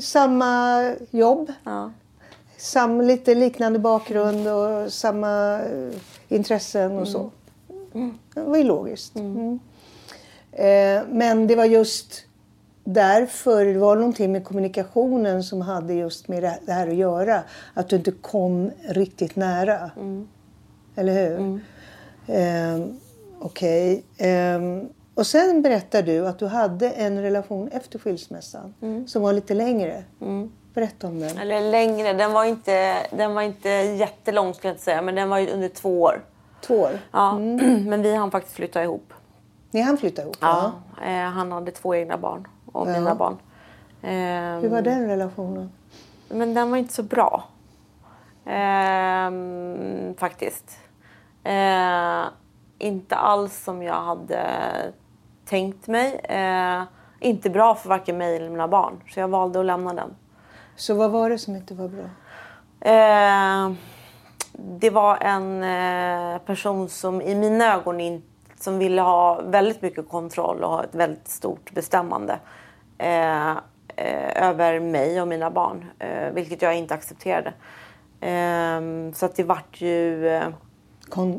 samma 0.00 0.94
jobb. 1.10 1.52
Ja. 1.64 1.92
Sam, 2.56 3.00
lite 3.00 3.34
liknande 3.34 3.78
bakgrund 3.78 4.48
och 4.48 4.92
samma 4.92 5.60
eh, 5.60 5.94
intressen 6.28 6.98
och 6.98 7.08
så. 7.08 7.30
Mm. 7.94 8.18
Det 8.34 8.40
var 8.40 8.56
ju 8.56 8.64
logiskt. 8.64 9.16
Mm. 9.16 9.58
Eh, 10.52 11.02
men 11.08 11.46
det 11.46 11.56
var 11.56 11.64
just 11.64 12.24
därför, 12.84 13.64
det 13.64 13.78
var 13.78 13.96
någonting 13.96 14.32
med 14.32 14.44
kommunikationen 14.44 15.42
som 15.42 15.60
hade 15.60 15.94
just 15.94 16.28
med 16.28 16.42
det 16.66 16.72
här 16.72 16.88
att 16.88 16.94
göra. 16.94 17.42
Att 17.74 17.88
du 17.88 17.96
inte 17.96 18.12
kom 18.12 18.70
riktigt 18.88 19.36
nära. 19.36 19.90
Mm. 19.96 20.28
Eller 20.96 21.12
hur? 21.12 21.38
Mm. 21.38 21.60
Eh, 22.26 22.86
Okej. 23.38 24.04
Okay. 24.14 24.28
Eh, 24.28 24.60
och 25.14 25.26
sen 25.26 25.62
berättar 25.62 26.02
du 26.02 26.26
att 26.26 26.38
du 26.38 26.46
hade 26.46 26.90
en 26.90 27.22
relation 27.22 27.68
efter 27.68 27.98
skilsmässan 27.98 28.74
mm. 28.82 29.06
som 29.06 29.22
var 29.22 29.32
lite 29.32 29.54
längre. 29.54 30.04
Mm. 30.20 30.52
Berätta 30.74 31.06
om 31.06 31.20
den. 31.20 31.38
Eller 31.38 31.70
längre, 31.70 32.12
den 32.12 32.32
var 32.32 32.44
inte, 32.44 32.96
den 33.10 33.34
var 33.34 33.42
inte 33.42 33.68
jättelång 33.68 34.54
skulle 34.54 34.68
jag 34.68 34.74
inte 34.74 34.84
säga. 34.84 35.02
Men 35.02 35.14
den 35.14 35.28
var 35.28 35.48
under 35.48 35.68
två 35.68 36.02
år. 36.02 36.24
Två 36.60 36.74
år? 36.74 36.98
Ja, 37.10 37.36
mm. 37.36 37.84
men 37.90 38.02
vi 38.02 38.14
hann 38.14 38.30
faktiskt 38.30 38.56
flytta 38.56 38.82
ihop. 38.82 39.12
Ni 39.70 39.80
hann 39.80 39.98
flytta 39.98 40.22
ihop? 40.22 40.36
Ja, 40.40 40.72
ja. 40.96 41.06
Eh, 41.06 41.30
han 41.30 41.52
hade 41.52 41.70
två 41.70 41.94
egna 41.94 42.18
barn 42.18 42.46
och 42.72 42.88
ja. 42.88 42.92
mina 42.92 43.14
barn. 43.14 43.36
Hur 44.60 44.68
var 44.68 44.82
den 44.82 45.06
relationen? 45.06 45.70
Men 46.28 46.54
den 46.54 46.70
var 46.70 46.78
inte 46.78 46.94
så 46.94 47.02
bra. 47.02 47.44
Ehm, 48.46 50.14
faktiskt. 50.18 50.78
Ehm, 51.44 52.24
inte 52.78 53.16
alls 53.16 53.64
som 53.64 53.82
jag 53.82 54.02
hade 54.02 54.42
tänkt 55.44 55.86
mig. 55.86 56.20
Ehm, 56.24 56.84
inte 57.20 57.50
bra 57.50 57.74
för 57.74 57.88
varken 57.88 58.18
mig 58.18 58.36
eller 58.36 58.50
mina 58.50 58.68
barn. 58.68 59.02
Så 59.08 59.20
jag 59.20 59.28
valde 59.28 59.60
att 59.60 59.66
lämna 59.66 59.94
den. 59.94 60.14
Så 60.76 60.94
vad 60.94 61.10
var 61.10 61.30
det 61.30 61.38
som 61.38 61.56
inte 61.56 61.74
var 61.74 61.88
bra? 61.88 62.04
Ehm, 62.80 63.76
det 64.52 64.90
var 64.90 65.16
en 65.16 65.62
eh, 65.62 66.38
person 66.38 66.88
som 66.88 67.22
i 67.22 67.34
mina 67.34 67.74
ögon 67.74 68.00
inte 68.00 68.26
som 68.60 68.78
ville 68.78 69.02
ha 69.02 69.42
väldigt 69.42 69.82
mycket 69.82 70.08
kontroll 70.08 70.64
och 70.64 70.70
ha 70.70 70.84
ett 70.84 70.94
väldigt 70.94 71.28
stort 71.28 71.70
bestämmande 71.72 72.38
eh, 73.02 73.50
eh, 73.96 74.48
över 74.48 74.80
mig 74.80 75.22
och 75.22 75.28
mina 75.28 75.50
barn, 75.50 75.84
eh, 75.98 76.30
vilket 76.32 76.62
jag 76.62 76.76
inte 76.76 76.94
accepterade. 76.94 77.52
Ehm, 78.20 79.14
så 79.14 79.26
att 79.26 79.36
det 79.36 79.44
vart 79.44 79.80
ju... 79.80 80.28
Eh, 80.28 80.48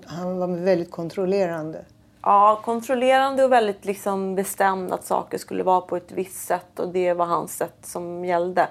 han 0.06 0.40
var 0.40 0.64
väldigt 0.64 0.92
kontrollerande? 0.92 1.86
Ja, 2.22 2.62
kontrollerande 2.64 3.44
och 3.44 3.52
väldigt 3.52 3.86
liksom 3.86 4.36
bestämd 4.36 4.92
att 4.92 5.04
saker 5.06 5.38
skulle 5.38 5.64
vara 5.64 5.82
på 5.82 5.96
ett 5.98 6.12
visst 6.12 6.48
sätt 6.48 6.80
och 6.80 6.88
det 6.88 7.14
var 7.14 7.26
hans 7.26 7.58
sätt 7.58 7.78
som 7.82 8.26
gällde. 8.26 8.68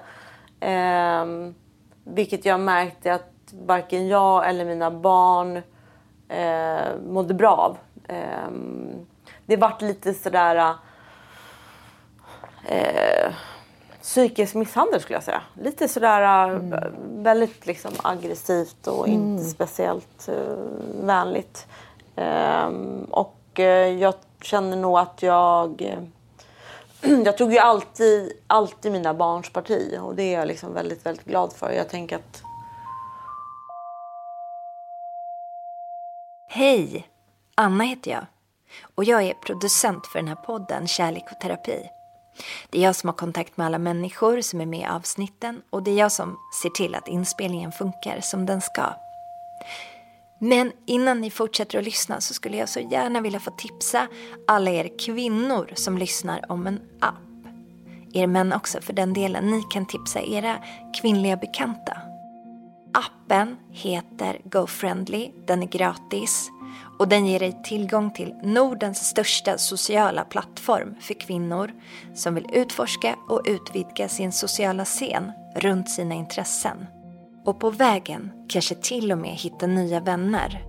Ehm, 0.59 1.55
vilket 2.03 2.45
jag 2.45 2.59
märkte 2.59 3.13
att 3.13 3.53
varken 3.65 4.07
jag 4.07 4.49
eller 4.49 4.65
mina 4.65 4.91
barn 4.91 5.61
eh, 6.27 6.95
mådde 7.07 7.33
bra 7.33 7.51
av. 7.51 7.77
Ehm, 8.07 9.05
det 9.45 9.57
vart 9.57 9.81
lite 9.81 10.13
sådär 10.13 10.75
eh, 12.67 13.33
psykisk 14.01 14.55
misshandel 14.55 15.01
skulle 15.01 15.15
jag 15.15 15.23
säga. 15.23 15.41
Lite 15.61 15.87
sådär 15.87 16.49
mm. 16.49 17.23
väldigt 17.23 17.65
liksom 17.65 17.91
aggressivt 18.03 18.87
och 18.87 19.07
mm. 19.07 19.21
inte 19.21 19.43
speciellt 19.43 20.29
uh, 20.29 20.35
vänligt. 21.03 21.67
Um, 22.15 23.03
och 23.03 23.39
uh, 23.59 23.65
jag 23.65 24.13
känner 24.41 24.77
nog 24.77 24.97
att 24.97 25.23
jag 25.23 25.81
jag 27.25 27.37
tog 27.37 27.53
ju 27.53 27.59
alltid, 27.59 28.31
alltid 28.47 28.91
mina 28.91 29.13
barns 29.13 29.49
parti 29.49 29.97
och 30.01 30.15
det 30.15 30.23
är 30.23 30.39
jag 30.39 30.47
liksom 30.47 30.73
väldigt, 30.73 31.05
väldigt 31.05 31.25
glad 31.25 31.53
för. 31.53 31.71
Jag 31.71 31.89
tänker 31.89 32.15
att... 32.15 32.43
Hej! 36.47 37.07
Anna 37.55 37.83
heter 37.83 38.11
jag 38.11 38.25
och 38.95 39.03
jag 39.03 39.23
är 39.23 39.33
producent 39.33 40.07
för 40.07 40.19
den 40.19 40.27
här 40.27 40.35
podden 40.35 40.87
Kärlek 40.87 41.23
och 41.31 41.39
terapi. 41.39 41.89
Det 42.69 42.77
är 42.77 42.83
jag 42.83 42.95
som 42.95 43.07
har 43.07 43.15
kontakt 43.15 43.57
med 43.57 43.65
alla 43.65 43.77
människor 43.77 44.41
som 44.41 44.61
är 44.61 44.65
med 44.65 44.79
i 44.79 44.85
avsnitten 44.85 45.61
och 45.69 45.83
det 45.83 45.91
är 45.91 45.95
jag 45.95 46.11
som 46.11 46.39
ser 46.61 46.69
till 46.69 46.95
att 46.95 47.07
inspelningen 47.07 47.71
funkar 47.71 48.21
som 48.21 48.45
den 48.45 48.61
ska. 48.61 48.93
Men 50.39 50.71
innan 50.85 51.21
ni 51.21 51.31
fortsätter 51.31 51.77
att 51.79 51.85
lyssna 51.85 52.21
så 52.21 52.33
skulle 52.33 52.57
jag 52.57 52.69
så 52.69 52.79
gärna 52.79 53.21
vilja 53.21 53.39
få 53.39 53.51
tipsa 53.51 54.07
alla 54.47 54.71
er 54.71 54.99
kvinnor 54.99 55.71
som 55.75 55.97
lyssnar 55.97 56.51
om 56.51 56.67
en 56.67 56.79
app. 56.99 57.15
Er 58.13 58.27
män 58.27 58.53
också 58.53 58.81
för 58.81 58.93
den 58.93 59.13
delen. 59.13 59.51
Ni 59.51 59.63
kan 59.63 59.85
tipsa 59.85 60.21
era 60.21 60.57
kvinnliga 61.01 61.37
bekanta. 61.37 61.97
Appen 62.93 63.57
heter 63.71 64.41
GoFriendly. 64.43 65.31
Den 65.47 65.63
är 65.63 65.67
gratis 65.67 66.49
och 67.03 67.09
den 67.09 67.25
ger 67.25 67.39
dig 67.39 67.61
tillgång 67.63 68.11
till 68.11 68.33
Nordens 68.43 69.07
största 69.07 69.57
sociala 69.57 70.23
plattform 70.23 70.95
för 71.01 71.13
kvinnor 71.13 71.71
som 72.15 72.35
vill 72.35 72.47
utforska 72.53 73.15
och 73.29 73.41
utvidga 73.45 74.09
sin 74.09 74.31
sociala 74.31 74.85
scen 74.85 75.31
runt 75.55 75.89
sina 75.89 76.15
intressen. 76.15 76.85
Och 77.45 77.59
på 77.59 77.69
vägen 77.69 78.31
kanske 78.49 78.75
till 78.75 79.11
och 79.11 79.17
med 79.17 79.29
hitta 79.29 79.67
nya 79.67 79.99
vänner. 79.99 80.65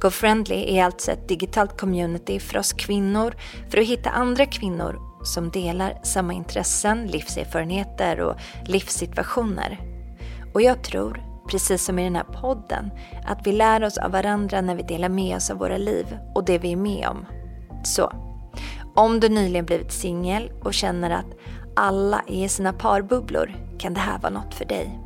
GoFriendly 0.00 0.76
är 0.76 0.84
alltså 0.84 1.10
ett 1.10 1.28
digitalt 1.28 1.80
community 1.80 2.40
för 2.40 2.58
oss 2.58 2.72
kvinnor 2.72 3.34
för 3.70 3.78
att 3.78 3.86
hitta 3.86 4.10
andra 4.10 4.46
kvinnor 4.46 4.98
som 5.24 5.50
delar 5.50 6.00
samma 6.02 6.32
intressen, 6.32 7.06
livserfarenheter 7.06 8.20
och 8.20 8.36
livssituationer. 8.66 9.78
Och 10.54 10.62
jag 10.62 10.84
tror 10.84 11.31
precis 11.48 11.84
som 11.84 11.98
i 11.98 12.04
den 12.04 12.16
här 12.16 12.24
podden, 12.24 12.90
att 13.26 13.46
vi 13.46 13.52
lär 13.52 13.84
oss 13.84 13.98
av 13.98 14.10
varandra 14.10 14.60
när 14.60 14.74
vi 14.74 14.82
delar 14.82 15.08
med 15.08 15.36
oss 15.36 15.50
av 15.50 15.58
våra 15.58 15.76
liv 15.76 16.18
och 16.34 16.44
det 16.44 16.58
vi 16.58 16.72
är 16.72 16.76
med 16.76 17.08
om. 17.08 17.26
Så, 17.84 18.12
om 18.94 19.20
du 19.20 19.28
nyligen 19.28 19.64
blivit 19.64 19.92
singel 19.92 20.52
och 20.64 20.74
känner 20.74 21.10
att 21.10 21.26
alla 21.76 22.22
är 22.26 22.44
i 22.44 22.48
sina 22.48 22.72
parbubblor 22.72 23.54
kan 23.78 23.94
det 23.94 24.00
här 24.00 24.18
vara 24.18 24.32
något 24.32 24.54
för 24.54 24.64
dig. 24.64 24.98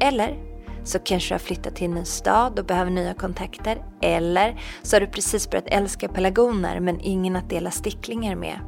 Eller 0.00 0.36
så 0.84 0.98
kanske 0.98 1.28
du 1.28 1.34
har 1.34 1.38
flyttat 1.38 1.76
till 1.76 1.84
en 1.84 1.94
ny 1.94 2.04
stad 2.04 2.58
och 2.58 2.64
behöver 2.64 2.90
nya 2.90 3.14
kontakter. 3.14 3.84
Eller 4.00 4.60
så 4.82 4.96
har 4.96 5.00
du 5.00 5.06
precis 5.06 5.50
börjat 5.50 5.68
älska 5.68 6.08
pelargoner 6.08 6.80
men 6.80 7.00
ingen 7.00 7.36
att 7.36 7.50
dela 7.50 7.70
sticklingar 7.70 8.34
med. 8.34 8.58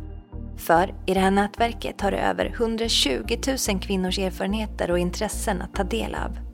För 0.56 0.94
i 1.06 1.14
det 1.14 1.20
här 1.20 1.30
nätverket 1.30 2.00
har 2.00 2.10
du 2.10 2.16
över 2.16 2.46
120 2.46 3.38
000 3.68 3.80
kvinnors 3.80 4.18
erfarenheter 4.18 4.90
och 4.90 4.98
intressen 4.98 5.62
att 5.62 5.74
ta 5.74 5.84
del 5.84 6.14
av. 6.14 6.45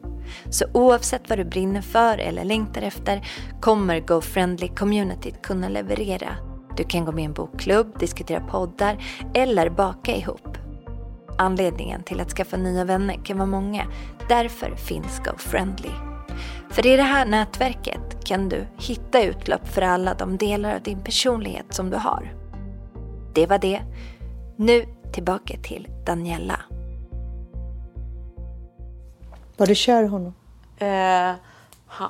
Så 0.50 0.64
oavsett 0.72 1.28
vad 1.28 1.38
du 1.38 1.44
brinner 1.44 1.82
för 1.82 2.18
eller 2.18 2.44
längtar 2.44 2.82
efter 2.82 3.28
kommer 3.60 4.00
GoFriendly 4.00 4.68
communityt 4.68 5.42
kunna 5.42 5.68
leverera. 5.68 6.36
Du 6.76 6.84
kan 6.84 7.04
gå 7.04 7.12
med 7.12 7.22
i 7.22 7.24
en 7.24 7.32
bokklubb, 7.32 7.98
diskutera 7.98 8.40
poddar 8.40 9.04
eller 9.34 9.70
baka 9.70 10.16
ihop. 10.16 10.58
Anledningen 11.38 12.02
till 12.02 12.20
att 12.20 12.30
skaffa 12.30 12.56
nya 12.56 12.84
vänner 12.84 13.24
kan 13.24 13.38
vara 13.38 13.46
många. 13.46 13.86
Därför 14.28 14.76
finns 14.76 15.18
GoFriendly. 15.24 15.90
För 16.70 16.86
i 16.86 16.96
det 16.96 17.02
här 17.02 17.26
nätverket 17.26 18.24
kan 18.24 18.48
du 18.48 18.66
hitta 18.78 19.22
utlopp 19.22 19.68
för 19.68 19.82
alla 19.82 20.14
de 20.14 20.36
delar 20.36 20.74
av 20.74 20.82
din 20.82 21.04
personlighet 21.04 21.74
som 21.74 21.90
du 21.90 21.96
har. 21.96 22.34
Det 23.34 23.46
var 23.46 23.58
det. 23.58 23.82
Nu 24.56 24.84
tillbaka 25.12 25.56
till 25.62 25.88
Daniela. 26.06 26.60
Var 29.56 29.66
du 29.66 29.74
kär 29.74 30.02
i 30.02 30.06
honom? 30.06 30.34
Eh, 30.78 31.34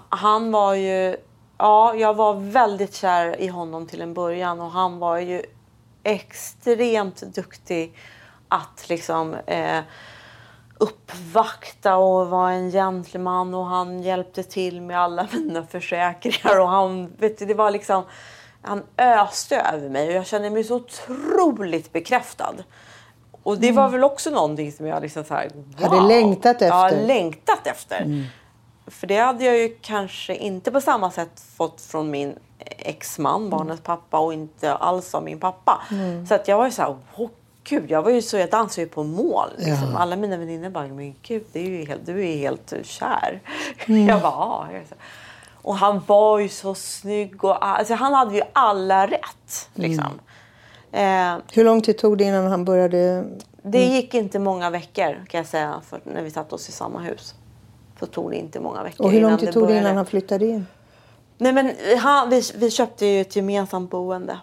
han 0.09 0.53
var 0.53 0.75
ju... 0.75 1.17
Ja, 1.59 1.95
jag 1.95 2.15
var 2.15 2.35
väldigt 2.35 2.95
kär 2.95 3.41
i 3.41 3.47
honom 3.47 3.87
till 3.87 4.03
en 4.03 4.15
början 4.15 4.61
och 4.61 4.71
han 4.71 4.99
var 4.99 5.19
ju 5.19 5.43
extremt 6.03 7.23
duktig 7.23 7.99
att 8.49 8.89
liksom 8.89 9.35
eh, 9.35 9.81
uppvakta 10.79 11.97
och 11.97 12.29
vara 12.29 12.53
en 12.53 12.71
gentleman 12.71 13.55
och 13.55 13.67
han 13.67 14.03
hjälpte 14.03 14.43
till 14.43 14.81
med 14.81 14.99
alla 15.01 15.29
mina 15.33 15.67
försäkringar 15.67 16.61
och 16.61 16.69
han, 16.69 17.13
vet 17.19 17.39
du, 17.39 17.47
det 17.47 17.55
var 17.55 17.71
liksom, 17.71 18.05
han 18.63 18.83
öste 18.99 19.61
över 19.61 19.89
mig 19.89 20.09
och 20.09 20.15
jag 20.15 20.27
kände 20.27 20.51
mig 20.51 20.65
så 20.65 20.77
otroligt 20.77 21.93
bekräftad. 21.93 22.55
Och 23.43 23.59
det 23.59 23.73
var 23.73 23.83
mm. 23.83 23.93
väl 23.93 24.05
också 24.05 24.31
någonting 24.31 24.73
som 24.73 24.87
jag 24.87 25.03
liksom 25.03 25.25
så 25.25 25.35
här, 25.35 25.51
wow. 25.79 25.91
hade 25.91 26.09
längtat 26.09 26.63
efter. 26.63 26.67
Ja, 26.69 26.91
längtat 27.07 27.67
efter. 27.67 28.01
Mm. 28.03 28.25
För 28.87 29.07
det 29.07 29.19
hade 29.19 29.45
jag 29.45 29.59
ju 29.59 29.77
kanske 29.81 30.35
inte 30.35 30.71
på 30.71 30.81
samma 30.81 31.11
sätt 31.11 31.45
fått 31.57 31.81
från 31.81 32.11
min 32.11 32.39
exman, 32.79 33.51
barnets 33.51 33.83
pappa 33.83 34.19
och 34.19 34.35
inte 34.35 34.75
alls 34.75 35.15
av 35.15 35.25
min 35.25 35.41
pappa. 35.41 35.83
Mm. 35.91 36.27
Så 36.27 36.35
att 36.35 36.49
jag 36.49 36.57
var 36.57 36.65
ju 36.65 36.71
så 36.71 36.83
här, 36.83 36.97
oh, 37.17 37.31
gud, 37.65 37.91
jag 37.91 38.03
var 38.03 38.11
ju 38.11 38.23
så, 38.23 38.37
jag 38.37 38.51
dansade 38.51 38.83
ju 38.83 38.89
på 38.89 39.05
mål. 39.05 39.49
Liksom. 39.57 39.91
Ja. 39.93 39.99
Alla 39.99 40.17
mina 40.17 40.37
väninnor 40.37 40.71
bara, 40.71 40.89
men 40.89 41.15
gud, 41.23 41.45
det 41.53 41.61
är 41.61 41.69
ju 41.69 41.85
helt, 41.85 42.07
du 42.07 42.29
är 42.29 42.37
helt 42.37 42.73
kär. 42.83 43.41
Mm. 43.87 44.07
Jag 44.09 44.23
bara, 44.23 44.69
ja. 44.73 44.97
Och 45.63 45.77
han 45.77 46.03
var 46.07 46.39
ju 46.39 46.49
så 46.49 46.75
snygg 46.75 47.45
och 47.45 47.67
alltså, 47.67 47.95
han 47.95 48.15
hade 48.15 48.35
ju 48.35 48.43
alla 48.53 49.07
rätt. 49.07 49.69
Liksom. 49.75 50.21
Eh, 50.93 51.37
Hur 51.53 51.65
lång 51.65 51.83
tid 51.83 51.99
tog 51.99 52.19
det 52.19 52.25
innan 52.25 52.47
han 52.47 52.65
började? 52.65 53.25
Det 53.63 53.85
gick 53.85 54.15
inte 54.15 54.39
många 54.39 54.71
veckor 54.71 55.25
kan 55.29 55.39
jag 55.39 55.47
säga 55.47 55.81
för 55.89 56.01
när 56.05 56.23
vi 56.23 56.31
satt 56.31 56.53
oss 56.53 56.69
i 56.69 56.73
samma 56.73 57.01
hus. 57.01 57.35
Så 58.01 58.07
tog 58.07 58.31
det 58.31 58.37
inte 58.37 58.61
många 58.61 58.83
veckor. 58.83 59.07
Och 59.07 59.13
hur 59.13 59.21
lång 59.21 59.39
tid 59.39 59.53
tog 59.53 59.69
det 59.69 59.79
innan 59.79 59.97
han 59.97 60.07
flyttade 60.07 60.47
in? 60.47 60.67
Nej, 61.39 61.53
men 61.53 61.73
han, 61.99 62.31
vi, 62.31 62.43
vi 62.55 62.71
köpte 62.71 63.07
ju 63.07 63.21
ett 63.21 63.37
gemensamt 63.37 63.91
boende. 63.91 64.39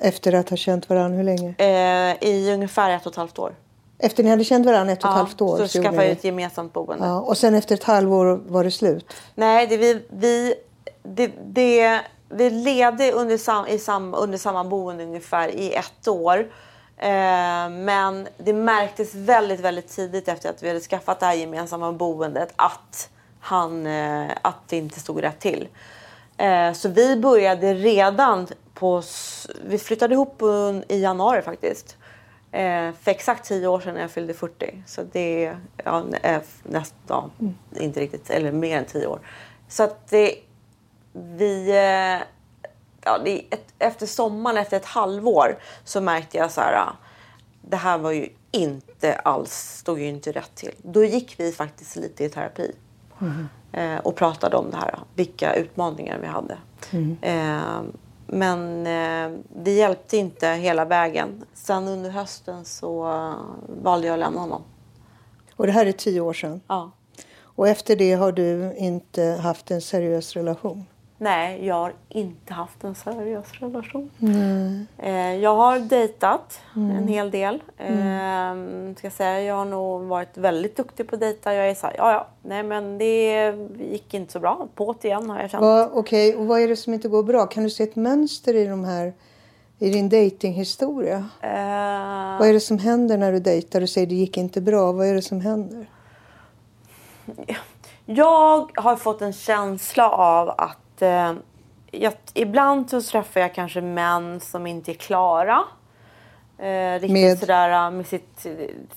Efter 0.00 0.32
att 0.32 0.50
ha 0.50 0.56
känt 0.56 0.88
varandra 0.88 1.16
hur 1.16 1.24
länge? 1.24 1.54
Eh, 1.58 2.28
I 2.28 2.52
ungefär 2.54 2.90
ett 2.90 3.06
och 3.06 3.12
ett 3.12 3.16
halvt 3.16 3.38
år. 3.38 3.54
Efter 3.98 4.24
ni 4.24 4.30
hade 4.30 4.44
känt 4.44 4.66
varandra 4.66 4.92
ett 4.92 5.04
och 5.04 5.10
ett 5.10 5.14
ja, 5.14 5.18
halvt 5.18 5.40
år? 5.40 5.58
så, 5.58 5.68
så 5.68 5.82
skaffade 5.82 6.06
vi 6.06 6.12
ett 6.12 6.24
gemensamt 6.24 6.72
boende. 6.72 7.06
Ja, 7.06 7.20
och 7.20 7.38
sen 7.38 7.54
efter 7.54 7.74
ett 7.74 7.84
halvår 7.84 8.42
var 8.46 8.64
det 8.64 8.70
slut? 8.70 9.12
Nej, 9.34 9.66
det, 9.66 9.76
vi, 9.76 10.02
vi, 10.10 10.54
det, 11.02 11.32
det, 11.44 12.00
vi 12.32 12.50
levde 12.50 13.12
under, 13.12 13.38
sam, 13.38 13.66
i 13.66 13.78
sam, 13.78 14.14
under 14.14 14.38
samma 14.38 14.64
boende 14.64 15.04
ungefär 15.04 15.48
i 15.48 15.74
ett 15.74 16.08
år. 16.08 16.38
Eh, 16.96 17.68
men 17.70 18.28
det 18.36 18.52
märktes 18.52 19.14
väldigt, 19.14 19.60
väldigt 19.60 19.88
tidigt 19.88 20.28
efter 20.28 20.50
att 20.50 20.62
vi 20.62 20.68
hade 20.68 20.80
skaffat 20.80 21.20
det 21.20 21.26
här 21.26 21.34
gemensamma 21.34 21.92
boendet 21.92 22.52
att, 22.56 23.10
han, 23.40 23.86
eh, 23.86 24.30
att 24.42 24.68
det 24.68 24.76
inte 24.76 25.00
stod 25.00 25.22
rätt 25.22 25.40
till. 25.40 25.68
Eh, 26.36 26.72
så 26.72 26.88
vi 26.88 27.16
började 27.16 27.74
redan 27.74 28.48
på... 28.74 29.02
Vi 29.64 29.78
flyttade 29.78 30.14
ihop 30.14 30.42
i 30.88 31.00
januari 31.00 31.42
faktiskt. 31.42 31.96
Eh, 32.52 32.92
för 33.02 33.10
exakt 33.10 33.44
tio 33.44 33.66
år 33.66 33.80
sedan 33.80 33.94
när 33.94 34.00
jag 34.00 34.10
fyllde 34.10 34.34
40. 34.34 34.82
Så 34.86 35.02
det 35.12 35.44
är 35.44 35.56
ja, 35.84 36.04
näst, 36.62 36.94
ja, 37.08 37.30
mm. 37.40 37.54
inte 37.76 38.00
riktigt, 38.00 38.30
eller 38.30 38.52
mer 38.52 38.78
än 38.78 38.84
tio 38.84 39.06
år. 39.06 39.20
Så 39.68 39.82
att 39.82 40.10
det, 40.10 40.34
vi... 41.12 41.70
Eh, 41.70 42.26
ja, 43.04 43.18
ett, 43.50 43.74
efter 43.78 44.06
sommaren, 44.06 44.56
efter 44.56 44.76
ett 44.76 44.84
halvår, 44.84 45.58
så 45.84 46.00
märkte 46.00 46.38
jag 46.38 46.50
så 46.50 46.60
här... 46.60 46.86
Det 47.62 47.76
här 47.76 47.98
var 47.98 48.10
ju 48.10 48.28
inte 48.50 49.14
alls, 49.14 49.52
stod 49.52 50.00
ju 50.00 50.08
inte 50.08 50.32
rätt 50.32 50.54
till. 50.54 50.74
Då 50.82 51.04
gick 51.04 51.40
vi 51.40 51.52
faktiskt 51.52 51.96
lite 51.96 52.24
i 52.24 52.28
terapi. 52.28 52.72
Mm. 53.20 53.48
Eh, 53.72 53.98
och 53.98 54.16
pratade 54.16 54.56
om 54.56 54.70
det 54.70 54.76
här, 54.76 54.98
vilka 55.14 55.54
utmaningar 55.54 56.18
vi 56.18 56.26
hade. 56.26 56.58
Mm. 56.90 57.16
Eh, 57.22 57.82
men 58.26 58.86
eh, 58.86 59.38
det 59.62 59.70
hjälpte 59.70 60.16
inte 60.16 60.48
hela 60.48 60.84
vägen. 60.84 61.44
Sen 61.54 61.88
under 61.88 62.10
hösten 62.10 62.64
så 62.64 63.02
valde 63.82 64.06
jag 64.06 64.14
att 64.14 64.20
lämna 64.20 64.40
honom. 64.40 64.62
Och 65.56 65.66
det 65.66 65.72
här 65.72 65.86
är 65.86 65.92
tio 65.92 66.20
år 66.20 66.32
sedan? 66.32 66.60
Ja. 66.66 66.90
Och 67.42 67.68
efter 67.68 67.96
det 67.96 68.12
har 68.12 68.32
du 68.32 68.74
inte 68.76 69.22
haft 69.22 69.70
en 69.70 69.80
seriös 69.80 70.36
relation? 70.36 70.84
Nej, 71.22 71.66
jag 71.66 71.74
har 71.74 71.92
inte 72.08 72.54
haft 72.54 72.84
en 72.84 72.94
seriös 72.94 73.46
relation. 73.52 74.10
Mm. 74.20 74.86
jag 75.40 75.56
har 75.56 75.78
dejtat 75.78 76.60
mm. 76.76 76.90
en 76.90 77.08
hel 77.08 77.30
del. 77.30 77.62
Mm. 77.78 78.90
Eh, 78.90 78.96
ska 78.96 79.06
jag, 79.06 79.12
säga. 79.12 79.42
jag 79.42 79.54
har 79.54 79.64
nog 79.64 80.02
varit 80.02 80.36
väldigt 80.36 80.76
duktig 80.76 81.08
på 81.08 81.14
att 81.14 81.20
dejta. 81.20 81.54
Jag 81.54 81.70
är 81.70 81.74
så 81.74 81.86
här, 81.86 81.94
ja 81.98 82.12
ja, 82.12 82.26
nej 82.42 82.62
men 82.62 82.98
det 82.98 83.54
gick 83.90 84.14
inte 84.14 84.32
så 84.32 84.40
bra. 84.40 84.68
På't 84.76 85.06
igen 85.06 85.30
har 85.30 85.40
jag 85.40 85.50
känt. 85.50 85.64
Okej, 85.92 86.28
okay. 86.28 86.40
och 86.40 86.46
vad 86.46 86.60
är 86.60 86.68
det 86.68 86.76
som 86.76 86.94
inte 86.94 87.08
går 87.08 87.22
bra? 87.22 87.46
Kan 87.46 87.62
du 87.62 87.70
se 87.70 87.82
ett 87.82 87.96
mönster 87.96 88.54
i 88.54 88.66
de 88.66 88.84
här 88.84 89.14
i 89.78 89.90
din 89.90 90.08
dejtinghistoria? 90.08 91.16
Uh... 91.18 92.38
Vad 92.38 92.48
är 92.48 92.52
det 92.52 92.60
som 92.60 92.78
händer 92.78 93.18
när 93.18 93.32
du 93.32 93.38
dejtar 93.38 93.80
och 93.82 93.88
säger 93.88 94.06
det 94.06 94.14
gick 94.14 94.36
inte 94.36 94.60
bra? 94.60 94.92
Vad 94.92 95.06
är 95.06 95.14
det 95.14 95.22
som 95.22 95.40
händer? 95.40 95.86
Jag 98.06 98.70
har 98.74 98.96
fått 98.96 99.22
en 99.22 99.32
känsla 99.32 100.10
av 100.10 100.48
att 100.48 100.81
eh, 101.02 101.32
jag, 101.90 102.12
ibland 102.34 102.90
så 102.90 103.02
träffar 103.02 103.40
jag 103.40 103.54
kanske 103.54 103.80
män 103.80 104.40
som 104.40 104.66
inte 104.66 104.92
är 104.92 104.94
klara. 104.94 105.64
Eh, 106.58 106.92
riktigt 106.92 107.10
med? 107.10 107.38
sådär 107.38 107.86
eh, 107.86 107.90
med 107.90 108.06
sitt, 108.06 108.46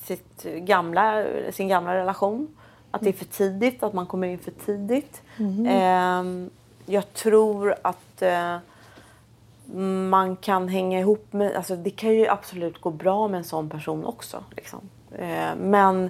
sitt 0.03 0.43
gamla, 0.43 1.25
sin 1.51 1.67
gamla 1.67 1.95
relation. 1.95 2.55
Att 2.91 3.01
det 3.01 3.09
är 3.09 3.13
för 3.13 3.25
tidigt, 3.25 3.83
att 3.83 3.93
man 3.93 4.05
kommer 4.05 4.27
in 4.27 4.39
för 4.39 4.51
tidigt. 4.51 5.21
Mm. 5.37 5.65
Eh, 5.65 6.49
jag 6.85 7.13
tror 7.13 7.75
att 7.81 8.21
eh, 8.21 8.57
man 10.09 10.35
kan 10.35 10.67
hänga 10.67 10.99
ihop 10.99 11.33
med... 11.33 11.55
Alltså 11.55 11.75
det 11.75 11.89
kan 11.89 12.13
ju 12.13 12.27
absolut 12.27 12.81
gå 12.81 12.89
bra 12.89 13.27
med 13.27 13.37
en 13.37 13.43
sån 13.43 13.69
person 13.69 14.05
också. 14.05 14.43
Liksom. 14.55 14.79
Eh, 15.17 15.55
men 15.57 16.09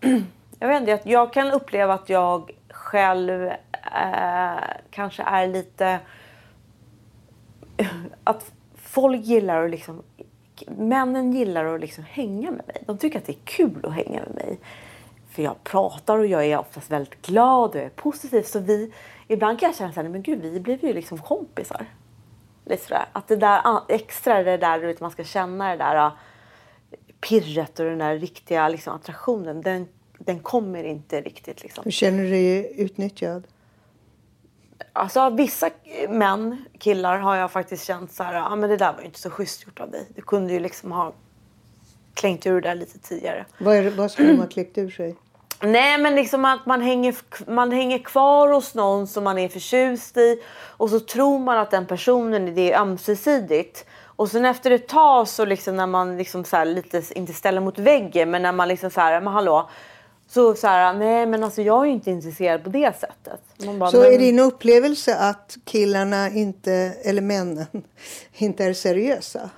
jag 0.58 0.68
vet 0.68 0.80
inte, 0.80 1.10
jag 1.10 1.32
kan 1.32 1.50
uppleva 1.50 1.94
att 1.94 2.08
jag 2.08 2.50
själv 2.70 3.50
eh, 3.84 4.64
kanske 4.90 5.22
är 5.22 5.46
lite... 5.46 6.00
Att 8.24 8.52
folk 8.76 9.24
gillar 9.24 9.64
att 9.64 9.70
liksom... 9.70 10.02
Männen 10.66 11.32
gillar 11.32 11.64
att 11.64 11.80
liksom 11.80 12.04
hänga 12.04 12.50
med 12.50 12.66
mig. 12.66 12.82
De 12.86 12.98
tycker 12.98 13.18
att 13.18 13.26
det 13.26 13.32
är 13.32 13.44
kul 13.44 13.86
att 13.86 13.94
hänga 13.94 14.20
med 14.20 14.34
mig. 14.34 14.58
För 15.30 15.42
jag 15.42 15.64
pratar 15.64 16.18
och 16.18 16.26
jag 16.26 16.46
är 16.46 16.58
oftast 16.58 16.90
väldigt 16.90 17.22
glad 17.22 17.70
och 17.70 17.76
jag 17.76 17.84
är 17.84 17.88
positiv. 17.88 18.42
Så 18.42 18.58
vi, 18.58 18.92
ibland 19.28 19.60
kan 19.60 19.66
jag 19.66 19.76
känna 19.76 19.92
så 19.92 20.00
här, 20.02 20.08
men 20.08 20.22
gud 20.22 20.40
vi 20.42 20.60
blev 20.60 20.84
ju 20.84 20.92
liksom 20.92 21.18
kompisar. 21.18 21.86
Lite 22.64 22.84
sådär. 22.84 23.04
Att 23.12 23.28
det 23.28 23.36
där 23.36 23.80
extra, 23.88 24.42
det 24.42 24.56
där 24.56 24.78
du 24.78 24.96
man 25.00 25.10
ska 25.10 25.24
känna 25.24 25.70
det 25.70 25.76
där 25.76 25.96
ah, 25.96 26.12
pirret 27.20 27.80
och 27.80 27.86
den 27.86 27.98
där 27.98 28.18
riktiga 28.18 28.68
liksom, 28.68 28.94
attraktionen. 28.94 29.62
Den, 29.62 29.88
den 30.18 30.38
kommer 30.38 30.84
inte 30.84 31.20
riktigt. 31.20 31.62
Liksom. 31.62 31.84
Hur 31.84 31.90
känner 31.90 32.22
du 32.22 32.30
dig 32.30 32.80
utnyttjad? 32.82 33.46
Alltså 34.92 35.30
vissa 35.30 35.70
män, 36.08 36.64
killar, 36.78 37.18
har 37.18 37.36
jag 37.36 37.50
faktiskt 37.50 37.86
känt 37.86 38.12
så 38.12 38.22
här, 38.22 38.34
ja 38.34 38.48
ah, 38.50 38.56
men 38.56 38.70
det 38.70 38.76
där 38.76 38.92
var 38.92 39.00
ju 39.00 39.06
inte 39.06 39.20
så 39.20 39.30
schysst 39.30 39.66
gjort 39.66 39.80
av 39.80 39.90
dig. 39.90 40.06
Du 40.14 40.22
kunde 40.22 40.52
ju 40.52 40.60
liksom 40.60 40.92
ha 40.92 41.12
klängt 42.14 42.46
ur 42.46 42.60
det 42.60 42.68
där 42.68 42.74
lite 42.74 42.98
tidigare. 42.98 43.46
Vad, 43.58 43.76
är 43.76 43.90
vad 43.90 44.10
skulle 44.10 44.28
man 44.28 44.40
ha 44.40 44.46
kläckt 44.46 44.78
ur 44.78 44.90
sig? 44.90 45.16
Nej 45.62 45.98
men 45.98 46.14
liksom 46.14 46.44
att 46.44 46.66
man 46.66 46.80
hänger, 46.80 47.14
man 47.50 47.72
hänger 47.72 47.98
kvar 47.98 48.48
hos 48.48 48.74
någon 48.74 49.06
som 49.06 49.24
man 49.24 49.38
är 49.38 49.48
förtjust 49.48 50.16
i 50.16 50.42
och 50.76 50.90
så 50.90 51.00
tror 51.00 51.38
man 51.38 51.58
att 51.58 51.70
den 51.70 51.86
personen 51.86 52.54
det 52.54 52.72
är 52.72 52.80
ömsesidigt. 52.80 53.86
Och 54.04 54.28
sen 54.28 54.44
efter 54.44 54.70
ett 54.70 54.88
tag 54.88 55.28
så 55.28 55.44
liksom 55.44 55.76
när 55.76 55.86
man 55.86 56.16
liksom 56.16 56.44
så 56.44 56.64
lite, 56.64 57.02
inte 57.14 57.32
ställer 57.32 57.60
mot 57.60 57.78
väggen 57.78 58.30
men 58.30 58.42
när 58.42 58.52
man 58.52 58.68
liksom 58.68 58.90
så 58.90 59.00
här, 59.00 59.20
men 59.20 59.32
hallå 59.32 59.70
så 60.30 60.54
så 60.54 60.66
här, 60.66 60.94
nej 60.94 61.26
men 61.26 61.44
alltså 61.44 61.62
jag 61.62 61.86
är 61.86 61.90
inte 61.90 62.10
intresserad 62.10 62.64
på 62.64 62.70
det 62.70 63.00
sättet. 63.00 63.40
Bara, 63.78 63.90
så 63.90 63.96
men... 63.96 64.12
är 64.12 64.18
din 64.18 64.38
upplevelse 64.38 65.16
att 65.16 65.56
killarna 65.64 66.28
inte, 66.28 66.72
eller 67.04 67.22
männen, 67.22 67.66
inte 68.32 68.64
är 68.64 68.72
seriösa? 68.72 69.50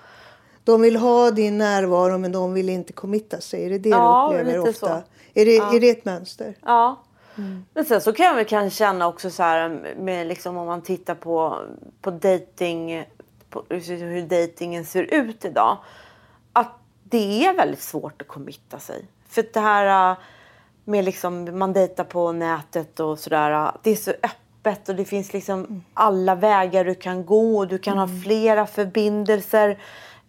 De 0.65 0.81
vill 0.81 0.97
ha 0.97 1.31
din 1.31 1.59
närvaro 1.59 2.19
men 2.19 2.33
de 2.33 2.55
vill 2.55 2.69
inte 2.69 2.93
committa 2.93 3.41
sig. 3.41 3.65
Är 3.65 3.71
det 3.71 3.79
det 3.79 3.89
ja, 3.89 4.31
du 4.33 4.41
upplever 4.41 4.69
ofta? 4.69 4.87
Så. 4.87 5.03
Är, 5.35 5.45
det, 5.45 5.55
ja. 5.55 5.75
är 5.75 5.81
det 5.81 5.91
ett 5.91 6.05
mönster? 6.05 6.55
Ja. 6.63 7.03
Mm. 7.39 7.65
Men 7.75 7.85
sen 7.85 8.01
så 8.01 8.13
kan 8.13 8.27
jag 8.27 8.35
väl 8.35 8.45
kanske 8.45 8.79
känna 8.79 9.09
också 9.09 9.31
så 9.31 9.43
här 9.43 9.95
med 9.99 10.27
liksom 10.27 10.57
om 10.57 10.67
man 10.67 10.83
tittar 10.83 11.15
på, 11.15 11.59
på 12.01 12.11
dating, 12.11 13.05
på 13.51 13.65
hur 13.69 14.23
dejtingen 14.23 14.85
ser 14.85 15.03
ut 15.03 15.45
idag. 15.45 15.79
Att 16.53 16.73
det 17.03 17.47
är 17.47 17.55
väldigt 17.55 17.83
svårt 17.83 18.23
att 18.23 18.29
committa 18.29 18.79
sig. 18.79 19.05
För 19.29 19.45
det 19.53 19.61
här 19.61 20.17
med 20.93 21.05
liksom, 21.05 21.59
man 21.59 21.73
dejtar 21.73 22.05
på 22.05 22.33
nätet 22.33 23.01
och 23.01 23.19
sådär. 23.19 23.73
Det 23.83 23.91
är 23.91 23.97
så 23.97 24.11
öppet 24.11 24.89
och 24.89 24.95
det 24.95 25.05
finns 25.05 25.33
liksom 25.33 25.85
alla 25.95 26.35
vägar 26.35 26.85
du 26.85 26.95
kan 26.95 27.27
gå. 27.27 27.65
Du 27.65 27.79
kan 27.79 27.99
mm. 27.99 28.09
ha 28.11 28.23
flera 28.23 28.67
förbindelser. 28.67 29.79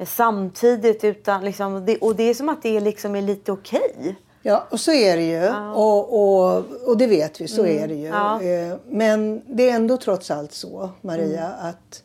samtidigt. 0.06 1.04
Utan, 1.04 1.46
liksom, 1.46 1.86
det, 1.86 1.98
och 1.98 2.16
det 2.16 2.24
är 2.24 2.34
som 2.34 2.50
att 2.50 2.64
det 2.64 2.80
liksom 2.80 3.16
är 3.16 3.22
lite 3.22 3.52
okej. 3.52 3.96
Okay. 4.00 4.16
Ja, 4.46 4.68
och 4.70 4.80
så 4.80 4.92
är 4.92 5.18
det 5.18 5.24
ju. 5.24 5.44
Ja. 5.44 5.74
Och, 5.74 6.14
och, 6.14 6.66
och 6.88 6.98
det 6.98 7.08
vet 7.08 7.42
vi, 7.42 7.48
så 7.48 7.64
mm. 7.64 7.84
är 7.84 7.88
det 7.88 7.96
ju. 7.96 8.08
Ja. 8.08 8.42
Eh, 8.42 8.76
men 8.90 9.42
det 9.46 9.70
är 9.70 9.76
ändå 9.76 9.98
trots 9.98 10.32
allt 10.32 10.52
så, 10.52 10.90
Maria, 11.02 11.46
mm. 11.46 11.70
att 11.70 12.04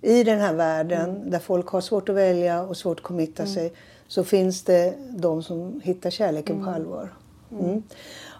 i 0.00 0.24
den 0.24 0.40
här 0.40 0.54
världen 0.54 1.10
mm. 1.10 1.30
där 1.30 1.38
folk 1.38 1.68
har 1.68 1.80
svårt 1.80 2.08
att 2.08 2.14
välja 2.14 2.62
och 2.62 2.76
svårt 2.76 2.98
att 2.98 3.04
committa 3.04 3.42
mm. 3.42 3.54
sig 3.54 3.72
så 4.08 4.24
finns 4.24 4.62
det 4.62 4.94
de 5.10 5.42
som 5.42 5.80
hittar 5.84 6.10
kärleken 6.10 6.56
på 6.56 6.70
mm. 6.70 6.74
allvar. 6.74 7.12
Mm. 7.52 7.82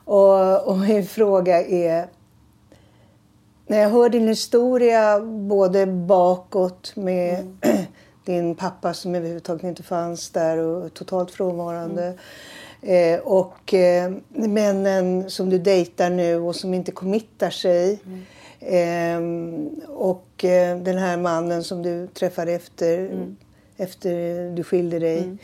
Och, 0.04 0.68
och 0.68 0.78
min 0.78 1.06
fråga 1.06 1.62
är 1.66 2.08
när 3.66 3.78
jag 3.78 3.90
hör 3.90 4.08
din 4.08 4.28
historia 4.28 5.20
både 5.20 5.86
bakåt 5.86 6.96
med 6.96 7.40
mm. 7.40 7.84
din 8.24 8.54
pappa 8.54 8.94
som 8.94 9.14
överhuvudtaget 9.14 9.64
inte 9.64 9.82
fanns 9.82 10.30
där 10.30 10.58
och 10.58 10.94
totalt 10.94 11.30
frånvarande. 11.30 12.02
Mm. 12.02 12.18
Eh, 13.14 13.20
och 13.20 13.74
eh, 13.74 14.12
männen 14.28 15.30
som 15.30 15.50
du 15.50 15.58
dejtar 15.58 16.10
nu 16.10 16.36
och 16.36 16.56
som 16.56 16.74
inte 16.74 16.92
committar 16.92 17.50
sig. 17.50 18.00
Mm. 18.06 18.24
Eh, 18.60 19.90
och 19.90 20.26
den 20.82 20.98
här 20.98 21.16
mannen 21.16 21.64
som 21.64 21.82
du 21.82 22.06
träffade 22.06 22.52
efter, 22.52 22.98
mm. 22.98 23.36
efter 23.76 24.10
du 24.56 24.64
skilde 24.64 24.98
dig. 24.98 25.18
Mm. 25.18 25.38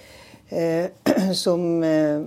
Eh, 0.48 1.32
som 1.32 1.82
eh, 1.82 2.20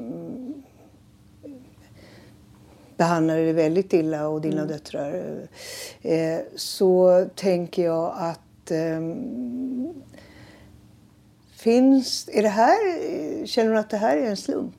behandlade 2.98 3.40
dig 3.40 3.54
väldigt 3.54 3.94
illa 3.94 4.28
och 4.28 4.42
dina 4.42 4.62
mm. 4.62 4.68
döttrar. 4.68 5.48
så 6.56 7.26
tänker 7.36 7.84
jag 7.86 8.14
att 8.18 8.72
finns, 11.52 12.30
är 12.32 12.44
det 12.44 12.50
här, 12.50 13.46
känner 13.46 13.72
du 13.72 13.78
att 13.78 13.90
det 13.90 13.98
här 13.98 14.18
är 14.18 14.30
en 14.30 14.38
slump? 14.38 14.76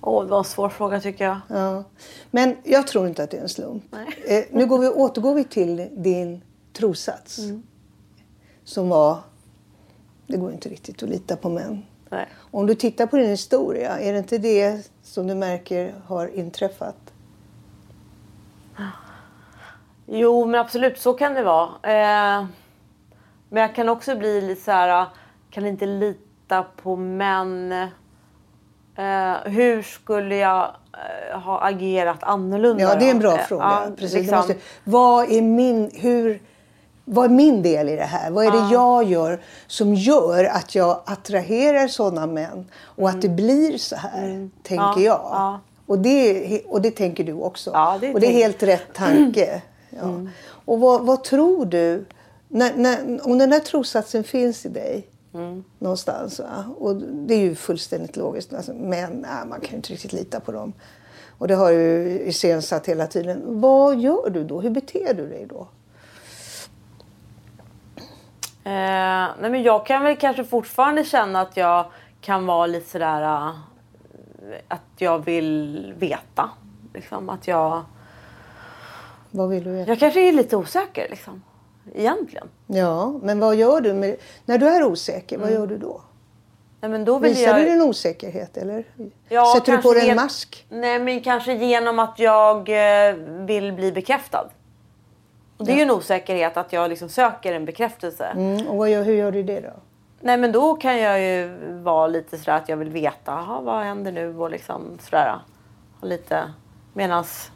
Åh, 0.00 0.24
det 0.24 0.30
var 0.30 0.38
en 0.38 0.44
svår 0.44 0.68
fråga 0.68 1.00
tycker 1.00 1.24
jag. 1.24 1.40
Ja. 1.48 1.84
Men 2.30 2.56
jag 2.64 2.86
tror 2.86 3.08
inte 3.08 3.22
att 3.22 3.30
det 3.30 3.36
är 3.36 3.42
en 3.42 3.48
slump. 3.48 3.84
Eh, 4.28 4.44
nu 4.50 4.66
går 4.66 4.78
vi, 4.78 4.88
återgår 4.88 5.34
vi 5.34 5.44
till 5.44 5.88
din 5.92 6.42
trossats. 6.72 7.38
Mm. 7.38 7.62
Som 8.64 8.88
var, 8.88 9.18
det 10.26 10.36
går 10.36 10.52
inte 10.52 10.68
riktigt 10.68 11.02
att 11.02 11.08
lita 11.08 11.36
på 11.36 11.48
män. 11.48 11.82
Nej. 12.14 12.26
Om 12.50 12.66
du 12.66 12.74
tittar 12.74 13.06
på 13.06 13.16
din 13.16 13.30
historia, 13.30 13.98
är 13.98 14.12
det 14.12 14.18
inte 14.18 14.38
det 14.38 14.90
som 15.02 15.26
du 15.26 15.34
märker 15.34 15.94
har 16.06 16.26
inträffat? 16.26 16.96
Jo, 20.06 20.46
men 20.46 20.60
absolut 20.60 20.98
så 20.98 21.12
kan 21.12 21.34
det 21.34 21.42
vara. 21.42 21.68
Eh, 21.82 22.46
men 23.48 23.62
jag 23.62 23.74
kan 23.74 23.88
också 23.88 24.16
bli 24.16 24.40
lite 24.40 24.62
så 24.62 24.70
här, 24.70 25.06
kan 25.50 25.66
inte 25.66 25.86
lita 25.86 26.64
på 26.82 26.96
män 26.96 27.74
Uh, 28.98 29.50
hur 29.50 29.82
skulle 29.82 30.36
jag 30.36 30.74
uh, 31.32 31.38
ha 31.38 31.60
agerat 31.60 32.22
annorlunda? 32.22 32.82
Ja, 32.82 32.94
det 32.94 33.06
är 33.06 33.10
en 33.10 33.18
bra 33.18 33.38
fråga. 33.38 33.64
Ja, 33.64 33.86
Precis, 33.96 34.14
liksom. 34.14 34.36
måste, 34.36 34.56
vad, 34.84 35.32
är 35.32 35.42
min, 35.42 35.90
hur, 35.94 36.42
vad 37.04 37.24
är 37.24 37.28
min 37.28 37.62
del 37.62 37.88
i 37.88 37.96
det 37.96 38.04
här? 38.04 38.30
Vad 38.30 38.46
är 38.46 38.50
det 38.50 38.72
jag 38.72 39.04
gör 39.04 39.40
som 39.66 39.94
gör 39.94 40.44
att 40.44 40.74
jag 40.74 41.02
attraherar 41.06 41.88
sådana 41.88 42.26
män 42.26 42.70
och 42.74 43.08
mm. 43.08 43.14
att 43.14 43.22
det 43.22 43.28
blir 43.28 43.78
så 43.78 43.96
här, 43.96 44.24
mm. 44.24 44.50
tänker 44.62 44.84
ja, 44.84 45.00
jag. 45.00 45.20
Ja. 45.32 45.60
Och, 45.86 45.98
det, 45.98 46.62
och 46.66 46.82
det 46.82 46.90
tänker 46.90 47.24
du 47.24 47.32
också. 47.32 47.70
Ja, 47.74 47.98
det 48.00 48.14
och 48.14 48.20
det 48.20 48.26
är 48.26 48.32
helt 48.32 48.62
rätt 48.62 48.94
tanke. 48.94 49.62
Mm. 50.02 50.28
Och 50.44 50.80
vad, 50.80 51.06
vad, 51.06 51.24
tror 51.24 51.66
du, 51.66 52.04
när, 52.48 52.74
när, 52.76 53.26
om 53.26 53.38
den 53.38 53.50
där 53.50 53.60
trossatsen 53.60 54.24
finns 54.24 54.66
i 54.66 54.68
dig, 54.68 55.08
Mm. 55.34 55.64
Någonstans. 55.78 56.38
Va? 56.38 56.64
Och 56.78 56.96
det 56.96 57.34
är 57.34 57.38
ju 57.38 57.54
fullständigt 57.54 58.16
logiskt. 58.16 58.54
Alltså, 58.54 58.74
men 58.74 59.12
nej, 59.12 59.46
man 59.46 59.60
kan 59.60 59.70
ju 59.70 59.76
inte 59.76 59.92
riktigt 59.92 60.12
lita 60.12 60.40
på 60.40 60.52
dem. 60.52 60.72
Och 61.38 61.48
det 61.48 61.54
har 61.54 61.70
ju 61.70 62.20
iscensatt 62.20 62.86
hela 62.86 63.06
tiden. 63.06 63.42
Vad 63.60 64.00
gör 64.00 64.30
du 64.30 64.44
då? 64.44 64.60
Hur 64.60 64.70
beter 64.70 65.14
du 65.14 65.28
dig 65.28 65.46
då? 65.50 65.68
Eh, 68.64 69.30
nej 69.40 69.50
men 69.50 69.62
jag 69.62 69.86
kan 69.86 70.02
väl 70.02 70.16
kanske 70.16 70.44
fortfarande 70.44 71.04
känna 71.04 71.40
att 71.40 71.56
jag 71.56 71.86
kan 72.20 72.46
vara 72.46 72.66
lite 72.66 72.90
sådär... 72.90 73.22
Uh, 73.22 73.54
att 74.68 74.80
jag 74.96 75.24
vill 75.24 75.94
veta. 75.98 76.50
Liksom, 76.94 77.28
att 77.28 77.48
jag... 77.48 77.84
Vad 79.30 79.48
vill 79.48 79.64
du 79.64 79.70
veta? 79.70 79.90
Jag 79.90 79.98
kanske 79.98 80.28
är 80.28 80.32
lite 80.32 80.56
osäker. 80.56 81.06
Liksom 81.10 81.42
egentligen. 81.94 82.48
Ja, 82.66 83.20
men 83.22 83.40
vad 83.40 83.56
gör 83.56 83.80
du 83.80 83.94
med, 83.94 84.16
när 84.44 84.58
du 84.58 84.68
är 84.68 84.84
osäker? 84.84 85.38
Vad 85.38 85.48
mm. 85.48 85.60
gör 85.60 85.66
du 85.66 85.78
då? 85.78 86.00
Nej, 86.80 86.90
men 86.90 87.04
då 87.04 87.18
Visar 87.18 87.42
jag... 87.42 87.56
du 87.56 87.64
din 87.64 87.82
osäkerhet 87.82 88.56
eller 88.56 88.84
ja, 89.28 89.54
sätter 89.56 89.72
du 89.72 89.82
på 89.82 89.94
dig 89.94 90.10
en 90.10 90.16
mask? 90.16 90.66
Nej, 90.68 90.98
men 90.98 91.20
kanske 91.20 91.54
genom 91.54 91.98
att 91.98 92.18
jag 92.18 92.68
eh, 92.68 93.14
vill 93.46 93.72
bli 93.72 93.92
bekräftad. 93.92 94.48
Det 95.64 95.72
är 95.72 95.76
ju 95.76 95.82
en 95.82 95.90
osäkerhet 95.90 96.56
att 96.56 96.72
jag 96.72 96.90
liksom 96.90 97.08
söker 97.08 97.52
en 97.52 97.64
bekräftelse. 97.64 98.24
Mm, 98.24 98.66
och 98.66 98.88
gör, 98.88 99.04
hur 99.04 99.14
gör 99.14 99.32
du 99.32 99.42
det 99.42 99.60
då? 99.60 99.72
Nej 100.20 100.36
men 100.36 100.52
då 100.52 100.74
kan 100.74 100.98
jag 100.98 101.20
ju 101.20 101.56
vara 101.82 102.06
lite 102.06 102.38
sådär 102.38 102.56
att 102.56 102.68
jag 102.68 102.76
vill 102.76 102.90
veta 102.90 103.32
aha, 103.32 103.60
vad 103.60 103.84
händer 103.84 104.12
nu 104.12 104.38
och 104.38 104.50
liksom 104.50 104.98
sådär. 105.00 105.38
Lite 106.02 106.42
medans 106.92 107.50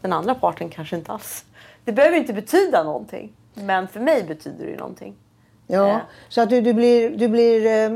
den 0.00 0.12
andra 0.12 0.34
parten 0.34 0.68
kanske 0.68 0.96
inte 0.96 1.12
alls. 1.12 1.44
Det 1.84 1.92
behöver 1.92 2.16
inte 2.16 2.32
betyda 2.32 2.82
någonting. 2.82 3.32
Men 3.54 3.88
för 3.88 4.00
mig 4.00 4.24
betyder 4.24 4.64
det 4.64 4.70
ju 4.70 4.76
någonting. 4.76 5.14
Ja, 5.66 5.90
eh. 5.90 5.98
så 6.28 6.40
att 6.40 6.50
du, 6.50 6.60
du, 6.60 6.72
blir, 6.72 7.10
du 7.10 7.28
blir, 7.28 7.66
eh, 7.66 7.88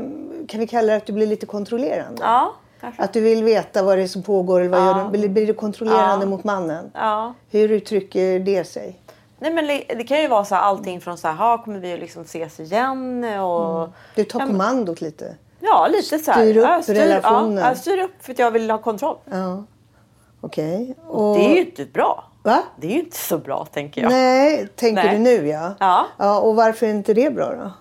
kan 0.47 0.59
vi 0.59 0.67
kalla 0.67 0.87
det 0.87 0.97
att 0.97 1.05
du 1.05 1.13
blir 1.13 1.27
lite 1.27 1.45
kontrollerande? 1.45 2.21
Ja, 2.21 2.55
kanske. 2.81 3.03
Att 3.03 3.13
du 3.13 3.21
vill 3.21 3.43
veta 3.43 3.83
vad 3.83 3.97
det 3.97 4.03
är 4.03 4.07
som 4.07 4.23
pågår 4.23 4.59
eller 4.59 4.69
vad 4.69 4.81
ja. 4.81 4.97
gör 4.97 5.03
du? 5.03 5.09
Blir, 5.09 5.29
blir 5.29 5.47
du 5.47 5.53
kontrollerande 5.53 6.25
ja. 6.25 6.29
mot 6.29 6.43
mannen? 6.43 6.91
Ja. 6.93 7.33
Hur 7.49 7.71
uttrycker 7.71 8.39
det 8.39 8.63
sig? 8.63 8.99
Nej, 9.39 9.53
men 9.53 9.67
det 9.97 10.03
kan 10.03 10.21
ju 10.21 10.27
vara 10.27 10.45
så 10.45 10.55
här, 10.55 10.61
allting 10.61 11.01
från 11.01 11.17
så 11.17 11.27
här, 11.27 11.63
kommer 11.63 11.79
vi 11.79 11.97
liksom 11.97 12.21
ses 12.21 12.59
igen? 12.59 13.23
Och, 13.23 13.77
mm. 13.77 13.91
Du 14.15 14.23
tar 14.23 14.39
ja, 14.39 14.45
kommandot 14.45 15.01
lite? 15.01 15.37
Ja, 15.59 15.87
lite 15.87 16.19
så 16.19 16.31
här. 16.31 16.41
Styr 16.41 16.57
upp 16.57 16.83
styr, 16.83 16.93
relationen? 16.93 17.57
Ja, 17.57 17.67
jag 17.67 17.77
styr 17.77 17.97
upp 17.97 18.11
för 18.19 18.31
att 18.31 18.39
jag 18.39 18.51
vill 18.51 18.71
ha 18.71 18.77
kontroll. 18.77 19.17
Ja. 19.25 19.63
Okej. 20.41 20.81
Okay. 20.81 20.95
Och... 21.07 21.37
Det 21.37 21.45
är 21.45 21.49
ju 21.49 21.59
inte 21.59 21.85
bra. 21.85 22.23
Va? 22.43 22.63
Det 22.77 22.87
är 22.87 22.91
ju 22.91 22.99
inte 22.99 23.17
så 23.17 23.37
bra 23.37 23.65
tänker 23.65 24.01
jag. 24.01 24.11
Nej, 24.11 24.67
tänker 24.75 25.03
Nej. 25.03 25.17
du 25.17 25.19
nu 25.19 25.47
ja. 25.47 25.75
ja. 25.79 26.05
ja. 26.17 26.39
Och 26.39 26.55
varför 26.55 26.85
är 26.85 26.89
inte 26.89 27.13
det 27.13 27.33
bra 27.33 27.55
då? 27.55 27.71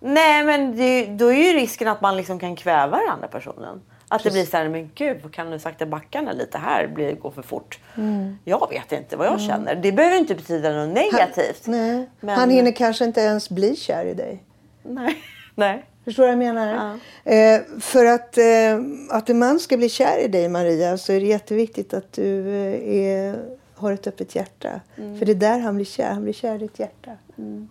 Nej, 0.00 0.44
men 0.44 0.76
det, 0.76 1.06
då 1.06 1.32
är 1.32 1.36
ju 1.36 1.52
risken 1.52 1.88
att 1.88 2.00
man 2.00 2.16
liksom 2.16 2.38
kan 2.38 2.56
kväva 2.56 2.96
den 2.96 3.08
andra 3.08 3.28
personen. 3.28 3.80
Att 4.12 4.22
Precis. 4.22 4.32
det 4.32 4.42
blir 4.42 4.50
så 4.50 4.56
här, 4.56 4.68
men 4.68 4.90
gud, 4.94 5.34
kan 5.34 5.50
du 5.50 5.58
sakta 5.58 5.86
backa 5.86 6.32
lite 6.32 6.58
här, 6.58 6.86
blir, 6.86 7.12
går 7.12 7.30
för 7.30 7.42
fort. 7.42 7.78
Mm. 7.96 8.38
Jag 8.44 8.70
vet 8.70 8.92
inte 8.92 9.16
vad 9.16 9.26
jag 9.26 9.34
mm. 9.34 9.46
känner. 9.46 9.74
Det 9.74 9.92
behöver 9.92 10.16
inte 10.16 10.34
betyda 10.34 10.72
något 10.72 10.94
negativt. 10.94 11.66
Han, 11.66 11.74
nej. 11.74 12.10
Men... 12.20 12.38
Han 12.38 12.50
hinner 12.50 12.72
kanske 12.72 13.04
inte 13.04 13.20
ens 13.20 13.50
bli 13.50 13.76
kär 13.76 14.04
i 14.04 14.14
dig. 14.14 14.44
Nej. 14.82 15.16
nej. 15.54 15.84
Förstår 16.04 16.22
du 16.22 16.26
vad 16.26 16.44
jag 16.44 16.54
menar? 16.54 16.98
Ja. 17.24 17.32
Eh, 17.32 17.60
för 17.80 18.04
att, 18.04 18.38
eh, 18.38 18.78
att 19.10 19.30
en 19.30 19.38
man 19.38 19.60
ska 19.60 19.76
bli 19.76 19.88
kär 19.88 20.18
i 20.18 20.28
dig, 20.28 20.48
Maria, 20.48 20.98
så 20.98 21.12
är 21.12 21.20
det 21.20 21.26
jätteviktigt 21.26 21.94
att 21.94 22.12
du 22.12 22.48
eh, 22.48 22.96
är 22.96 23.36
har 23.82 23.92
ett 23.92 24.06
öppet 24.06 24.34
hjärta. 24.34 24.80
Mm. 24.96 25.18
För 25.18 25.26
det 25.26 25.32
är 25.32 25.36
där 25.36 25.58
han 25.58 25.76
blir 25.76 25.84
kär. 25.84 26.12
Han 26.12 26.22
blir 26.22 26.32
kär 26.32 26.54
i 26.54 26.58
ditt 26.58 26.78
hjärta. 26.78 27.10
Mm. 27.38 27.68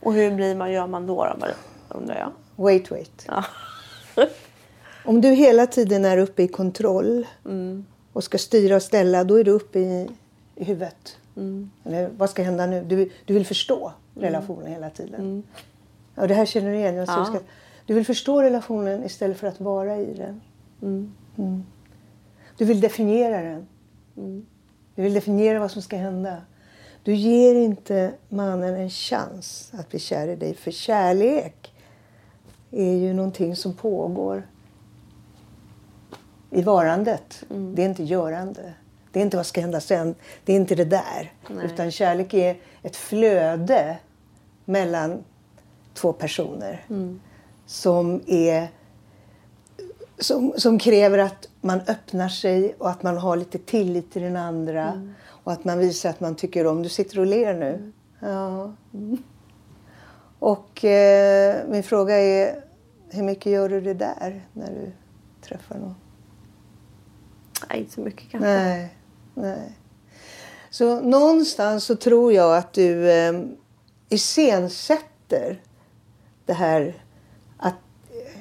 Och 0.00 0.14
hur 0.14 0.30
blir 0.30 0.54
man, 0.54 0.72
gör 0.72 0.86
man 0.86 1.06
då, 1.06 1.36
då 1.40 1.46
undrar 1.98 2.18
jag? 2.18 2.32
Wait, 2.64 2.90
wait. 2.90 3.26
Ja. 3.26 3.44
Om 5.06 5.20
du 5.20 5.28
hela 5.28 5.66
tiden 5.66 6.04
är 6.04 6.18
uppe 6.18 6.42
i 6.42 6.48
kontroll 6.48 7.26
mm. 7.44 7.86
och 8.12 8.24
ska 8.24 8.38
styra 8.38 8.76
och 8.76 8.82
ställa, 8.82 9.24
då 9.24 9.34
är 9.34 9.44
du 9.44 9.50
uppe 9.50 9.78
i, 9.78 10.08
i 10.54 10.64
huvudet. 10.64 11.16
Mm. 11.36 11.70
Eller, 11.84 12.10
vad 12.16 12.30
ska 12.30 12.42
hända 12.42 12.66
nu? 12.66 12.84
Du, 12.84 13.10
du 13.24 13.34
vill 13.34 13.46
förstå 13.46 13.92
relationen 14.14 14.66
hela 14.66 14.90
tiden. 14.90 15.42
Ja, 16.14 16.26
det 16.26 16.34
här 16.34 16.46
känner 16.46 16.70
du 16.70 16.76
igen. 16.76 16.94
Jag 16.94 17.08
ja. 17.08 17.24
ska, 17.24 17.38
du 17.86 17.94
vill 17.94 18.06
förstå 18.06 18.42
relationen 18.42 19.04
istället 19.04 19.36
för 19.36 19.46
att 19.46 19.60
vara 19.60 19.96
i 19.96 20.14
den. 20.14 20.40
Mm. 20.82 21.64
Du 22.58 22.64
vill 22.64 22.80
definiera 22.80 23.42
den. 23.42 23.66
Du 24.94 25.02
vill 25.02 25.14
definiera 25.14 25.58
vad 25.58 25.70
som 25.70 25.82
ska 25.82 25.96
hända. 25.96 26.36
Du 27.02 27.14
ger 27.14 27.54
inte 27.54 28.12
mannen 28.28 28.74
en 28.74 28.90
chans 28.90 29.72
att 29.78 29.90
bli 29.90 29.98
kär 29.98 30.28
i 30.28 30.36
dig. 30.36 30.54
För 30.54 30.70
kärlek 30.70 31.72
är 32.70 32.94
ju 32.94 33.12
någonting 33.12 33.56
som 33.56 33.74
pågår 33.74 34.42
i 36.56 36.62
varandet. 36.62 37.44
Mm. 37.50 37.74
Det 37.74 37.82
är 37.82 37.88
inte 37.88 38.02
görande. 38.02 38.72
Det 39.12 39.20
är 39.20 39.22
inte 39.22 39.36
vad 39.36 39.46
ska 39.46 39.60
hända 39.60 39.80
sen. 39.80 40.14
Det 40.44 40.52
är 40.52 40.56
inte 40.56 40.74
det 40.74 40.84
där. 40.84 41.32
Nej. 41.48 41.66
Utan 41.66 41.90
kärlek 41.90 42.34
är 42.34 42.56
ett 42.82 42.96
flöde 42.96 43.98
mellan 44.64 45.24
två 45.94 46.12
personer. 46.12 46.84
Mm. 46.88 47.20
Som 47.66 48.20
är 48.26 48.68
som, 50.18 50.54
som 50.56 50.78
kräver 50.78 51.18
att 51.18 51.48
man 51.60 51.80
öppnar 51.88 52.28
sig 52.28 52.74
och 52.78 52.90
att 52.90 53.02
man 53.02 53.16
har 53.16 53.36
lite 53.36 53.58
tillit 53.58 54.12
till 54.12 54.22
den 54.22 54.36
andra. 54.36 54.88
Mm. 54.92 55.14
Och 55.24 55.52
att 55.52 55.64
man 55.64 55.78
visar 55.78 56.10
att 56.10 56.20
man 56.20 56.34
tycker 56.34 56.66
om. 56.66 56.82
Du 56.82 56.88
sitter 56.88 57.18
och 57.18 57.26
ler 57.26 57.54
nu. 57.54 57.74
Mm. 57.74 57.92
Ja. 58.20 58.72
Och 60.38 60.84
eh, 60.84 61.68
min 61.68 61.82
fråga 61.82 62.18
är, 62.18 62.64
hur 63.10 63.22
mycket 63.22 63.52
gör 63.52 63.68
du 63.68 63.80
det 63.80 63.94
där 63.94 64.44
när 64.52 64.70
du 64.70 64.92
träffar 65.42 65.78
någon? 65.78 65.94
Nej, 67.68 67.78
inte 67.78 67.92
så 67.92 68.00
mycket 68.00 68.30
kanske. 68.30 68.48
Nej, 68.48 68.94
nej. 69.34 69.72
Så 70.70 71.00
någonstans 71.00 71.84
så 71.84 71.96
tror 71.96 72.32
jag 72.32 72.56
att 72.56 72.72
du 72.72 73.10
eh, 73.10 73.32
iscensätter 74.08 75.60
det 76.44 76.52
här 76.52 77.02
att 77.56 77.74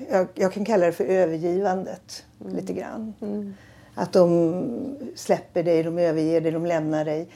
jag, 0.09 0.27
jag, 0.33 0.53
kan 0.53 0.65
kalla 0.65 0.85
det 0.85 0.91
för 0.91 1.05
övergivandet 1.05 2.25
mm. 2.41 2.55
lite 2.55 2.73
grann. 2.73 3.13
Mm. 3.21 3.53
Att 3.95 4.13
de 4.13 4.65
släpper 5.15 5.63
dig, 5.63 5.83
de 5.83 5.99
överger 5.99 6.41
dig, 6.41 6.51
de 6.51 6.65
lämnar 6.65 7.05
dig. 7.05 7.27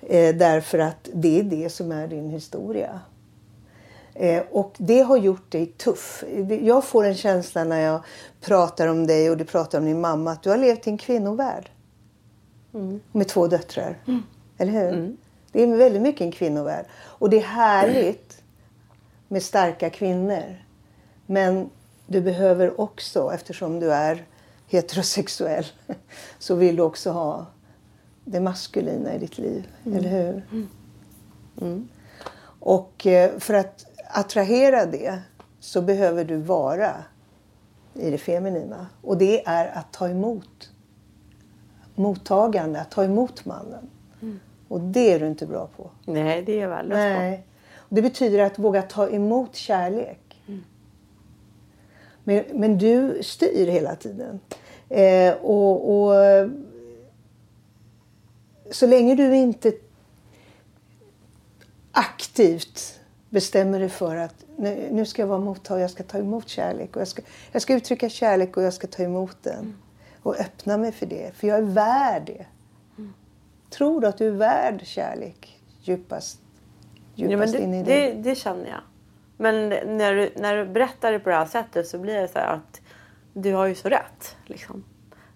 Eh, 0.00 0.34
därför 0.36 0.78
att 0.78 1.08
det 1.14 1.40
är 1.40 1.42
det 1.42 1.70
som 1.70 1.92
är 1.92 2.08
din 2.08 2.30
historia. 2.30 3.00
Eh, 4.20 4.42
och 4.50 4.74
det 4.78 5.00
har 5.00 5.16
gjort 5.16 5.52
dig 5.52 5.66
tuff. 5.66 6.24
Jag 6.62 6.84
får 6.84 7.04
en 7.04 7.14
känsla 7.14 7.64
när 7.64 7.80
jag 7.80 8.00
pratar 8.40 8.86
om 8.86 9.06
dig 9.06 9.30
och 9.30 9.36
du 9.36 9.44
pratar 9.44 9.78
om 9.78 9.84
din 9.84 10.00
mamma 10.00 10.32
att 10.32 10.42
du 10.42 10.50
har 10.50 10.56
levt 10.56 10.86
i 10.86 10.90
en 10.90 10.98
kvinnovärld. 10.98 11.70
Mm. 12.74 13.00
Med 13.12 13.28
två 13.28 13.46
döttrar. 13.46 13.98
Mm. 14.06 14.22
Eller 14.58 14.72
hur? 14.72 14.88
Mm. 14.88 15.16
Det 15.52 15.62
är 15.62 15.76
väldigt 15.76 16.02
mycket 16.02 16.20
en 16.20 16.32
kvinnovärld. 16.32 16.86
Och 16.92 17.30
det 17.30 17.36
är 17.36 17.42
härligt 17.42 18.42
med 19.28 19.42
starka 19.42 19.90
kvinnor. 19.90 20.64
Men 21.26 21.70
du 22.06 22.20
behöver 22.20 22.80
också, 22.80 23.30
eftersom 23.34 23.80
du 23.80 23.92
är 23.92 24.26
heterosexuell, 24.66 25.66
så 26.38 26.54
vill 26.54 26.76
du 26.76 26.82
också 26.82 27.10
ha 27.10 27.46
det 28.24 28.40
maskulina 28.40 29.14
i 29.14 29.18
ditt 29.18 29.38
liv. 29.38 29.68
Mm. 29.84 29.98
Eller 29.98 30.10
hur? 30.10 30.46
Mm. 30.52 30.68
mm. 31.60 31.88
Och 32.60 33.06
eh, 33.06 33.38
för 33.38 33.54
att 33.54 33.89
attrahera 34.12 34.86
det 34.86 35.18
så 35.60 35.82
behöver 35.82 36.24
du 36.24 36.36
vara 36.36 36.92
i 37.94 38.10
det 38.10 38.18
feminina. 38.18 38.86
Och 39.02 39.18
det 39.18 39.46
är 39.46 39.78
att 39.78 39.92
ta 39.92 40.08
emot. 40.08 40.70
Mottagande, 41.94 42.80
att 42.80 42.90
ta 42.90 43.04
emot 43.04 43.44
mannen. 43.44 43.90
Mm. 44.22 44.40
Och 44.68 44.80
det 44.80 45.12
är 45.12 45.20
du 45.20 45.26
inte 45.26 45.46
bra 45.46 45.68
på. 45.76 45.90
Nej, 46.04 46.42
det 46.42 46.52
är 46.52 46.60
jag 46.60 46.68
väldigt 46.68 46.98
Nej. 46.98 47.46
Det 47.88 48.02
betyder 48.02 48.38
att 48.38 48.58
våga 48.58 48.82
ta 48.82 49.08
emot 49.08 49.56
kärlek. 49.56 50.42
Mm. 50.48 50.64
Men, 52.24 52.44
men 52.54 52.78
du 52.78 53.18
styr 53.22 53.66
hela 53.66 53.96
tiden. 53.96 54.40
Eh, 54.88 55.34
och, 55.34 56.04
och, 56.04 56.14
så 58.70 58.86
länge 58.86 59.14
du 59.14 59.36
inte 59.36 59.72
aktivt 61.92 62.99
bestämmer 63.30 63.80
dig 63.80 63.88
för 63.88 64.16
att 64.16 64.44
nu 64.90 65.06
ska 65.06 65.22
jag 65.22 65.26
vara 65.26 65.38
mottagare, 65.38 65.82
jag 65.82 65.90
ska 65.90 66.02
ta 66.02 66.18
emot 66.18 66.48
kärlek. 66.48 66.96
Och 66.96 67.00
jag, 67.00 67.08
ska, 67.08 67.22
jag 67.52 67.62
ska 67.62 67.74
uttrycka 67.74 68.08
kärlek 68.08 68.56
och 68.56 68.62
jag 68.62 68.74
ska 68.74 68.86
ta 68.86 69.02
emot 69.02 69.36
den. 69.42 69.58
Mm. 69.58 69.76
Och 70.22 70.40
öppna 70.40 70.76
mig 70.76 70.92
för 70.92 71.06
det, 71.06 71.34
för 71.34 71.46
jag 71.46 71.58
är 71.58 71.62
värd 71.62 72.22
det. 72.26 72.46
Mm. 72.98 73.12
Tror 73.70 74.00
du 74.00 74.06
att 74.06 74.18
du 74.18 74.26
är 74.26 74.32
värd 74.32 74.80
kärlek 74.86 75.60
djupast, 75.82 76.40
djupast 77.14 77.54
ja, 77.54 77.60
det, 77.60 77.64
in 77.64 77.74
i 77.74 77.82
dig? 77.82 78.14
Det, 78.14 78.30
det 78.30 78.34
känner 78.34 78.68
jag. 78.68 78.80
Men 79.36 79.68
när 79.68 80.14
du, 80.14 80.32
när 80.36 80.56
du 80.56 80.66
berättar 80.66 81.12
det 81.12 81.18
på 81.18 81.28
det 81.28 81.36
här 81.36 81.46
sättet 81.46 81.88
så 81.88 81.98
blir 81.98 82.14
det 82.14 82.28
så 82.28 82.38
att 82.38 82.80
du 83.32 83.52
har 83.52 83.66
ju 83.66 83.74
så 83.74 83.88
rätt. 83.88 84.36
Liksom. 84.46 84.84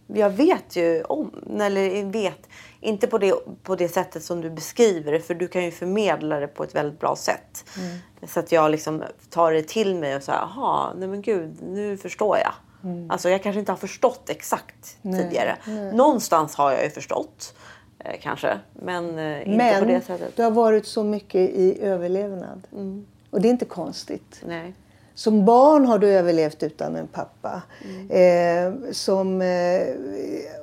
Jag 0.07 0.31
vet 0.31 0.77
ju 0.77 1.03
om, 1.03 1.31
eller 1.61 2.05
vet, 2.05 2.49
inte 2.85 3.07
på 3.07 3.19
det, 3.19 3.35
på 3.63 3.77
det 3.77 3.89
sättet 3.89 4.23
som 4.23 4.41
du 4.41 4.51
beskriver 4.51 5.13
det 5.13 5.21
för 5.21 5.35
du 5.35 5.49
kan 5.49 5.65
ju 5.65 5.71
förmedla 5.71 6.41
det 6.41 6.47
på 6.47 6.65
ett 6.65 6.75
väldigt 6.75 7.01
bra 7.01 7.17
sätt. 7.17 7.65
Mm. 7.79 7.99
Så 8.29 8.41
att 8.41 8.53
jag 8.53 8.71
liksom 8.71 9.03
tar 9.31 9.53
det 9.53 9.63
till 9.63 9.95
mig 9.95 10.17
och 10.17 10.23
säger, 10.23 10.39
jaha, 10.39 10.95
nej 10.97 11.09
men 11.09 11.23
gud, 11.23 11.57
nu 11.63 11.97
förstår 11.97 12.39
jag. 12.39 12.53
Mm. 12.91 13.11
Alltså 13.11 13.29
jag 13.29 13.43
kanske 13.43 13.61
inte 13.61 13.73
har 13.73 13.77
förstått 13.77 14.31
exakt 14.31 14.97
nej, 15.03 15.23
tidigare. 15.23 15.57
Nej. 15.65 15.95
Någonstans 15.95 16.55
har 16.55 16.73
jag 16.73 16.85
ju 16.85 16.91
förstått. 16.91 17.55
Eh, 17.99 18.21
kanske, 18.23 18.59
men 18.73 19.19
eh, 19.19 19.39
inte 19.39 19.57
men, 19.57 19.83
på 19.83 19.89
det 19.89 20.01
sättet. 20.01 20.37
du 20.37 20.43
har 20.43 20.51
varit 20.51 20.87
så 20.87 21.05
mycket 21.05 21.51
i 21.51 21.81
överlevnad. 21.81 22.67
Mm. 22.73 23.07
Och 23.31 23.41
det 23.41 23.49
är 23.49 23.51
inte 23.51 23.65
konstigt. 23.65 24.43
Nej. 24.47 24.75
Som 25.15 25.45
barn 25.45 25.87
har 25.87 25.99
du 25.99 26.09
överlevt 26.09 26.63
utan 26.63 26.97
en 26.97 27.07
pappa. 27.07 27.63
Mm. 27.85 28.11
Eh, 28.11 28.93
som, 28.93 29.43
eh, 29.43 29.87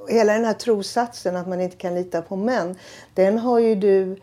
hela 0.10 0.34
den 0.34 0.46
här 0.46 0.54
trossatsen 0.54 1.36
att 1.36 1.48
man 1.48 1.62
inte 1.62 1.78
kan 1.78 1.96
lita 1.96 2.22
på 2.22 2.36
män. 2.36 2.76
Den 3.14 3.38
har 3.38 3.60
ju 3.60 3.76
du 3.76 4.18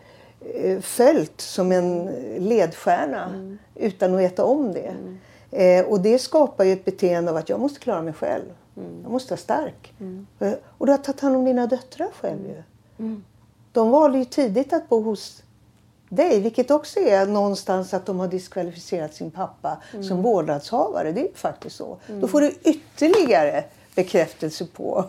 eh, 0.53 0.79
följt 0.79 1.41
som 1.41 1.71
en 1.71 2.05
ledstjärna 2.37 3.25
mm. 3.25 3.59
utan 3.75 4.13
att 4.13 4.19
veta 4.19 4.43
om 4.43 4.73
det. 4.73 4.93
Mm. 5.01 5.17
Eh, 5.51 5.85
och 5.85 5.99
det 5.99 6.19
skapar 6.19 6.63
ju 6.63 6.73
ett 6.73 6.85
beteende 6.85 7.31
av 7.31 7.37
att 7.37 7.49
jag 7.49 7.59
måste 7.59 7.79
klara 7.79 8.01
mig 8.01 8.13
själv. 8.13 8.45
Mm. 8.77 8.99
Jag 9.03 9.11
måste 9.11 9.31
vara 9.31 9.39
stark. 9.39 9.93
Mm. 9.99 10.27
Eh, 10.39 10.53
och 10.77 10.85
du 10.85 10.91
har 10.91 10.97
tagit 10.97 11.21
hand 11.21 11.35
om 11.35 11.45
dina 11.45 11.67
döttrar 11.67 12.09
själv 12.21 12.45
ju. 12.45 12.63
Mm. 12.99 13.23
De 13.71 13.91
valde 13.91 14.17
ju 14.17 14.25
tidigt 14.25 14.73
att 14.73 14.89
bo 14.89 15.01
hos 15.01 15.43
dig. 16.09 16.39
Vilket 16.39 16.71
också 16.71 16.99
är 16.99 17.25
någonstans 17.25 17.93
att 17.93 18.05
de 18.05 18.19
har 18.19 18.27
diskvalificerat 18.27 19.13
sin 19.13 19.31
pappa 19.31 19.77
mm. 19.93 20.03
som 20.03 20.21
vårdnadshavare. 20.21 21.11
Det 21.11 21.21
är 21.21 21.33
faktiskt 21.35 21.75
så. 21.75 21.97
Mm. 22.07 22.21
Då 22.21 22.27
får 22.27 22.41
du 22.41 22.51
ytterligare 22.63 23.63
bekräftelse 23.95 24.65
på 24.65 25.05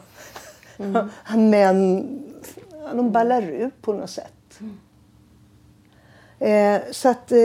mm. 0.79 1.09
men 1.51 2.07
de 2.93 3.13
ballar 3.13 3.43
ur 3.43 3.71
på 3.81 3.93
något 3.93 4.11
sätt. 4.11 4.61
Mm. 4.61 4.79
Eh, 6.41 6.83
så 6.91 7.09
att 7.09 7.33
eh, 7.33 7.39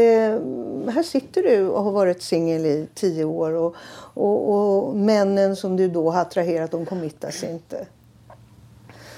här 0.94 1.04
sitter 1.04 1.44
du 1.44 1.70
och 1.70 1.84
har 1.84 1.92
varit 1.92 2.24
singel 2.24 2.66
i 2.66 2.88
tio 2.94 3.24
år 3.24 3.52
och, 3.52 3.76
och, 4.14 4.50
och, 4.54 4.96
männen 4.96 5.56
som 5.56 5.78
du 5.78 5.88
då 5.88 6.12
har 6.12 6.22
attraherat 6.22 6.72
de 6.72 6.86
committas 6.86 7.44
inte. 7.44 7.88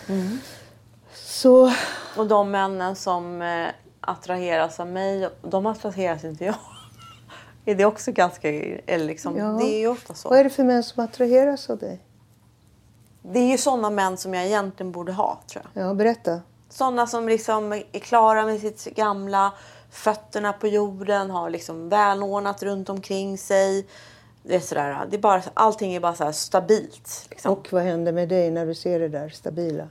Mm. 0.07 0.39
Så... 1.13 1.71
Och 2.17 2.27
de 2.27 2.51
männen 2.51 2.95
som 2.95 3.41
eh, 3.41 3.67
attraheras 4.08 4.80
av 4.80 4.88
mig, 4.88 5.30
de 5.41 5.66
attraheras 5.66 6.24
inte 6.24 6.45
jag. 6.45 6.55
är 7.66 7.76
det 7.76 7.86
också 7.86 8.12
ganska... 8.12 8.49
Eller 8.49 9.05
liksom, 9.05 9.38
ja. 9.38 9.45
Det 9.45 9.66
är 9.66 9.80
ju 9.80 9.88
ofta 9.88 10.14
så. 10.14 10.30
Vad 10.30 10.39
är 10.39 10.43
det 10.43 10.49
för 10.49 10.64
män 10.64 10.84
som 10.84 11.03
attraheras 11.03 11.70
av 11.70 11.78
dig? 11.78 11.99
Det 13.22 13.39
är 13.39 13.51
ju 13.51 13.58
sådana 13.58 13.89
män 13.89 14.18
som 14.18 14.34
jag 14.34 14.45
egentligen 14.45 14.91
borde 14.91 15.12
ha, 15.12 15.39
tror 15.47 15.66
jag. 15.74 15.84
Ja, 15.84 15.93
berätta. 15.93 16.41
Sådana 16.70 17.08
som 17.08 17.28
liksom 17.28 17.74
är 17.74 17.99
klara 17.99 18.45
med 18.45 18.60
sitt 18.60 18.86
gamla, 18.86 19.53
fötterna 19.91 20.53
på 20.53 20.68
jorden, 20.68 21.30
har 21.30 21.49
liksom 21.49 21.89
välordnat 21.89 22.64
runt 22.64 22.89
omkring 22.89 23.38
sig. 23.38 23.88
Det 24.43 24.55
är 24.55 24.60
sådär, 24.60 25.08
det 25.10 25.18
är 25.18 25.22
bara, 25.22 25.43
allting 25.53 25.95
är 25.95 25.99
bara 25.99 26.16
så 26.16 26.34
stabilt. 26.34 27.28
Liksom. 27.30 27.51
Och 27.51 27.68
vad 27.72 27.84
händer 27.84 28.12
med 28.12 28.30
dig 28.30 28.51
när 28.51 28.66
du 28.66 28.76
ser 28.76 28.99
det 28.99 29.10
där 29.10 29.30
stabila? 29.30 29.88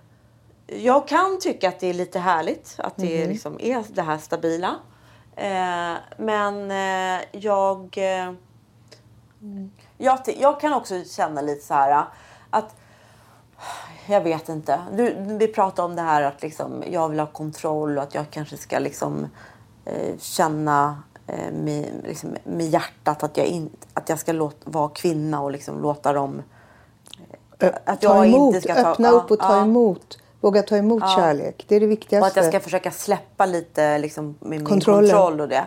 Jag 0.66 1.08
kan 1.08 1.38
tycka 1.40 1.68
att 1.68 1.80
det 1.80 1.86
är 1.86 1.94
lite 1.94 2.18
härligt 2.18 2.74
att 2.78 2.96
det 2.96 3.16
mm. 3.16 3.28
liksom 3.28 3.60
är 3.60 3.84
det 3.88 4.02
här 4.02 4.18
stabila. 4.18 4.74
Eh, 5.36 5.94
men 6.16 6.70
eh, 6.70 7.24
jag, 7.32 7.98
eh, 7.98 8.32
jag... 9.98 10.18
Jag 10.38 10.60
kan 10.60 10.72
också 10.72 11.04
känna 11.04 11.40
lite 11.40 11.66
så 11.66 11.74
här 11.74 12.04
att... 12.50 12.76
Jag 14.08 14.20
vet 14.20 14.48
inte. 14.48 14.80
Du, 14.92 15.14
vi 15.18 15.48
pratade 15.48 15.88
om 15.88 15.96
det 15.96 16.02
här 16.02 16.22
att 16.22 16.42
liksom, 16.42 16.84
jag 16.90 17.08
vill 17.08 17.20
ha 17.20 17.26
kontroll 17.26 17.96
och 17.96 18.02
att 18.02 18.14
jag 18.14 18.30
kanske 18.30 18.56
ska 18.56 18.78
liksom, 18.78 19.26
eh, 19.84 20.18
känna 20.18 21.02
eh, 21.26 21.52
med, 21.52 21.92
liksom, 22.04 22.36
med 22.44 22.66
hjärtat 22.66 23.22
att 23.22 23.36
jag, 23.36 23.46
in, 23.46 23.70
att 23.94 24.08
jag 24.08 24.18
ska 24.18 24.32
låta, 24.32 24.70
vara 24.70 24.88
kvinna 24.88 25.40
och 25.40 25.50
liksom 25.50 25.82
låta 25.82 26.12
dem... 26.12 26.42
Att 27.84 28.02
jag 28.02 28.12
ta 28.12 28.24
emot, 28.24 28.54
inte 28.54 28.68
ska 28.68 28.82
ta, 28.82 28.90
öppna 28.90 29.10
upp 29.10 29.30
och 29.30 29.38
ta 29.38 29.56
ja, 29.56 29.62
emot. 29.62 30.18
Våga 30.46 30.62
ta 30.62 30.76
emot 30.76 31.02
ja. 31.02 31.14
kärlek. 31.16 31.64
Det 31.68 31.76
är 31.76 31.80
det 31.80 31.86
viktigaste. 31.86 32.20
Och 32.20 32.26
att 32.26 32.36
jag 32.36 32.44
ska 32.44 32.60
försöka 32.60 32.90
släppa 32.90 33.46
lite 33.46 33.98
liksom, 33.98 34.36
med 34.40 34.50
min 34.50 34.64
kontroll 34.64 35.40
och 35.40 35.48
det. 35.48 35.66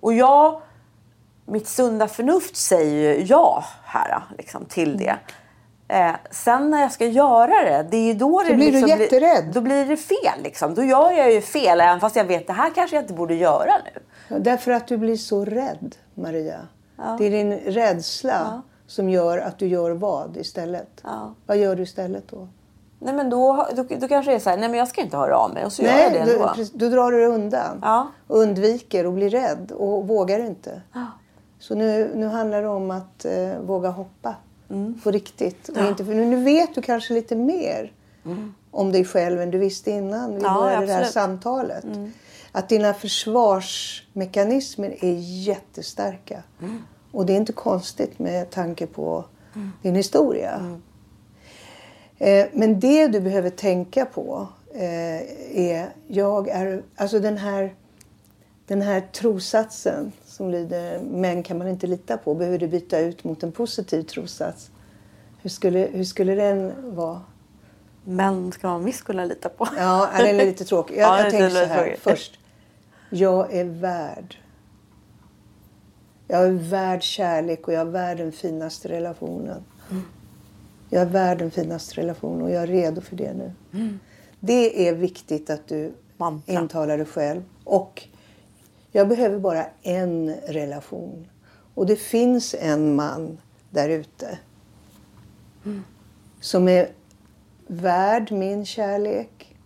Och 0.00 0.14
jag, 0.14 0.60
mitt 1.44 1.68
sunda 1.68 2.08
förnuft 2.08 2.56
säger 2.56 3.14
ju 3.14 3.24
ja 3.24 3.64
här 3.84 4.22
liksom, 4.38 4.64
till 4.64 4.94
mm. 4.94 4.98
det. 4.98 5.16
Eh, 5.94 6.14
sen 6.30 6.70
när 6.70 6.82
jag 6.82 6.92
ska 6.92 7.06
göra 7.06 7.64
det, 7.64 7.88
det 7.90 7.96
är 8.10 8.14
då 8.14 8.42
det 8.48 8.54
blir 8.54 8.72
liksom, 8.72 8.98
du 8.98 9.04
jätterädd. 9.04 9.52
Då 9.54 9.60
blir 9.60 9.84
det 9.84 9.96
fel. 9.96 10.42
Liksom. 10.42 10.74
Då 10.74 10.82
gör 10.82 11.10
jag 11.10 11.32
ju 11.32 11.40
fel, 11.40 11.80
även 11.80 12.00
fast 12.00 12.16
jag 12.16 12.24
vet 12.24 12.46
det 12.46 12.52
här 12.52 12.70
kanske 12.74 12.96
jag 12.96 13.02
inte 13.02 13.14
borde 13.14 13.34
göra 13.34 13.72
nu. 13.84 14.00
Ja, 14.28 14.38
därför 14.38 14.72
att 14.72 14.88
du 14.88 14.96
blir 14.96 15.16
så 15.16 15.44
rädd, 15.44 15.96
Maria. 16.14 16.60
Ja. 16.96 17.16
Det 17.18 17.26
är 17.26 17.30
din 17.30 17.52
rädsla 17.52 18.30
ja. 18.32 18.62
som 18.86 19.08
gör 19.08 19.38
att 19.38 19.58
du 19.58 19.66
gör 19.66 19.90
vad 19.90 20.36
istället. 20.36 21.02
Vad 21.46 21.56
gör 21.56 21.76
du 21.76 21.82
istället 21.82 22.28
då? 22.28 22.48
Nej 22.98 23.14
men 23.14 23.30
då, 23.30 23.66
då, 23.76 23.82
då 23.82 24.08
kanske 24.08 24.30
det 24.30 24.34
är 24.34 24.38
så 24.38 24.50
här, 24.50 24.56
nej 24.56 24.68
men 24.68 24.78
jag 24.78 24.88
ska 24.88 25.00
inte 25.00 25.16
höra 25.16 25.38
av 25.38 25.54
mig 25.54 25.64
och 25.64 25.72
så 25.72 25.82
nej, 25.82 25.92
gör 25.92 26.02
jag 26.02 26.12
det 26.12 26.18
ändå. 26.18 26.52
Då, 26.56 26.64
då 26.72 26.88
drar 26.88 27.12
du 27.12 27.26
undan. 27.26 27.78
Ja. 27.82 28.08
undviker 28.28 29.06
och 29.06 29.12
blir 29.12 29.30
rädd 29.30 29.72
och 29.72 30.08
vågar 30.08 30.38
inte. 30.38 30.82
Ja. 30.92 31.06
Så 31.58 31.74
nu, 31.74 32.10
nu 32.14 32.26
handlar 32.26 32.62
det 32.62 32.68
om 32.68 32.90
att 32.90 33.24
eh, 33.24 33.58
våga 33.60 33.90
hoppa 33.90 34.34
mm. 34.70 35.00
på 35.04 35.10
riktigt. 35.10 35.68
Och 35.68 35.76
ja. 35.76 35.88
inte, 35.88 36.04
för 36.04 36.14
nu 36.14 36.44
vet 36.44 36.74
du 36.74 36.82
kanske 36.82 37.14
lite 37.14 37.36
mer 37.36 37.92
mm. 38.24 38.54
om 38.70 38.92
dig 38.92 39.04
själv 39.04 39.40
än 39.40 39.50
du 39.50 39.58
visste 39.58 39.90
innan 39.90 40.34
vi 40.34 40.42
ja, 40.42 40.54
började 40.54 40.86
det 40.86 40.92
här 40.92 41.04
samtalet. 41.04 41.84
Mm. 41.84 42.12
att 42.52 42.68
dina 42.68 42.94
försvarsmekanismer 42.94 45.04
är 45.04 45.16
jättestarka. 45.18 46.42
Mm. 46.60 46.82
Och 47.12 47.26
det 47.26 47.32
är 47.32 47.36
inte 47.36 47.52
konstigt 47.52 48.18
med 48.18 48.50
tanke 48.50 48.86
på 48.86 49.24
mm. 49.54 49.72
din 49.82 49.94
historia. 49.94 50.78
Eh, 52.18 52.46
men 52.52 52.80
det 52.80 53.08
du 53.08 53.20
behöver 53.20 53.50
tänka 53.50 54.04
på 54.04 54.48
eh, 54.74 55.60
är, 55.70 55.88
jag 56.06 56.48
är, 56.48 56.82
alltså 56.96 57.20
den 57.20 57.36
här, 57.38 57.74
den 58.66 58.82
här 58.82 59.00
trossatsen 59.12 60.12
som 60.26 60.50
lyder 60.50 61.00
män 61.00 61.42
kan 61.42 61.58
man 61.58 61.68
inte 61.68 61.86
lita 61.86 62.16
på 62.16 62.34
behöver 62.34 62.58
du 62.58 62.68
byta 62.68 62.98
ut 62.98 63.24
mot 63.24 63.42
en 63.42 63.52
positiv 63.52 64.02
trossats. 64.02 64.70
Hur 65.42 65.50
skulle, 65.50 65.78
hur 65.78 66.04
skulle 66.04 66.34
den 66.34 66.72
vara? 66.96 67.20
Män 68.04 68.52
ska 68.52 68.68
man 68.68 68.84
visst 68.84 69.04
kunna 69.04 69.24
lita 69.24 69.48
på. 69.48 69.68
Ja, 69.76 70.08
den 70.18 70.40
är 70.40 70.46
lite 70.46 70.64
tråkig. 70.64 70.96
Jag, 70.96 71.02
ja, 71.18 71.22
jag 71.22 71.30
tänker 71.30 71.50
så 71.50 71.64
här 71.64 71.82
tråkig. 71.82 71.98
först. 71.98 72.38
Jag 73.10 73.54
är 73.54 73.64
värd. 73.64 74.36
Jag 76.28 76.46
är 76.46 76.50
värd 76.50 77.02
kärlek 77.02 77.68
och 77.68 77.74
jag 77.74 77.80
är 77.80 77.90
värd 77.90 78.16
den 78.16 78.32
finaste 78.32 78.88
relationen. 78.88 79.64
Mm. 79.90 80.02
Jag 80.90 81.02
är 81.02 81.06
värd 81.06 81.38
den 81.38 81.50
finaste 81.50 82.00
relationen 82.00 82.42
och 82.42 82.50
jag 82.50 82.62
är 82.62 82.66
redo 82.66 83.00
för 83.00 83.16
det 83.16 83.32
nu. 83.32 83.52
Mm. 83.72 83.98
Det 84.40 84.88
är 84.88 84.94
viktigt 84.94 85.50
att 85.50 85.68
du 85.68 85.92
Mantra. 86.16 86.54
intalar 86.54 86.96
dig 86.96 87.06
själv. 87.06 87.42
Och 87.64 88.08
jag 88.92 89.08
behöver 89.08 89.38
bara 89.38 89.66
en 89.82 90.34
relation. 90.46 91.28
Och 91.74 91.86
det 91.86 91.96
finns 91.96 92.54
en 92.58 92.94
man 92.94 93.38
där 93.70 93.88
ute. 93.88 94.38
Mm. 95.64 95.84
Som 96.40 96.68
är 96.68 96.88
värd 97.66 98.32
min 98.32 98.66
kärlek 98.66 99.56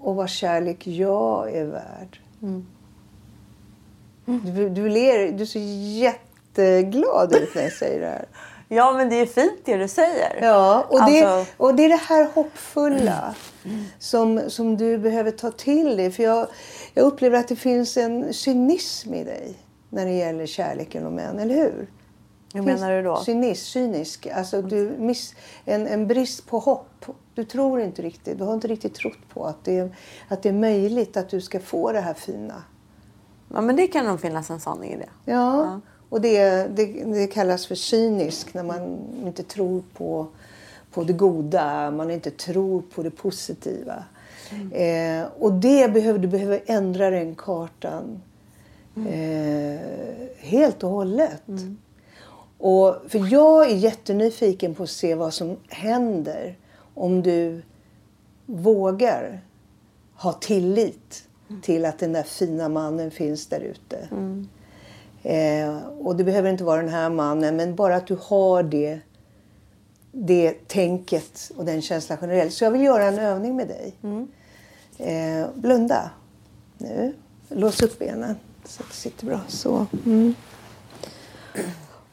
och 0.00 0.16
vars 0.16 0.32
kärlek 0.32 0.86
jag 0.86 1.54
är 1.54 1.64
värd. 1.64 2.20
Mm. 2.42 2.66
Du, 4.24 4.68
du 4.68 4.88
ler, 4.88 5.32
du 5.32 5.46
så 5.46 5.58
jätteglad 5.58 7.34
ut 7.34 7.54
när 7.54 7.62
jag 7.62 7.72
säger 7.72 8.00
det 8.00 8.06
här. 8.06 8.26
Ja, 8.72 8.92
men 8.92 9.08
det 9.08 9.16
är 9.16 9.26
fint 9.26 9.60
det 9.64 9.76
du 9.76 9.88
säger. 9.88 10.38
Ja, 10.42 10.86
och, 10.88 11.00
alltså... 11.00 11.20
det, 11.20 11.46
och 11.56 11.74
det 11.74 11.84
är 11.84 11.88
det 11.88 11.96
här 11.96 12.28
hoppfulla 12.34 13.34
mm. 13.64 13.84
som, 13.98 14.50
som 14.50 14.76
du 14.76 14.98
behöver 14.98 15.30
ta 15.30 15.50
till 15.50 15.96
dig. 15.96 16.10
För 16.10 16.22
jag, 16.22 16.46
jag 16.94 17.04
upplever 17.04 17.38
att 17.38 17.48
det 17.48 17.56
finns 17.56 17.96
en 17.96 18.34
cynism 18.34 19.14
i 19.14 19.24
dig 19.24 19.58
när 19.88 20.06
det 20.06 20.12
gäller 20.12 20.46
kärleken 20.46 21.06
och 21.06 21.12
män, 21.12 21.38
eller 21.38 21.54
hur? 21.54 21.88
Hur 22.54 22.62
menar 22.62 22.90
du 22.90 23.02
då? 23.02 23.16
Cynisk, 23.16 23.66
cynisk. 23.66 24.26
Alltså 24.26 24.62
du 24.62 24.94
miss, 24.98 25.34
en, 25.64 25.86
en 25.86 26.06
brist 26.06 26.46
på 26.46 26.58
hopp. 26.58 27.06
Du 27.34 27.44
tror 27.44 27.80
inte 27.80 28.02
riktigt, 28.02 28.38
du 28.38 28.44
har 28.44 28.54
inte 28.54 28.68
riktigt 28.68 28.94
trott 28.94 29.28
på 29.32 29.46
att 29.46 29.64
det, 29.64 29.92
att 30.28 30.42
det 30.42 30.48
är 30.48 30.52
möjligt 30.52 31.16
att 31.16 31.28
du 31.28 31.40
ska 31.40 31.60
få 31.60 31.92
det 31.92 32.00
här 32.00 32.14
fina. 32.14 32.62
Ja, 33.54 33.60
men 33.60 33.76
det 33.76 33.86
kan 33.86 34.06
nog 34.06 34.20
finnas 34.20 34.50
en 34.50 34.60
sanning 34.60 34.92
i 34.92 34.96
det. 34.96 35.08
Ja, 35.24 35.64
ja. 35.64 35.80
Och 36.10 36.20
det, 36.20 36.66
det, 36.76 37.04
det 37.04 37.26
kallas 37.26 37.66
för 37.66 37.74
cynisk 37.74 38.54
när 38.54 38.62
man 38.62 38.98
inte 39.24 39.42
tror 39.42 39.82
på, 39.94 40.26
på 40.92 41.04
det 41.04 41.12
goda, 41.12 41.90
man 41.90 42.10
inte 42.10 42.30
tror 42.30 42.82
på 42.94 43.02
det 43.02 43.10
positiva. 43.10 44.04
Mm. 44.50 44.72
Eh, 45.22 45.28
och 45.38 45.52
det 45.52 45.92
behöver, 45.92 46.18
du 46.18 46.28
behöver 46.28 46.62
ändra 46.66 47.10
den 47.10 47.34
kartan 47.34 48.22
mm. 48.96 49.06
eh, 49.06 49.80
helt 50.38 50.82
och 50.82 50.90
hållet. 50.90 51.48
Mm. 51.48 51.78
Och, 52.58 52.96
för 53.08 53.32
jag 53.32 53.70
är 53.70 53.76
jättenyfiken 53.76 54.74
på 54.74 54.82
att 54.82 54.90
se 54.90 55.14
vad 55.14 55.34
som 55.34 55.56
händer 55.68 56.56
om 56.94 57.22
du 57.22 57.62
vågar 58.46 59.40
ha 60.14 60.32
tillit 60.32 61.24
till 61.62 61.84
att 61.84 61.98
den 61.98 62.12
där 62.12 62.22
fina 62.22 62.68
mannen 62.68 63.10
finns 63.10 63.46
där 63.46 63.60
ute. 63.60 64.08
Mm. 64.10 64.48
Eh, 65.22 65.82
och 65.82 66.16
det 66.16 66.24
behöver 66.24 66.50
inte 66.50 66.64
vara 66.64 66.80
den 66.80 66.90
här 66.90 67.10
mannen, 67.10 67.56
men 67.56 67.74
bara 67.74 67.96
att 67.96 68.06
du 68.06 68.18
har 68.22 68.62
det, 68.62 69.00
det 70.12 70.68
tänket 70.68 71.52
och 71.56 71.64
den 71.64 71.82
känslan 71.82 72.18
generellt. 72.20 72.52
Så 72.52 72.64
jag 72.64 72.70
vill 72.70 72.82
göra 72.82 73.04
en 73.04 73.18
övning 73.18 73.56
med 73.56 73.68
dig. 73.68 73.94
Mm. 74.02 74.28
Eh, 74.98 75.48
blunda 75.54 76.10
nu. 76.78 77.14
Lås 77.48 77.82
upp 77.82 77.98
benen 77.98 78.36
så 78.64 78.82
att 78.82 78.88
det 78.88 78.94
sitter 78.94 79.26
bra. 79.26 79.40
Så. 79.48 79.86
Mm. 80.06 80.34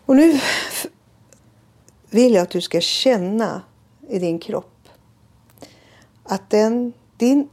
Och 0.05 0.15
nu 0.15 0.39
vill 2.09 2.33
jag 2.33 2.43
att 2.43 2.49
du 2.49 2.61
ska 2.61 2.81
känna 2.81 3.61
i 4.09 4.19
din 4.19 4.39
kropp 4.39 4.89
att 6.23 6.49
den, 6.49 6.93
din 7.17 7.49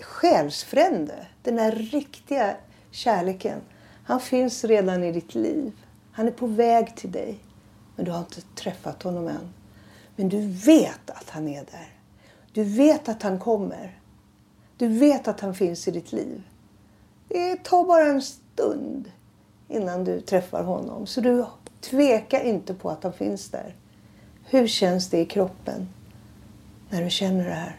själsfrände, 0.00 1.26
den 1.42 1.56
där 1.56 1.72
riktiga 1.72 2.56
kärleken, 2.90 3.60
han 4.08 4.20
finns 4.20 4.64
redan 4.64 5.04
i 5.04 5.12
ditt 5.12 5.34
liv. 5.34 5.72
Han 6.12 6.26
är 6.26 6.32
på 6.32 6.46
väg 6.46 6.96
till 6.96 7.12
dig, 7.12 7.38
men 7.96 8.04
du 8.04 8.10
har 8.10 8.18
inte 8.18 8.40
träffat 8.40 9.02
honom 9.02 9.28
än. 9.28 9.54
Men 10.16 10.28
du 10.28 10.46
vet 10.48 11.10
att 11.10 11.30
han 11.30 11.48
är 11.48 11.64
där. 11.64 11.88
Du 12.52 12.64
vet 12.64 13.08
att 13.08 13.22
han 13.22 13.38
kommer. 13.38 14.00
Du 14.76 14.88
vet 14.88 15.28
att 15.28 15.40
han 15.40 15.54
finns 15.54 15.88
i 15.88 15.90
ditt 15.90 16.12
liv. 16.12 16.42
Det 17.28 17.64
tar 17.64 17.84
bara 17.84 18.06
en 18.06 18.22
stund 18.22 19.12
innan 19.68 20.04
du 20.04 20.20
träffar 20.20 20.62
honom. 20.62 21.06
Så 21.06 21.20
du 21.20 21.44
tvekar 21.80 22.40
inte 22.40 22.74
på 22.74 22.90
att 22.90 23.02
han 23.02 23.12
finns 23.12 23.50
där. 23.50 23.76
Hur 24.44 24.66
känns 24.66 25.10
det 25.10 25.18
i 25.18 25.26
kroppen 25.26 25.88
när 26.90 27.04
du 27.04 27.10
känner 27.10 27.44
det 27.44 27.54
här? 27.54 27.76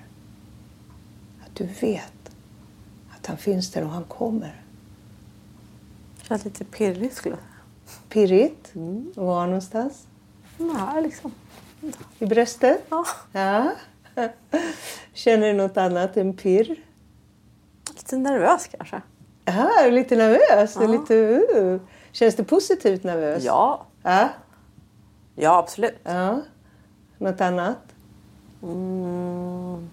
Att 1.46 1.56
du 1.56 1.66
vet 1.66 2.32
att 3.18 3.26
han 3.26 3.38
finns 3.38 3.72
där 3.72 3.84
och 3.84 3.90
han 3.90 4.04
kommer. 4.04 4.59
Känns 6.30 6.46
lite 6.46 6.66
pirrigt 6.66 7.16
skulle 7.16 7.36
jag 7.36 7.40
säga. 7.40 8.02
Pirrigt? 8.10 8.76
Mm. 8.76 9.12
Var 9.16 9.46
någonstans? 9.46 10.08
Ja, 10.58 11.00
liksom. 11.00 11.32
I 12.20 12.26
bröstet? 12.26 12.86
Ja. 12.90 13.06
ja. 13.32 13.72
Känner 15.14 15.48
du 15.48 15.54
något 15.54 15.78
annat 15.78 16.18
än 16.18 16.34
pirr? 16.34 16.76
Lite 17.96 18.18
nervös 18.18 18.70
kanske. 18.78 19.02
Aha, 19.48 19.90
lite 19.90 20.16
nervös? 20.16 20.76
Ja. 20.76 20.88
Lite, 20.88 21.14
uh. 21.14 21.82
Känns 22.12 22.36
det 22.36 22.44
positivt 22.44 23.04
nervös? 23.04 23.44
Ja. 23.44 23.86
Ja, 24.04 24.30
ja 25.36 25.58
absolut. 25.58 26.00
Ja. 26.04 26.42
Något 27.18 27.42
annat? 27.42 27.80
Mm. 28.64 29.90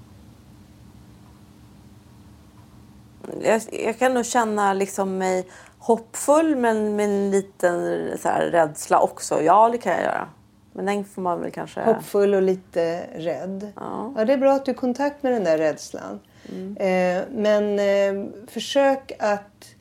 Jag, 3.43 3.62
jag, 3.72 3.99
kan 3.99 4.14
nog 4.14 4.26
känna 4.26 4.72
liksom 4.72 5.18
mig 5.18 5.49
hoppfull 5.87 6.57
men 6.57 6.97
med 6.97 7.05
en 7.05 7.30
liten 7.30 8.11
så 8.18 8.28
här, 8.28 8.47
rädsla 8.47 9.01
också. 9.01 9.43
Ja, 9.43 9.68
det 9.68 9.78
kan 9.78 9.93
jag 9.93 10.03
göra. 10.03 10.28
Men 10.72 10.87
den 10.87 11.05
får 11.05 11.22
man 11.22 11.41
väl 11.41 11.51
kanske... 11.51 11.80
Hoppfull 11.80 12.34
och 12.34 12.43
lite 12.43 13.07
rädd. 13.14 13.72
Ja. 13.76 14.12
ja 14.16 14.24
det 14.24 14.32
är 14.32 14.39
bra 14.39 14.53
att 14.53 14.64
du 14.64 14.70
är 14.70 14.74
i 14.74 14.78
kontakt 14.78 15.22
med 15.22 15.32
den 15.32 15.45
där 15.45 15.59
rädslan. 15.59 16.20
Mm. 16.49 16.76
Eh, 16.76 17.24
men 17.30 17.78
eh, 17.78 18.30
försök 18.47 19.12
att 19.18 19.74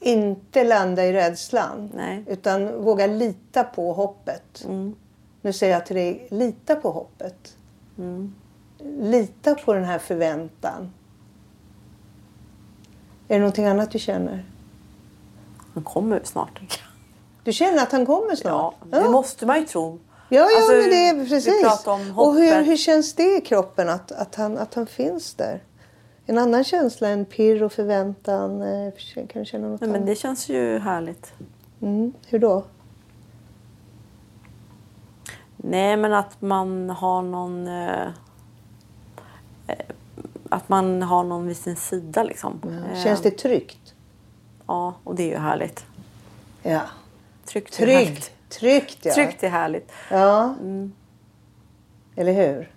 inte 0.00 0.64
landa 0.64 1.04
i 1.04 1.12
rädslan. 1.12 1.90
Nej. 1.94 2.24
Utan 2.26 2.82
våga 2.82 3.06
lita 3.06 3.64
på 3.64 3.92
hoppet. 3.92 4.64
Mm. 4.64 4.96
Nu 5.40 5.52
säger 5.52 5.72
jag 5.72 5.86
till 5.86 5.96
dig, 5.96 6.28
lita 6.30 6.76
på 6.76 6.90
hoppet. 6.90 7.56
Mm. 7.98 8.34
Lita 9.00 9.54
på 9.54 9.74
den 9.74 9.84
här 9.84 9.98
förväntan. 9.98 10.92
Är 13.28 13.34
det 13.34 13.38
någonting 13.38 13.66
annat 13.66 13.90
du 13.90 13.98
känner? 13.98 14.44
Han 15.74 15.84
kommer 15.84 16.20
snart. 16.24 16.60
Du 17.44 17.52
känner 17.52 17.82
att 17.82 17.92
han 17.92 18.06
kommer 18.06 18.36
snart? 18.36 18.74
Ja, 18.80 18.98
det 18.98 19.04
ja. 19.04 19.10
måste 19.10 19.46
man 19.46 19.60
ju 19.60 19.66
tro. 19.66 19.98
Ja, 20.28 20.40
ja 20.40 20.56
alltså, 20.56 20.72
men 20.72 20.90
det 20.90 21.08
är 21.08 21.26
precis. 21.26 21.86
Och 22.16 22.34
hur, 22.34 22.62
hur 22.62 22.76
känns 22.76 23.14
det 23.14 23.36
i 23.36 23.40
kroppen 23.40 23.88
att, 23.88 24.12
att, 24.12 24.34
han, 24.34 24.58
att 24.58 24.74
han 24.74 24.86
finns 24.86 25.34
där? 25.34 25.62
En 26.26 26.38
annan 26.38 26.64
känsla 26.64 27.08
än 27.08 27.24
pirr 27.24 27.62
och 27.62 27.72
förväntan? 27.72 28.62
Eh, 28.62 28.92
kan 29.14 29.42
du 29.42 29.44
känna 29.44 29.68
något 29.68 29.80
Nej, 29.80 29.90
men 29.90 30.06
Det 30.06 30.14
känns 30.14 30.48
ju 30.48 30.78
härligt. 30.78 31.32
Mm. 31.82 32.12
Hur 32.26 32.38
då? 32.38 32.64
Nej, 35.56 35.96
men 35.96 36.12
att 36.12 36.42
man 36.42 36.90
har 36.90 37.22
någon... 37.22 37.68
Eh, 37.68 38.08
eh, 39.66 39.76
att 40.48 40.68
man 40.68 41.02
har 41.02 41.24
någon 41.24 41.46
vid 41.46 41.56
sin 41.56 41.76
sida 41.76 42.22
liksom. 42.22 42.60
Ja. 42.62 43.02
Känns 43.02 43.20
det 43.20 43.30
tryggt? 43.30 43.87
Ja, 44.68 44.94
och 45.04 45.14
det 45.14 45.22
är 45.22 45.28
ju 45.28 45.36
härligt. 45.36 45.86
Ja. 46.62 46.80
Tryggt, 47.44 47.72
Tryggt, 47.72 47.90
är 47.90 48.04
härligt. 48.04 48.32
Tryggt, 48.48 48.98
ja. 49.02 49.14
Tryggt 49.14 49.42
är 49.42 49.48
härligt. 49.48 49.92
Ja. 50.10 50.54
Mm. 50.60 50.92
Eller 52.16 52.32
hur? 52.32 52.70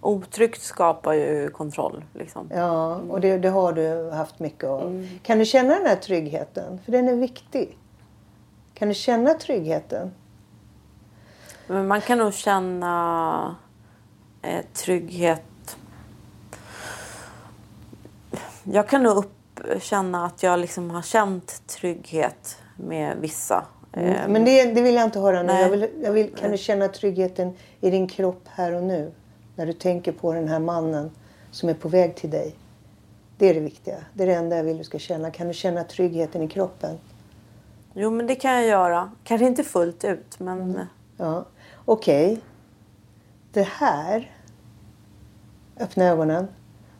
Otryggt 0.00 0.62
skapar 0.62 1.12
ju 1.12 1.50
kontroll. 1.50 2.04
Liksom. 2.14 2.50
Ja, 2.54 2.94
och 2.94 3.20
det, 3.20 3.38
det 3.38 3.48
har 3.48 3.72
du 3.72 4.10
haft 4.10 4.38
mycket 4.38 4.64
av. 4.64 4.86
Mm. 4.86 5.08
Kan 5.22 5.38
du 5.38 5.44
känna 5.44 5.74
den 5.74 5.86
här 5.86 5.96
tryggheten? 5.96 6.78
För 6.84 6.92
den 6.92 7.08
är 7.08 7.14
viktig. 7.14 7.78
Kan 8.74 8.88
du 8.88 8.94
känna 8.94 9.34
tryggheten? 9.34 10.10
Men 11.66 11.86
man 11.86 12.00
kan 12.00 12.18
nog 12.18 12.34
känna 12.34 13.56
eh, 14.42 14.64
trygghet. 14.72 15.76
Jag 18.62 18.88
kan 18.88 19.02
nog 19.02 19.16
upp, 19.16 19.37
känna 19.80 20.26
att 20.26 20.42
jag 20.42 20.58
liksom 20.58 20.90
har 20.90 21.02
känt 21.02 21.66
trygghet 21.66 22.58
med 22.76 23.16
vissa. 23.20 23.66
Mm. 23.92 24.14
Ehm, 24.14 24.32
Men 24.32 24.44
det, 24.44 24.64
det, 24.64 24.82
vill 24.82 24.94
jag 24.94 25.04
inte 25.04 25.20
höra 25.20 25.42
nu. 25.42 25.52
Jag 25.52 25.70
vill, 25.70 25.88
jag 26.02 26.12
vill, 26.12 26.34
kan 26.34 26.50
du 26.50 26.58
känna 26.58 26.88
tryggheten 26.88 27.56
i 27.80 27.90
din 27.90 28.08
kropp 28.08 28.42
här 28.48 28.72
och 28.72 28.82
nu? 28.82 29.12
När 29.56 29.66
du 29.66 29.72
tänker 29.72 30.12
på 30.12 30.32
den 30.32 30.48
här 30.48 30.58
mannen 30.58 31.10
som 31.50 31.68
är 31.68 31.74
på 31.74 31.88
väg 31.88 32.16
till 32.16 32.30
dig. 32.30 32.54
Det 33.38 33.46
är 33.46 33.54
det 33.54 33.60
viktiga. 33.60 33.96
Det 34.14 34.22
är 34.22 34.26
det 34.26 34.34
enda 34.34 34.56
jag 34.56 34.64
vill 34.64 34.78
du 34.78 34.84
ska 34.84 34.98
känna. 34.98 35.30
Kan 35.30 35.48
du 35.48 35.54
känna 35.54 35.84
tryggheten 35.84 36.42
i 36.42 36.48
kroppen? 36.48 36.98
Jo, 37.94 38.10
men 38.10 38.26
det 38.26 38.34
kan 38.34 38.52
jag 38.52 38.66
göra. 38.66 39.10
Kanske 39.24 39.46
inte 39.46 39.64
fullt 39.64 40.04
ut, 40.04 40.40
men... 40.40 40.62
Mm. 40.62 40.86
Ja. 41.16 41.44
Okej. 41.84 42.32
Okay. 42.32 42.42
Det 43.52 43.68
här... 43.68 44.34
Öppna 45.80 46.04
ögonen. 46.04 46.48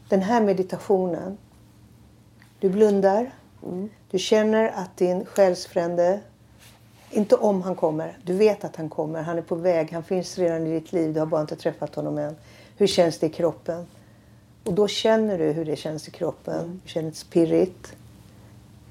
Den 0.08 0.22
här 0.22 0.40
meditationen. 0.40 1.38
Du 2.60 2.68
blundar. 2.68 3.30
Mm. 3.62 3.88
Du 4.10 4.18
känner 4.18 4.68
att 4.68 4.96
din 4.96 5.24
själsfrände, 5.24 6.20
inte 7.10 7.36
om 7.36 7.62
han 7.62 7.74
kommer, 7.74 8.18
du 8.24 8.32
vet 8.32 8.64
att 8.64 8.76
han 8.76 8.88
kommer. 8.88 9.22
Han 9.22 9.38
är 9.38 9.42
på 9.42 9.54
väg, 9.54 9.92
han 9.92 10.02
finns 10.02 10.38
redan 10.38 10.66
i 10.66 10.80
ditt 10.80 10.92
liv. 10.92 11.14
Du 11.14 11.20
har 11.20 11.26
bara 11.26 11.40
inte 11.40 11.56
träffat 11.56 11.94
honom 11.94 12.18
än. 12.18 12.36
Hur 12.76 12.86
känns 12.86 13.18
det 13.18 13.26
i 13.26 13.30
kroppen? 13.30 13.86
Och 14.64 14.74
då 14.74 14.88
känner 14.88 15.38
du 15.38 15.44
hur 15.44 15.64
det 15.64 15.76
känns 15.76 16.08
i 16.08 16.10
kroppen. 16.10 16.60
Mm. 16.60 16.80
Du 16.84 16.90
känner 16.90 17.08
ett 17.08 17.16
spirit, 17.16 17.96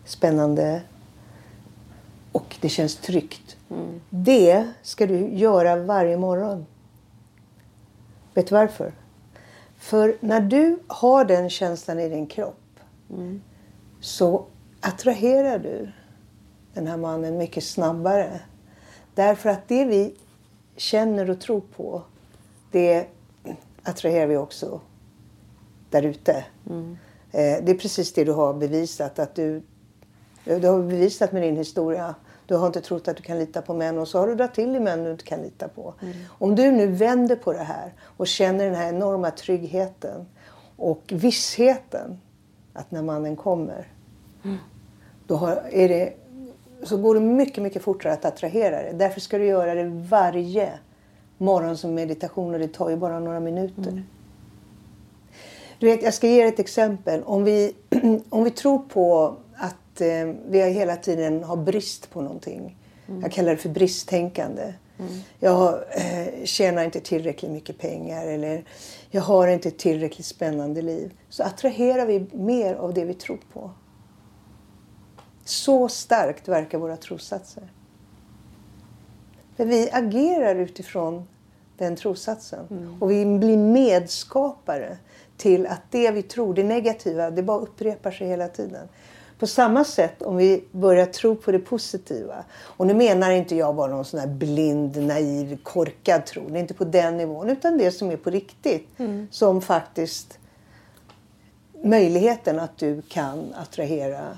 spännande 0.05 0.81
och 2.31 2.55
det 2.61 2.69
känns 2.69 2.95
tryggt. 2.95 3.57
Mm. 3.69 4.01
Det 4.09 4.71
ska 4.81 5.05
du 5.05 5.27
göra 5.27 5.75
varje 5.75 6.17
morgon. 6.17 6.65
Vet 8.33 8.47
du 8.47 8.55
varför? 8.55 8.93
För 9.77 10.17
när 10.19 10.41
du 10.41 10.79
har 10.87 11.25
den 11.25 11.49
känslan 11.49 11.99
i 11.99 12.09
din 12.09 12.27
kropp 12.27 12.79
mm. 13.09 13.41
Så 14.07 14.45
attraherar 14.79 15.59
du 15.59 15.91
den 16.73 16.87
här 16.87 16.97
mannen 16.97 17.37
mycket 17.37 17.63
snabbare. 17.63 18.39
Därför 19.15 19.49
att 19.49 19.67
det 19.67 19.85
vi 19.85 20.15
känner 20.75 21.29
och 21.29 21.41
tror 21.41 21.61
på, 21.75 22.01
det 22.71 23.07
attraherar 23.83 24.27
vi 24.27 24.37
också 24.37 24.81
där 25.89 26.03
ute. 26.03 26.45
Mm. 26.69 26.97
Eh, 27.31 27.63
det 27.63 27.71
är 27.71 27.77
precis 27.77 28.13
det 28.13 28.23
du 28.23 28.31
har 28.31 28.53
bevisat. 28.53 29.19
Att 29.19 29.35
du, 29.35 29.61
du 30.43 30.67
har 30.67 30.81
bevisat 30.81 31.31
med 31.31 31.41
din 31.41 31.57
historia. 31.57 32.15
Du 32.45 32.55
har 32.55 32.67
inte 32.67 32.81
trott 32.81 33.07
att 33.07 33.17
du 33.17 33.23
kan 33.23 33.39
lita 33.39 33.61
på 33.61 33.73
män 33.73 33.97
och 33.97 34.07
så 34.07 34.19
har 34.19 34.27
du 34.27 34.35
dragit 34.35 34.53
till 34.53 34.75
i 34.75 34.79
män 34.79 35.03
du 35.03 35.11
inte 35.11 35.23
kan 35.23 35.41
lita 35.41 35.67
på. 35.67 35.93
Mm. 36.01 36.17
Om 36.29 36.55
du 36.55 36.71
nu 36.71 36.87
vänder 36.87 37.35
på 37.35 37.53
det 37.53 37.63
här 37.63 37.93
och 38.01 38.27
känner 38.27 38.65
den 38.65 38.75
här 38.75 38.89
enorma 38.89 39.31
tryggheten 39.31 40.25
och 40.77 41.01
vissheten 41.07 42.21
att 42.73 42.91
när 42.91 43.01
mannen 43.01 43.35
kommer 43.35 43.87
mm. 44.43 44.57
då 45.27 45.35
har, 45.35 45.61
är 45.71 45.89
det, 45.89 46.13
så 46.83 46.97
går 46.97 47.15
det 47.15 47.21
mycket, 47.21 47.63
mycket 47.63 47.81
fortare 47.81 48.13
att 48.13 48.25
attrahera 48.25 48.83
det. 48.83 48.91
Därför 48.91 49.19
ska 49.19 49.37
du 49.37 49.45
göra 49.45 49.75
det 49.75 49.85
varje 50.09 50.69
morgon 51.37 51.77
som 51.77 51.93
meditation 51.93 52.53
och 52.53 52.59
det 52.59 52.73
tar 52.73 52.89
ju 52.89 52.95
bara 52.95 53.19
några 53.19 53.39
minuter. 53.39 53.91
Mm. 53.91 54.03
Du 55.79 55.85
vet, 55.85 56.03
jag 56.03 56.13
ska 56.13 56.27
ge 56.27 56.43
er 56.43 56.47
ett 56.47 56.59
exempel. 56.59 57.23
Om 57.23 57.43
vi, 57.43 57.75
om 58.29 58.43
vi 58.43 58.51
tror 58.51 58.79
på 58.79 59.35
att 59.55 60.01
eh, 60.01 60.33
vi 60.49 60.69
hela 60.69 60.95
tiden 60.95 61.43
har 61.43 61.57
brist 61.57 62.09
på 62.09 62.21
någonting. 62.21 62.77
Mm. 63.07 63.21
Jag 63.21 63.31
kallar 63.31 63.51
det 63.51 63.57
för 63.57 63.69
bristtänkande. 63.69 64.73
Mm. 64.99 65.11
Jag 65.39 65.73
eh, 65.73 66.43
tjänar 66.43 66.83
inte 66.83 66.99
tillräckligt 66.99 67.51
mycket 67.51 67.77
pengar 67.77 68.27
eller 68.27 68.63
jag 69.09 69.21
har 69.21 69.47
inte 69.47 69.67
ett 69.67 69.77
tillräckligt 69.77 70.25
spännande 70.25 70.81
liv. 70.81 71.13
Så 71.29 71.43
attraherar 71.43 72.05
vi 72.05 72.25
mer 72.31 72.75
av 72.75 72.93
det 72.93 73.05
vi 73.05 73.13
tror 73.13 73.39
på. 73.53 73.71
Så 75.47 75.89
starkt 75.89 76.47
verkar 76.47 76.77
våra 76.77 76.97
trossatser. 76.97 77.63
För 79.57 79.65
vi 79.65 79.89
agerar 79.91 80.55
utifrån 80.55 81.27
den 81.77 81.95
trossatsen. 81.95 82.67
Mm. 82.69 83.01
Och 83.01 83.11
vi 83.11 83.25
blir 83.25 83.57
medskapare 83.57 84.97
till 85.37 85.67
att 85.67 85.81
det 85.89 86.11
vi 86.11 86.21
tror, 86.21 86.53
det 86.53 86.63
negativa, 86.63 87.31
det 87.31 87.43
bara 87.43 87.59
upprepar 87.59 88.11
sig 88.11 88.27
hela 88.27 88.47
tiden. 88.47 88.87
På 89.39 89.47
samma 89.47 89.83
sätt 89.83 90.21
om 90.21 90.37
vi 90.37 90.63
börjar 90.71 91.05
tro 91.05 91.35
på 91.35 91.51
det 91.51 91.59
positiva. 91.59 92.45
Och 92.61 92.87
nu 92.87 92.93
menar 92.93 93.31
inte 93.31 93.55
jag 93.55 93.75
bara 93.75 93.91
någon 93.91 94.05
sån 94.05 94.19
här 94.19 94.27
blind, 94.27 94.97
naiv, 94.97 95.57
korkad 95.63 96.25
tro. 96.25 96.49
Det 96.49 96.57
är 96.57 96.61
inte 96.61 96.73
på 96.73 96.85
den 96.85 97.17
nivån. 97.17 97.49
Utan 97.49 97.77
det 97.77 97.91
som 97.91 98.11
är 98.11 98.17
på 98.17 98.29
riktigt. 98.29 98.87
Mm. 98.97 99.27
Som 99.31 99.61
faktiskt 99.61 100.39
möjligheten 101.83 102.59
att 102.59 102.77
du 102.77 103.01
kan 103.01 103.53
attrahera 103.53 104.37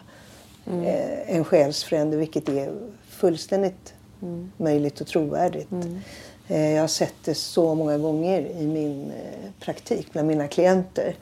mm. 0.70 0.84
eh, 0.84 1.36
en 1.36 1.44
själsfrände. 1.44 2.18
Vilket 2.18 2.50
är 2.50 2.74
fullständigt 3.10 3.94
mm. 4.22 4.52
möjligt 4.58 5.02
och 5.02 5.08
trovärdigt. 5.08 5.72
Mm. 5.72 6.00
Eh, 6.48 6.72
jag 6.72 6.82
har 6.82 6.88
sett 6.88 7.16
det 7.26 7.36
så 7.36 7.76
många 7.76 7.98
gånger 7.98 8.42
i 8.42 8.68
min 8.68 9.12
eh, 9.12 9.52
praktik 9.60 10.12
bland 10.12 10.28
mina 10.28 10.48
klienter. 10.48 11.16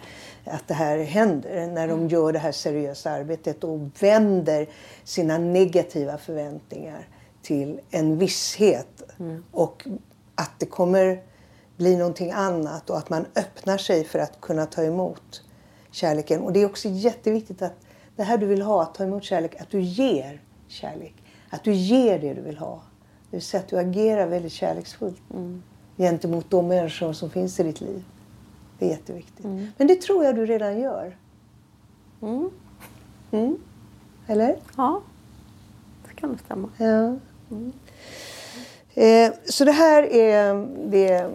Att 0.46 0.68
det 0.68 0.74
här 0.74 0.98
händer 0.98 1.68
när 1.68 1.88
de 1.88 2.00
mm. 2.00 2.08
gör 2.08 2.34
det 2.34 2.40
här 2.40 2.52
seriösa 2.52 3.12
arbetet 3.12 3.64
och 3.64 3.80
vänder 4.00 4.68
sina 5.04 5.38
negativa 5.38 6.18
förväntningar 6.18 7.08
till 7.42 7.80
en 7.92 8.18
visshet. 8.18 9.04
Mm. 9.20 9.44
Och 9.52 9.88
att 10.36 10.52
det 10.58 10.66
kommer 10.66 11.22
bli 11.78 11.96
någonting 11.96 12.32
annat 12.32 12.90
och 12.90 12.98
att 12.98 13.10
man 13.10 13.26
öppnar 13.36 13.78
sig 13.78 14.04
för 14.04 14.20
att 14.20 14.42
kunna 14.42 14.66
ta 14.66 14.84
emot 14.84 15.42
kärleken. 15.92 16.42
Och 16.42 16.54
det 16.54 16.60
är 16.60 16.66
också 16.66 16.90
jätteviktigt 16.90 17.62
att 17.62 17.87
det 18.18 18.24
här 18.24 18.38
du 18.38 18.46
vill 18.46 18.62
ha, 18.62 18.84
att 18.84 18.94
ta 18.96 19.04
emot 19.04 19.24
kärlek, 19.24 19.62
att 19.62 19.70
du 19.70 19.82
ger 19.82 20.42
kärlek. 20.68 21.14
Att 21.50 21.64
du 21.64 21.74
ger 21.74 22.20
det 22.20 22.34
du 22.34 22.42
vill 22.42 22.58
ha. 22.58 22.82
Det 23.30 23.38
vill 23.38 23.42
säga 23.42 23.64
att 23.64 23.70
du 23.70 23.78
agerar 23.78 24.28
väldigt 24.28 24.52
kärleksfullt 24.52 25.22
mm. 25.34 25.64
gentemot 25.98 26.50
de 26.50 26.68
människor 26.68 27.14
som 27.14 27.30
finns 27.30 27.60
i 27.60 27.64
ditt 27.64 27.82
liv. 27.82 28.04
Det 28.80 28.86
är 28.86 28.90
jätteviktigt. 28.90 29.46
Mm. 29.46 29.68
Men 29.78 29.88
det 29.88 30.02
tror 30.02 30.26
jag 30.26 30.36
du 30.36 30.46
redan 30.46 30.80
gör. 30.80 31.18
Mm. 32.22 32.50
Mm. 33.32 33.58
Eller? 34.28 34.58
Ja, 34.78 35.02
det 36.08 36.14
kan 36.14 36.30
nog 36.30 36.40
stämma. 36.40 36.70
Ja. 36.78 37.16
Mm. 37.52 37.74
Eh, 38.94 39.34
så 39.46 39.66
det 39.66 39.72
här 39.72 40.04
är 40.04 40.68
det 40.92 41.32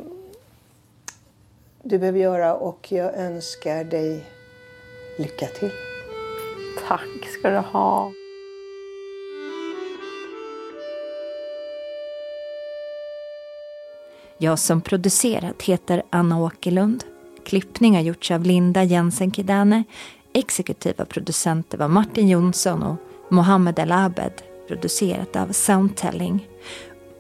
du 1.83 1.99
behöver 1.99 2.19
göra 2.19 2.55
och 2.55 2.93
jag 2.93 3.15
önskar 3.15 3.85
dig 3.85 4.25
lycka 5.19 5.47
till. 5.47 5.71
Tack 6.79 7.29
ska 7.39 7.51
du 7.51 7.57
ha. 7.57 8.13
Jag 14.39 14.59
som 14.59 14.81
producerat 14.81 15.63
heter 15.63 16.03
Anna 16.11 16.39
Åkerlund. 16.41 17.05
Klippning 17.45 17.95
har 17.95 18.03
gjorts 18.03 18.31
av 18.31 18.43
Linda 18.43 18.85
Jensen 18.85 19.33
Kidane. 19.33 19.85
Exekutiva 20.35 21.05
producenter 21.05 21.79
var 21.79 21.89
Martin 21.89 22.29
Jonsson 22.29 22.83
och 22.83 22.97
Mohammed 23.29 23.79
El 23.79 23.93
Abed. 23.93 24.33
Producerat 24.69 25.37
av 25.37 25.53
Soundtelling. 25.53 26.49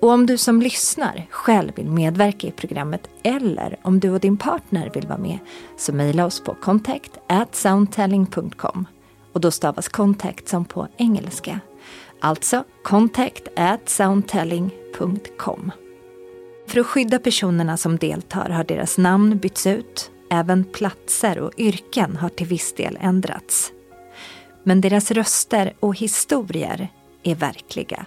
Och 0.01 0.11
om 0.11 0.27
du 0.27 0.39
som 0.39 0.63
lyssnar 0.63 1.27
själv 1.31 1.73
vill 1.77 1.91
medverka 1.91 2.47
i 2.47 2.51
programmet 2.51 3.09
eller 3.23 3.79
om 3.83 4.01
du 4.01 4.11
och 4.11 4.21
din 4.21 4.37
partner 4.37 4.91
vill 4.95 5.07
vara 5.07 5.19
med 5.19 5.39
så 5.79 5.93
mejla 5.93 6.27
oss 6.27 6.45
på 6.45 6.55
contact 6.55 7.19
soundtelling.com 7.53 8.87
och 9.33 9.41
då 9.41 9.51
stavas 9.51 9.89
contact 9.89 10.49
som 10.49 10.65
på 10.65 10.89
engelska. 10.97 11.61
Alltså 12.21 12.65
contact 12.83 13.49
at 13.57 13.89
soundtelling.com. 13.89 15.71
För 16.67 16.81
att 16.81 16.87
skydda 16.87 17.19
personerna 17.19 17.77
som 17.77 17.97
deltar 17.97 18.49
har 18.51 18.65
deras 18.65 18.99
namn 18.99 19.39
bytts 19.39 19.67
ut. 19.67 20.11
Även 20.31 20.65
platser 20.65 21.39
och 21.39 21.53
yrken 21.57 22.17
har 22.17 22.29
till 22.29 22.47
viss 22.47 22.75
del 22.75 22.99
ändrats. 23.01 23.73
Men 24.63 24.81
deras 24.81 25.11
röster 25.11 25.75
och 25.81 25.97
historier 25.97 26.89
är 27.23 27.35
verkliga. 27.35 28.07